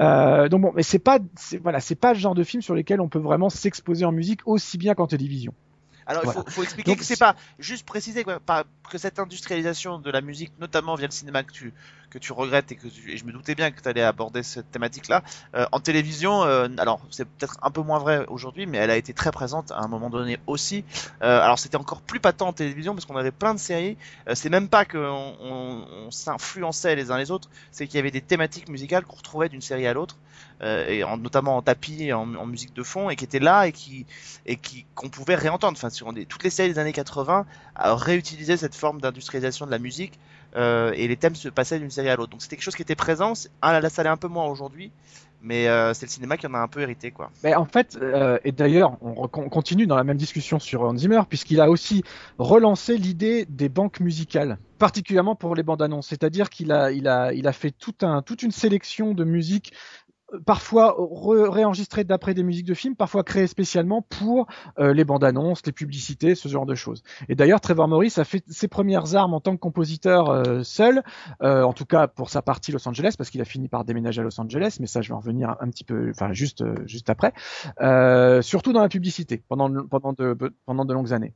[0.00, 1.18] Euh, donc bon, mais c'est pas,
[1.62, 4.40] voilà, c'est pas le genre de film sur lesquels on peut vraiment s'exposer en musique
[4.46, 5.54] aussi bien qu'en télévision.
[6.06, 6.42] Alors, il Voilà.
[6.42, 10.10] faut, faut expliquer Donc, que c'est pas juste préciser quoi, par- que cette industrialisation de
[10.10, 11.72] la musique, notamment via le cinéma que tu
[12.10, 14.42] que tu regrettes et que tu- et je me doutais bien que tu allais aborder
[14.42, 15.22] cette thématique-là
[15.54, 16.42] euh, en télévision.
[16.44, 19.70] euh, alors, c'est peut-être un peu moins vrai aujourd'hui, mais elle a été très présente
[19.72, 20.84] à un moment donné aussi.
[21.22, 23.96] Euh, alors, c'était encore plus patent en télévision parce qu'on avait plein de séries.
[24.28, 24.98] Euh, c'est même pas qu'on
[25.40, 29.16] on, on s'influençait les uns les autres, c'est qu'il y avait des thématiques musicales qu'on
[29.16, 30.16] retrouvait d'une série à l'autre,
[30.62, 33.72] et en, notamment en tapis, en, en musique de fond, et qui étaient là et
[33.72, 34.06] qui
[34.46, 35.76] et qui qu'on pouvait réentendre.
[35.76, 39.70] Enfin, sur des- toutes les séries des années 80 à réutiliser cette forme d'industrialisation de
[39.70, 40.18] la musique
[40.56, 42.30] euh, et les thèmes se passaient d'une série à l'autre.
[42.30, 43.32] Donc c'était quelque chose qui était présent.
[43.62, 44.92] Ah, là, ça l'est un peu moins aujourd'hui,
[45.40, 47.30] mais euh, c'est le cinéma qui en a un peu hérité, quoi.
[47.42, 50.96] Mais en fait, euh, et d'ailleurs, on, on continue dans la même discussion sur Hans
[50.96, 52.04] Zimmer, puisqu'il a aussi
[52.38, 56.08] relancé l'idée des banques musicales, particulièrement pour les bandes annonces.
[56.08, 59.72] C'est-à-dire qu'il a, il a, il a fait tout un, toute une sélection de musique
[60.44, 64.46] parfois re- réenregistrées d'après des musiques de films, parfois créées spécialement pour
[64.78, 67.02] euh, les bandes annonces, les publicités, ce genre de choses.
[67.28, 71.02] Et d'ailleurs, Trevor Morris a fait ses premières armes en tant que compositeur euh, seul,
[71.42, 74.20] euh, en tout cas pour sa partie Los Angeles, parce qu'il a fini par déménager
[74.20, 77.10] à Los Angeles, mais ça je vais en revenir un, petit peu, enfin juste juste
[77.10, 77.32] après.
[78.42, 80.14] Surtout dans la publicité pendant pendant
[80.66, 81.34] pendant de longues années.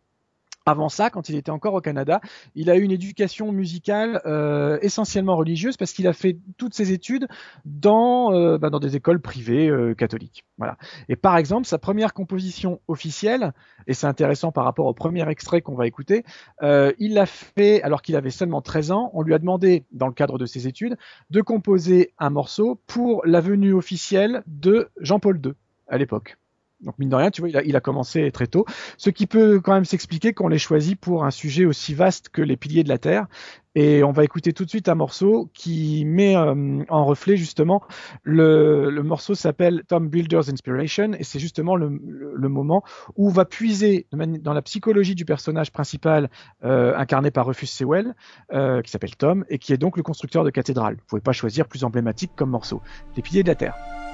[0.69, 2.21] Avant ça, quand il était encore au Canada,
[2.57, 6.91] il a eu une éducation musicale euh, essentiellement religieuse parce qu'il a fait toutes ses
[6.91, 7.29] études
[7.65, 10.45] dans, euh, bah, dans des écoles privées euh, catholiques.
[10.59, 10.77] Voilà.
[11.09, 13.53] Et par exemple, sa première composition officielle,
[13.87, 16.25] et c'est intéressant par rapport au premier extrait qu'on va écouter,
[16.65, 19.11] euh, il l'a fait alors qu'il avait seulement 13 ans.
[19.15, 20.97] On lui a demandé, dans le cadre de ses études,
[21.31, 25.53] de composer un morceau pour la venue officielle de Jean-Paul II
[25.87, 26.39] à l'époque.
[26.87, 28.65] Donc mine de rien, tu vois, il a, commencé très tôt,
[28.97, 32.41] ce qui peut quand même s'expliquer qu'on l'ait choisi pour un sujet aussi vaste que
[32.41, 33.27] les piliers de la Terre.
[33.75, 37.83] Et on va écouter tout de suite un morceau qui met euh, en reflet justement
[38.23, 41.91] le, morceau s'appelle Tom Builder's Inspiration et c'est justement le,
[42.49, 42.83] moment
[43.17, 46.31] où va puiser dans la psychologie du personnage principal
[46.65, 48.15] euh, incarné par Rufus Sewell,
[48.53, 50.95] euh, qui s'appelle Tom et qui est donc le constructeur de cathédrale.
[50.95, 52.81] Vous pouvez pas choisir plus emblématique comme morceau.
[53.17, 54.06] Les piliers de la Terre.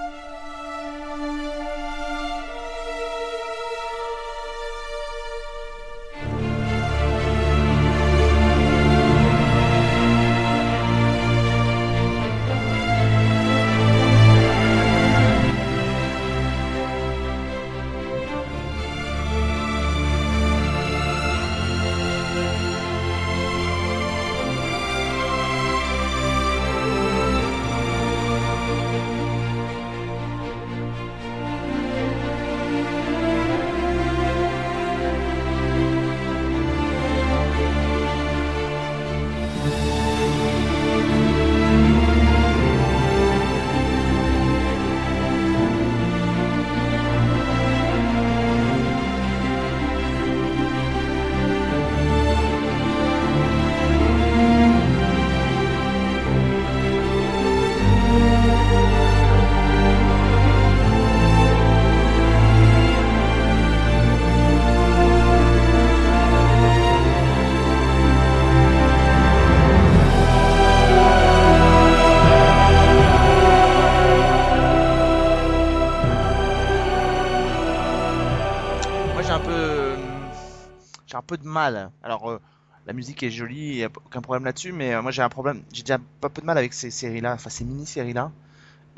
[82.93, 85.63] La musique est jolie, y a aucun problème là-dessus, mais euh, moi, j'ai un problème.
[85.73, 88.31] J'ai déjà pas peu de mal avec ces séries-là, enfin ces mini-séries-là.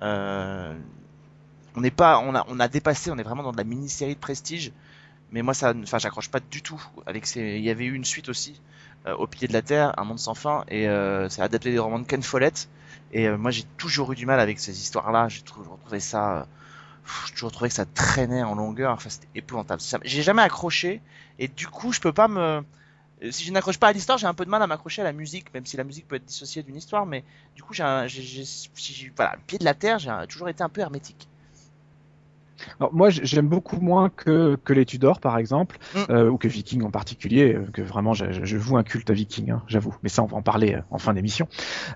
[0.03, 0.75] Euh,
[1.77, 4.17] on n'est pas, on a, on a dépassé, on est vraiment dans de la mini-série
[4.17, 4.73] de prestige.
[5.31, 7.41] Mais moi, ça, enfin, j'accroche pas du tout avec ces.
[7.41, 8.61] Il y avait eu une suite aussi,
[9.07, 10.87] euh, Au pied de la terre, Un monde sans fin, et
[11.31, 12.69] c'est adapté des romans de Ken Follett.
[13.13, 15.29] Et moi, j'ai toujours eu du mal avec ces histoires-là.
[15.29, 16.49] J'ai toujours trouvé ça.
[17.27, 18.93] J'ai toujours trouvé que ça traînait en longueur.
[18.93, 19.81] Enfin, c'était épouvantable.
[20.03, 21.01] J'ai jamais accroché,
[21.39, 22.65] et du coup, je peux pas me.
[23.25, 25.05] Euh, Si je n'accroche pas à l'histoire, j'ai un peu de mal à m'accrocher à
[25.05, 27.07] la musique, même si la musique peut être dissociée d'une histoire.
[27.07, 27.25] Mais
[27.55, 28.07] du coup, j'ai, un-
[29.17, 31.29] voilà, le pied de la terre, j'ai toujours été un peu hermétique.
[32.79, 35.99] Alors, moi, j'aime beaucoup moins que, que les Tudors, par exemple, Mm.
[36.11, 39.13] euh, ou que Viking en particulier, euh, que vraiment, je, je- voue un culte à
[39.13, 39.95] Viking, hein, j'avoue.
[40.03, 41.49] Mais ça, on va en parler euh, en fin d'émission.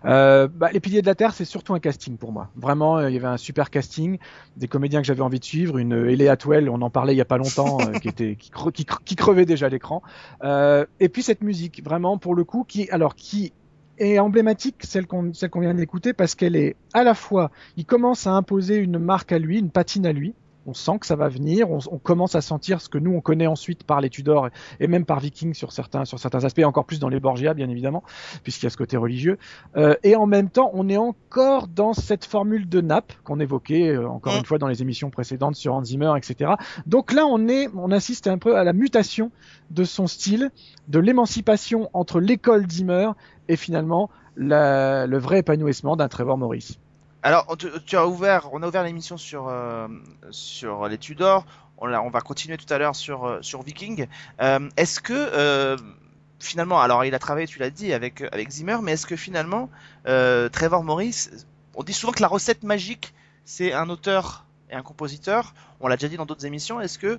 [0.04, 2.50] Euh, bah, les Piliers de la Terre, c'est surtout un casting pour moi.
[2.56, 4.18] Vraiment, il y avait un super casting,
[4.56, 7.20] des comédiens que j'avais envie de suivre, une Ellie Atwell, on en parlait il y
[7.22, 10.02] a pas longtemps, qui était qui, cre- qui, cre- qui crevait déjà à l'écran.
[10.42, 13.52] Euh, et puis cette musique, vraiment pour le coup, qui alors qui
[13.98, 17.84] est emblématique, celle qu'on celle qu'on vient d'écouter, parce qu'elle est à la fois, il
[17.84, 20.34] commence à imposer une marque à lui, une patine à lui.
[20.68, 23.20] On sent que ça va venir, on, on commence à sentir ce que nous on
[23.22, 24.48] connaît ensuite par les Tudors
[24.80, 27.68] et même par Viking sur certains sur certains aspects, encore plus dans les Borgia bien
[27.70, 28.02] évidemment,
[28.42, 29.38] puisqu'il y a ce côté religieux.
[29.76, 33.88] Euh, et en même temps, on est encore dans cette formule de nappe qu'on évoquait
[33.88, 34.38] euh, encore Mm.
[34.38, 36.52] une fois dans les émissions précédentes sur Hans Zimmer, etc.
[36.86, 39.30] Donc là, on est, on assiste un peu à la mutation
[39.70, 40.50] de son style,
[40.88, 43.10] de l'émancipation entre l'école Zimmer
[43.48, 46.78] et finalement la- le vrai épanouissement d'un Trevor Morris.
[47.22, 49.88] Alors, tu as ouvert, on a ouvert l'émission sur euh,
[50.30, 51.44] sur les Tudors.
[51.80, 54.06] On, va continuer tout à l'heure sur euh, sur Viking.
[54.40, 55.76] Euh, est-ce que
[56.40, 59.68] finalement, alors il a travaillé, tu l'as dit, avec avec Zimmer, mais est-ce que finalement
[60.04, 61.28] Trevor Morris,
[61.74, 63.14] on dit souvent que la recette magique
[63.44, 65.54] c'est un auteur et un compositeur.
[65.80, 66.80] On l'a déjà dit dans d'autres émissions.
[66.80, 67.18] Est-ce que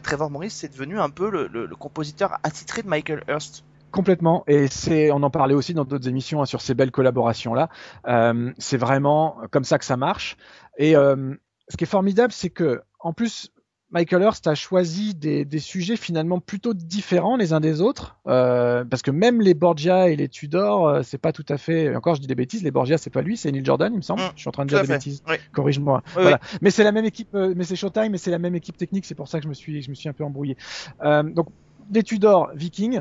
[0.00, 3.64] Trevor Morris c'est devenu un peu le, le- le compositeur attitré de Michael Hurst?
[3.92, 7.54] Complètement, et c'est, on en parlait aussi dans d'autres émissions hein, sur ces belles collaborations
[7.54, 7.68] là.
[8.06, 10.36] Euh, c'est vraiment comme ça que ça marche.
[10.78, 11.34] Et euh,
[11.68, 13.50] ce qui est formidable, c'est que en plus
[13.90, 18.84] Michael Hurst a choisi des, des, sujets finalement plutôt différents les uns des autres, euh,
[18.84, 21.96] parce que même les Borgia et les Tudor, c'est pas tout à fait.
[21.96, 22.62] Encore, je dis des bêtises.
[22.62, 24.22] Les Borgia, c'est pas lui, c'est Neil Jordan, il me semble.
[24.22, 24.92] Mm, je suis en train de dire des fait.
[24.92, 25.24] bêtises.
[25.28, 25.34] Oui.
[25.52, 26.02] Corrige-moi.
[26.14, 26.38] Oui, voilà.
[26.60, 29.06] Mais c'est la même équipe, mais c'est Showtime, mais c'est la même équipe technique.
[29.06, 30.56] C'est pour ça que je me suis, je me suis un peu embrouillé.
[31.02, 31.48] Donc,
[31.88, 33.00] des Tudor, Vikings.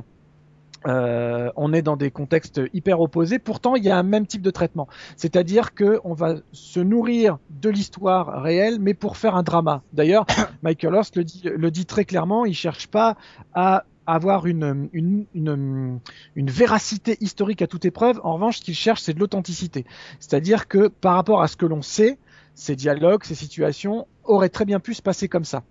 [0.87, 3.39] Euh, on est dans des contextes hyper opposés.
[3.39, 4.87] Pourtant, il y a un même type de traitement.
[5.17, 9.81] C'est-à-dire que on va se nourrir de l'histoire réelle, mais pour faire un drama.
[9.93, 10.25] D'ailleurs,
[10.63, 12.45] Michael Hurst le dit, le dit très clairement.
[12.45, 13.17] Il cherche pas
[13.53, 15.99] à avoir une, une, une,
[16.35, 18.19] une véracité historique à toute épreuve.
[18.23, 19.85] En revanche, ce qu'il cherche, c'est de l'authenticité.
[20.19, 22.17] C'est-à-dire que par rapport à ce que l'on sait,
[22.55, 25.63] ces dialogues, ces situations auraient très bien pu se passer comme ça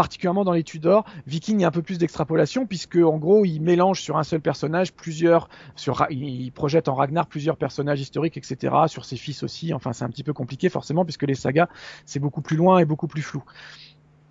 [0.00, 1.04] particulièrement dans les Tudors.
[1.26, 4.22] Viking, il y a un peu plus d'extrapolation puisque en gros, il mélange sur un
[4.22, 8.74] seul personnage plusieurs, sur, il projette en Ragnar plusieurs personnages historiques, etc.
[8.86, 9.74] Sur ses fils aussi.
[9.74, 11.68] Enfin, c'est un petit peu compliqué forcément puisque les sagas,
[12.06, 13.44] c'est beaucoup plus loin et beaucoup plus flou.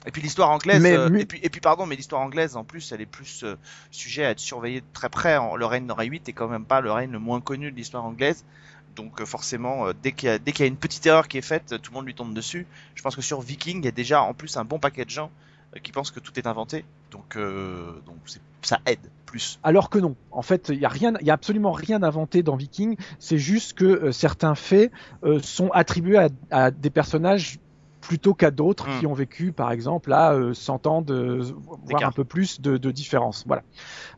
[0.08, 2.64] Et puis l'histoire anglaise, Mais euh, et, puis, et puis pardon, mais l'histoire anglaise en
[2.64, 3.56] plus, elle est plus euh,
[3.92, 5.38] sujet à être surveillée de très près.
[5.56, 8.06] Le règne d'Henri VIII est quand même pas le règne le moins connu de l'histoire
[8.06, 8.44] anglaise.
[8.96, 11.76] Donc euh, forcément, euh, dès qu'il y, y a une petite erreur qui est faite,
[11.82, 12.68] tout le monde lui tombe dessus.
[12.96, 15.10] Je pense que sur Viking, il y a déjà en plus un bon paquet de
[15.10, 15.32] gens
[15.84, 16.84] qui pensent que tout est inventé.
[17.12, 18.18] Donc, euh, donc
[18.62, 19.60] ça aide plus.
[19.64, 20.16] Alors que non.
[20.32, 22.98] En fait, il y a rien, il y a absolument rien inventé dans Viking.
[23.20, 24.92] C'est juste que euh, certains faits
[25.24, 27.60] euh, sont attribués à, à des personnages
[28.02, 29.00] plutôt qu'à d'autres Mm.
[29.00, 31.42] qui ont vécu, par exemple, à euh, 100 ans de,
[31.86, 33.44] voire un peu plus de, de différence.
[33.46, 33.62] Voilà.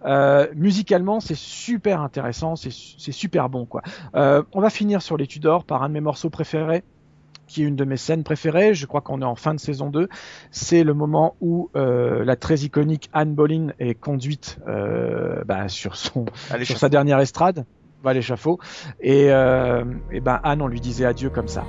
[0.05, 3.81] Euh, musicalement, c'est super intéressant, c'est su- c'est super bon, quoi.
[4.15, 6.83] Euh, on va finir sur les Tudors par un de mes morceaux préférés
[7.51, 9.89] qui est une de mes scènes préférées, je crois qu'on est en fin de saison
[9.89, 10.07] 2,
[10.51, 15.97] c'est le moment où euh, la très iconique Anne Boleyn est conduite euh, bah, sur
[15.97, 17.65] son Allez, sur sa dernière estrade,
[18.03, 18.57] va à l'échafaud,
[19.01, 21.65] et, euh, et ben Anne, on lui disait adieu comme ça.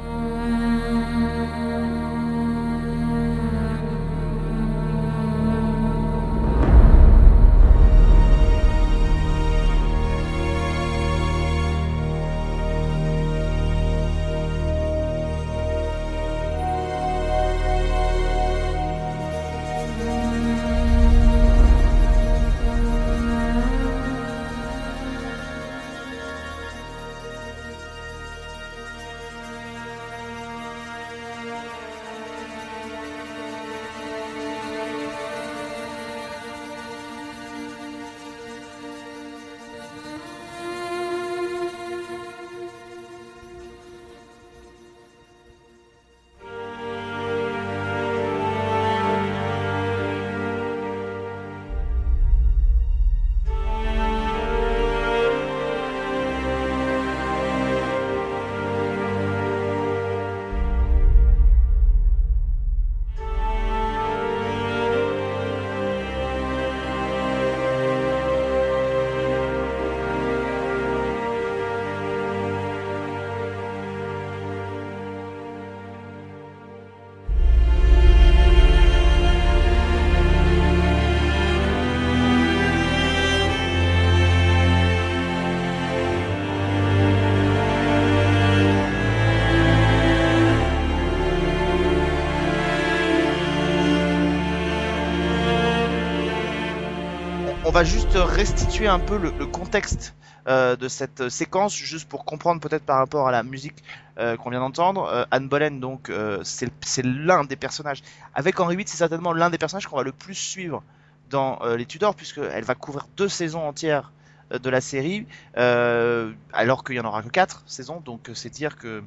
[98.72, 100.14] Restituer un peu le, contexte
[100.48, 103.84] euh, de cette séquence, juste pour comprendre peut-être par rapport à la musique
[104.18, 105.04] euh, qu'on vient d'entendre.
[105.04, 108.02] Euh, Anne Boleyn, donc, euh, c'est l'un des personnages.
[108.34, 110.82] Avec Henri VIII, c'est certainement l'un des personnages qu'on va le plus suivre
[111.28, 114.10] dans euh, les Tudors, puisqu'elle va couvrir deux saisons entières
[114.52, 115.26] euh, de la série,
[115.58, 118.00] euh, alors qu'il y en aura que quatre saisons.
[118.00, 119.02] Donc, euh, c'est dire que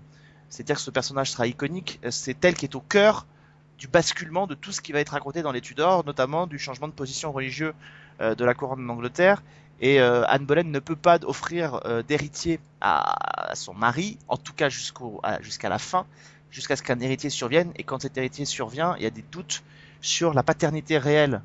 [0.49, 1.99] c'est dire que ce personnage sera iconique.
[2.05, 3.25] Euh, C'est elle qui est au cœur
[3.77, 6.87] du basculement de tout ce qui va être raconté dans les Tudors, notamment du changement
[6.87, 7.73] de position religieux
[8.21, 9.43] euh, de la couronne d'Angleterre.
[9.81, 14.37] Et euh, Anne Boleyn ne peut pas offrir euh, d'héritier à, à son mari, en
[14.37, 16.05] tout cas jusqu'à la fin,
[16.51, 17.71] jusqu'à ce qu'un héritier survienne.
[17.75, 19.63] Et quand cet héritier survient, il y a des doutes
[20.01, 21.41] sur la paternité réelle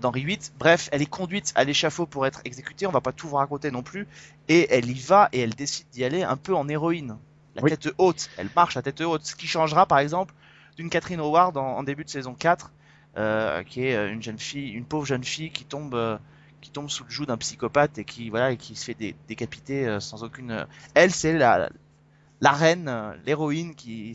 [0.00, 0.38] d'Henri VIII.
[0.58, 2.86] Bref, elle est conduite à l'échafaud pour être exécutée.
[2.86, 4.06] On va pas tout vous raconter non plus.
[4.48, 7.16] Et elle y va et elle décide d'y aller un peu en héroïne.
[7.56, 7.70] La Oui.
[7.70, 8.30] tête haute.
[8.36, 9.24] Elle marche la tête haute.
[9.24, 10.34] Ce qui changera, par exemple,
[10.76, 12.72] d'une Catherine Howard en, début de saison 4,
[13.16, 16.18] euh, qui est euh, une jeune fille, une pauvre jeune fille qui tombe, euh,
[16.60, 19.16] qui tombe sous le joug d'un psychopathe et qui voilà et qui se fait dé-
[19.28, 20.66] décapiter euh, sans aucune.
[20.94, 21.36] Elle, c'est
[22.40, 22.88] la reine,
[23.24, 24.14] l'héroïne qui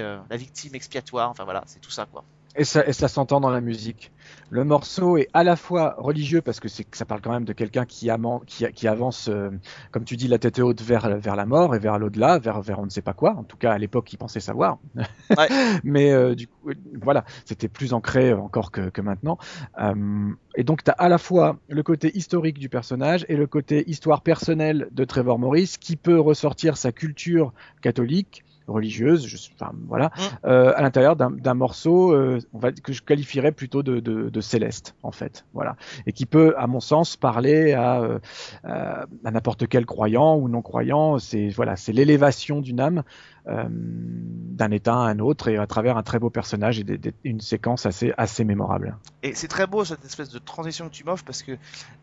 [0.00, 1.30] euh, la victime expiatoire.
[1.30, 2.24] Enfin voilà, c'est tout ça quoi.
[2.56, 4.12] Et ça, et ça s'entend dans la musique.
[4.50, 7.52] Le morceau est à la fois religieux parce que c'est ça parle quand même de
[7.52, 8.08] quelqu'un qui,
[8.46, 9.50] qui, qui avance, euh,
[9.90, 12.78] comme tu dis, la tête haute vers, vers la mort et vers l'au-delà, vers, vers
[12.78, 13.34] on ne sait pas quoi.
[13.36, 14.78] En tout cas, à l'époque, il pensait savoir.
[15.36, 15.48] Ouais.
[15.82, 16.70] Mais euh, du coup,
[17.02, 19.38] voilà, c'était plus ancré encore que, que maintenant.
[19.80, 23.46] Euh, et donc, tu as à la fois le côté historique du personnage et le
[23.46, 29.72] côté histoire personnelle de Trevor Morris qui peut ressortir sa culture catholique religieuse, je, enfin
[29.88, 30.20] voilà, Mm.
[30.46, 34.40] euh, à l'intérieur d'un morceau, euh, on va que je qualifierais plutôt de, de, de
[34.40, 35.76] céleste en fait, voilà,
[36.06, 38.18] et qui peut, à mon sens, parler à, euh,
[38.64, 41.18] à n'importe quel croyant ou non croyant.
[41.18, 43.02] C'est voilà, c'est l'élévation d'une âme
[43.46, 47.12] d'un état à un autre et à travers un très beau personnage et des- des-
[47.24, 48.96] une séquence assez assez mémorable.
[49.22, 51.52] Et c'est très beau cette espèce de transition que tu m'offres parce que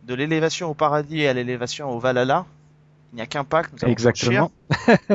[0.06, 2.46] de l'élévation au paradis à l'élévation au Valhalla,
[3.12, 4.52] il n'y a qu'un allons Exactement.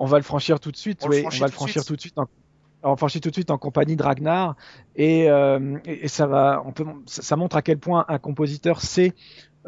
[0.00, 1.88] on va le franchir tout de suite, On oui, on va le franchir suite.
[1.88, 2.18] tout de suite.
[2.18, 2.26] En...
[2.82, 4.56] On le franchit tout de suite en compagnie de Ragnar
[4.96, 8.18] et, euh, et, et ça va, on peut, ça, ça montre à quel point un
[8.18, 9.12] compositeur sait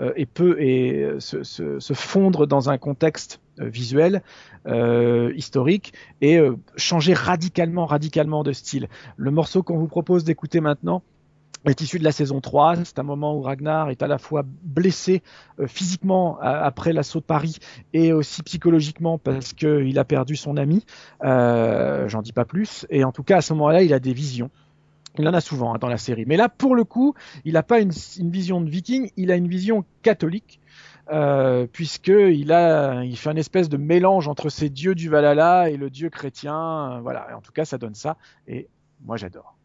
[0.01, 4.23] euh, et peut et euh, se, se, se fondre dans un contexte visuel,
[5.37, 5.93] historique
[6.23, 6.41] et
[6.77, 8.89] changer radicalement, radicalement de style.
[9.19, 11.03] Le morceau qu'on vous propose d'écouter maintenant
[11.71, 12.85] est issu de la saison 3.
[12.85, 15.23] C'est un moment où Ragnar est à la fois blessé
[15.61, 17.59] euh, physiquement a- après l'assaut de Paris
[17.93, 20.85] et aussi psychologiquement parce qu'il a perdu son ami.
[21.25, 22.87] Euh, J'en dis pas plus.
[22.91, 24.51] Et en tout cas, à ce moment-là, il a des visions.
[25.19, 26.25] Il en a souvent hein, dans la série.
[26.27, 27.15] Mais là, pour le coup,
[27.45, 27.93] il n'a pas une,
[28.31, 30.59] vision de viking, il a une vision catholique.
[31.13, 35.69] Euh, puisque il a, il fait un espèce de mélange entre ces dieux du Valhalla
[35.69, 36.93] et le dieu chrétien.
[36.93, 37.27] Euh, voilà.
[37.31, 38.17] Et en tout cas, ça donne ça.
[38.47, 38.69] Et
[39.05, 39.57] moi, j'adore.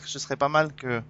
[0.00, 1.02] Que ce serait pas mal que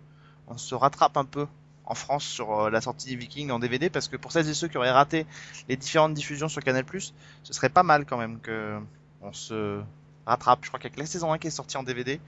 [0.48, 1.46] on se rattrape un peu
[1.84, 4.54] en France sur euh, la sortie des Vikings en DVD parce que pour celles et
[4.54, 5.26] ceux qui auraient raté
[5.68, 6.84] les différentes diffusions sur Canal+,
[7.42, 8.80] ce serait pas mal quand même que
[9.20, 9.80] on se
[10.26, 10.60] rattrape.
[10.62, 12.20] Je crois qu'il y a que la saison 1 qui est sortie en DVD.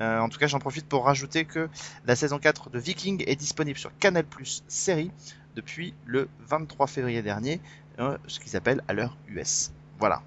[0.00, 1.68] Euh, en tout cas, j'en profite pour rajouter que
[2.04, 4.24] la saison 4 de Viking est disponible sur Canal+
[4.68, 5.10] série
[5.54, 7.60] depuis le 23 février dernier,
[7.98, 9.72] euh, ce qu'ils appellent à l'heure US.
[9.98, 10.22] Voilà.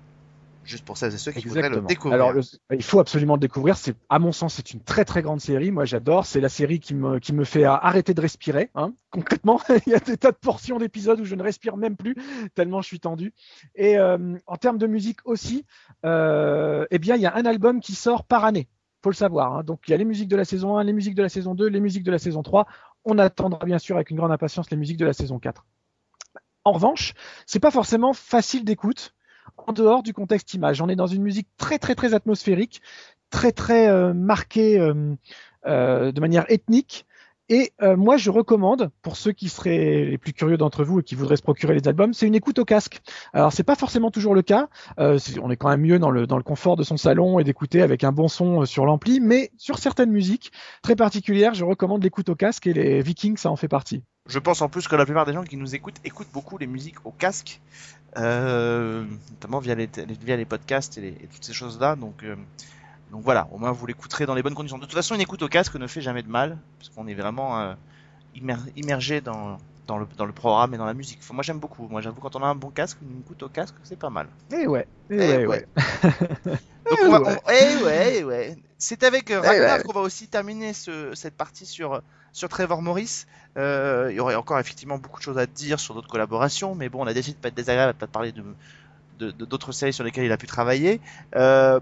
[0.66, 2.16] Juste pour celles et ceux qui voudraient le découvrir.
[2.16, 2.42] Alors, le-
[2.76, 3.78] il faut absolument le découvrir.
[3.78, 5.70] C'est, à mon sens, c'est une très très grande série.
[5.72, 6.26] Moi, j'adore.
[6.26, 8.72] C'est la série qui me, qui me fait arrêter de respirer.
[8.74, 8.94] Hein.
[9.12, 12.16] Concrètement, il y a des tas de portions d'épisodes où je ne respire même plus
[12.56, 13.34] tellement je suis tendu.
[13.76, 15.66] Et euh, en termes de musique aussi,
[16.06, 18.68] euh, eh bien, il y a un album qui sort par année.
[19.04, 19.54] Faut le savoir.
[19.58, 19.64] hein.
[19.64, 21.54] Donc, il y a les musiques de la saison 1, les musiques de la saison
[21.54, 22.66] 2, les musiques de la saison 3.
[23.06, 25.64] On attendra bien sûr avec une grande impatience les musiques de la saison 4.
[26.64, 27.14] En revanche,
[27.46, 29.14] c'est pas forcément facile d'écoute
[29.58, 30.82] en dehors du contexte image.
[30.82, 32.82] On est dans une musique très très très atmosphérique,
[33.30, 35.16] très très euh, marquée euh,
[35.66, 37.06] euh, de manière ethnique.
[37.48, 41.14] Et moi, je recommande pour ceux qui seraient les plus curieux d'entre vous et qui
[41.14, 43.02] voudraient se procurer les albums, c'est une écoute au casque.
[43.34, 44.68] Alors, c'est pas forcément toujours le cas.
[44.98, 47.84] On est quand même mieux dans le dans le confort de son salon et d'écouter
[47.84, 49.20] avec un bon son sur l'ampli.
[49.20, 50.52] Mais sur certaines musiques
[50.82, 54.02] très particulières, je recommande l'écoute au casque et les Vikings, ça en fait partie.
[54.28, 56.66] Je pense en plus que la plupart des gens qui nous écoutent écoutent beaucoup les
[56.66, 57.62] musiques au casque,
[58.18, 59.88] euh, notamment via les,
[60.20, 61.96] via les podcasts et, toutes ces choses-là.
[61.96, 62.36] Donc, euh,
[63.12, 64.80] donc voilà, au moins vous l'écouterez dans les bonnes conditions.
[64.80, 67.14] De toute façon, une écoute au casque ne fait jamais de mal, parce qu'on est
[67.14, 67.76] vraiment euh,
[68.34, 71.20] immer- immergé dans, dans, le, dans le programme et dans la musique.
[71.22, 71.88] Enfin, moi j'aime beaucoup.
[71.88, 74.28] Moi j'avoue, quand on a un bon casque, une écoute au casque, c'est pas mal.
[74.54, 75.48] Et ouais, et Eh ouais, ouais.
[75.48, 75.66] ouais.
[76.90, 78.56] Donc on va, on- eh ouais, eh ouais.
[78.78, 82.02] C'est avec euh, Eh Ragnar qu'on va aussi terminer ce, cette partie sur,
[82.34, 83.26] sur Trevor Morris.
[83.58, 86.90] Euh, il y aurait encore effectivement beaucoup de choses à dire sur d'autres collaborations, mais
[86.90, 88.44] bon, on a décidé de pas être désagréable, de pas parler de
[89.18, 91.00] de- de- d'autres séries sur lesquelles il a pu travailler.
[91.36, 91.80] Euh,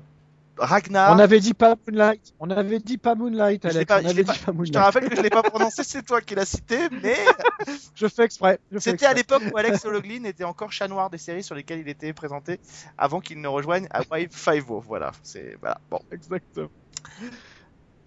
[0.56, 2.34] Ragnar, On avait dit pas Moonlight.
[2.40, 3.86] On avait dit pas Moonlight, Alex.
[3.86, 5.42] pas- on je avait l'ai dit pas- pas je te rappelle que je l'ai pas
[5.42, 7.16] prononcé, c'est toi qui l'as cité, mais
[7.96, 8.60] Je fais exprès.
[8.78, 11.90] c'était à l'époque où Alex Hologlin était encore chat noir des séries sur lesquelles il
[11.90, 12.60] était présenté
[12.98, 14.80] avant qu'il ne rejoigne Hawaii Five-O.
[14.82, 15.80] Voilà, c'est voilà.
[15.90, 16.70] Bon, Exactement.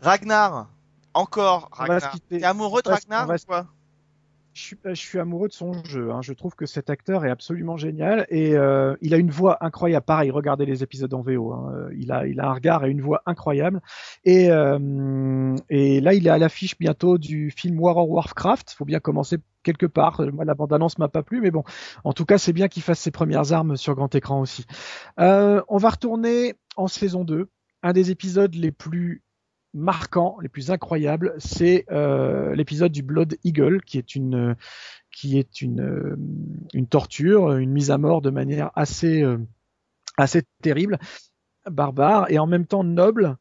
[0.01, 0.69] Ragnar,
[1.15, 2.15] encore Ragnar.
[2.29, 3.67] T'es amoureux de Ragnar on va ou quoi?
[4.57, 6.11] Je suis, amoureux de son jeu.
[6.11, 6.23] Hein.
[6.23, 10.07] Je trouve que cet acteur est absolument génial et euh, il a une voix incroyable.
[10.07, 11.53] Pareil, regardez les épisodes en VO.
[11.53, 11.89] Hein.
[11.95, 13.83] Il a, il a un regard et une voix incroyable.
[14.25, 14.79] Et, euh,
[15.69, 18.71] là, il est à l'affiche bientôt du film War of Warcraft.
[18.71, 20.23] Faut bien commencer quelque part.
[20.33, 21.63] Moi, la bande-annonce m'a pas plu, mais bon,
[22.05, 24.65] en tout cas, c'est bien qu'il fasse ses premières armes sur grand écran aussi.
[25.21, 27.51] Euh, on va retourner en saison 2.
[27.83, 29.23] Un des épisodes les plus
[29.77, 36.17] marquants, les plus incroyables, c'est euh, l'épisode du Blood Eagle, qui est euh,
[36.75, 39.39] une torture, une mise à mort de manière assez euh,
[40.63, 40.99] terrible,
[41.71, 43.37] barbare et en même temps noble,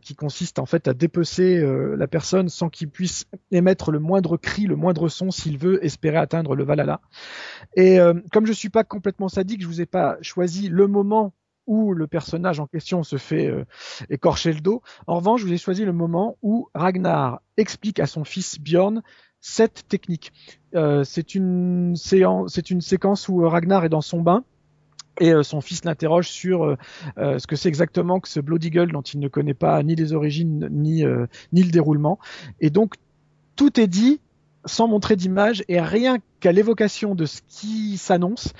[0.00, 1.62] qui consiste en fait à dépecer
[1.98, 6.16] la personne sans qu'il puisse émettre le moindre cri, le moindre son s'il veut espérer
[6.16, 7.02] atteindre le Valhalla.
[7.76, 7.98] Et
[8.32, 11.34] comme je suis pas complètement sadique, je vous ai pas choisi le moment
[11.66, 13.64] où le personnage en question se fait euh,
[14.10, 14.82] écorcher le dos.
[15.06, 19.02] En revanche, je vous ai choisi le moment où Ragnar explique à son fils Bjorn
[19.40, 20.32] cette technique.
[20.74, 24.44] Euh, c'est une une séquence où Ragnar est dans son bain
[25.20, 26.76] et euh, son fils l'interroge sur euh,
[27.18, 29.94] euh, ce que c'est exactement que ce Blood Eagle dont il ne connaît pas ni
[29.94, 32.18] les origines ni euh, ni le déroulement.
[32.60, 32.94] Et donc
[33.56, 34.20] tout est dit
[34.64, 38.54] sans montrer d'image et rien qu'à l'évocation de ce qui s'annonce,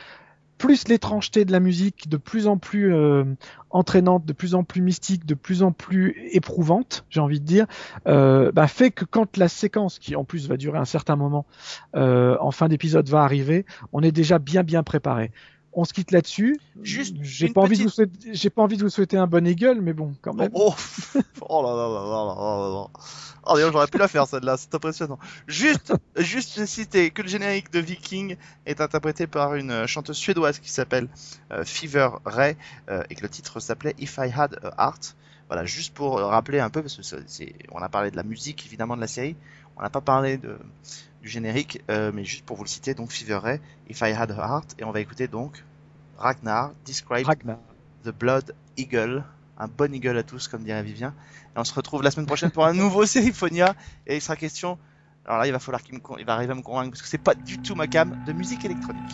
[0.65, 3.25] plus l'étrangeté de la musique de plus en plus euh,
[3.69, 7.67] entraînante, de plus en plus mystique, de plus en plus éprouvante, j'ai envie de dire,
[8.07, 11.45] euh, bah, fait que quand la séquence, qui en plus va durer un certain moment,
[11.97, 15.33] euh, en fin d'épisode va arriver, on est déjà bien bien préparé.
[15.77, 16.59] On se quitte là-dessus.
[16.83, 19.47] Juste J'ai pas envie de vous souhaiter, j'ai pas envie de vous souhaiter un bon
[19.47, 20.51] eagle, mais bon, quand même.
[20.55, 20.75] Oh,
[21.49, 23.11] oh là là là là là là là.
[23.47, 25.19] Oh d'ailleurs j'aurais pu la faire celle-là, c'est impressionnant.
[25.47, 30.61] Juste, juste citer que le générique de Viking est interprété par une euh, chanteuse suédoise
[30.61, 31.09] qui s'appelle
[31.53, 32.57] euh, Fever Ray
[32.89, 35.17] euh, et que le titre s'appelait If I Had a Heart.
[35.49, 38.65] Voilà, juste pour rappeler un peu parce que c'est, on a parlé de la musique
[38.65, 39.37] évidemment de la série,
[39.77, 40.57] on n'a pas parlé de
[41.25, 44.31] du générique, euh, mais juste pour vous le citer donc Fever Ray, If I Had
[44.31, 45.65] a Heart et on va écouter donc
[46.19, 47.57] Ragnar Describe Ragnar.
[48.05, 49.25] The Blood Eagle.
[49.57, 51.15] Un bon eagle à tous, comme dirait Vivien.
[51.57, 53.75] Et on se retrouve la semaine prochaine pour un nouveau Seriphonia.
[54.07, 54.79] Et il sera question.
[55.25, 57.09] Alors là, il va falloir qu'il me il va arriver à me convaincre parce que
[57.09, 59.13] c'est pas du tout ma cam de musique électronique.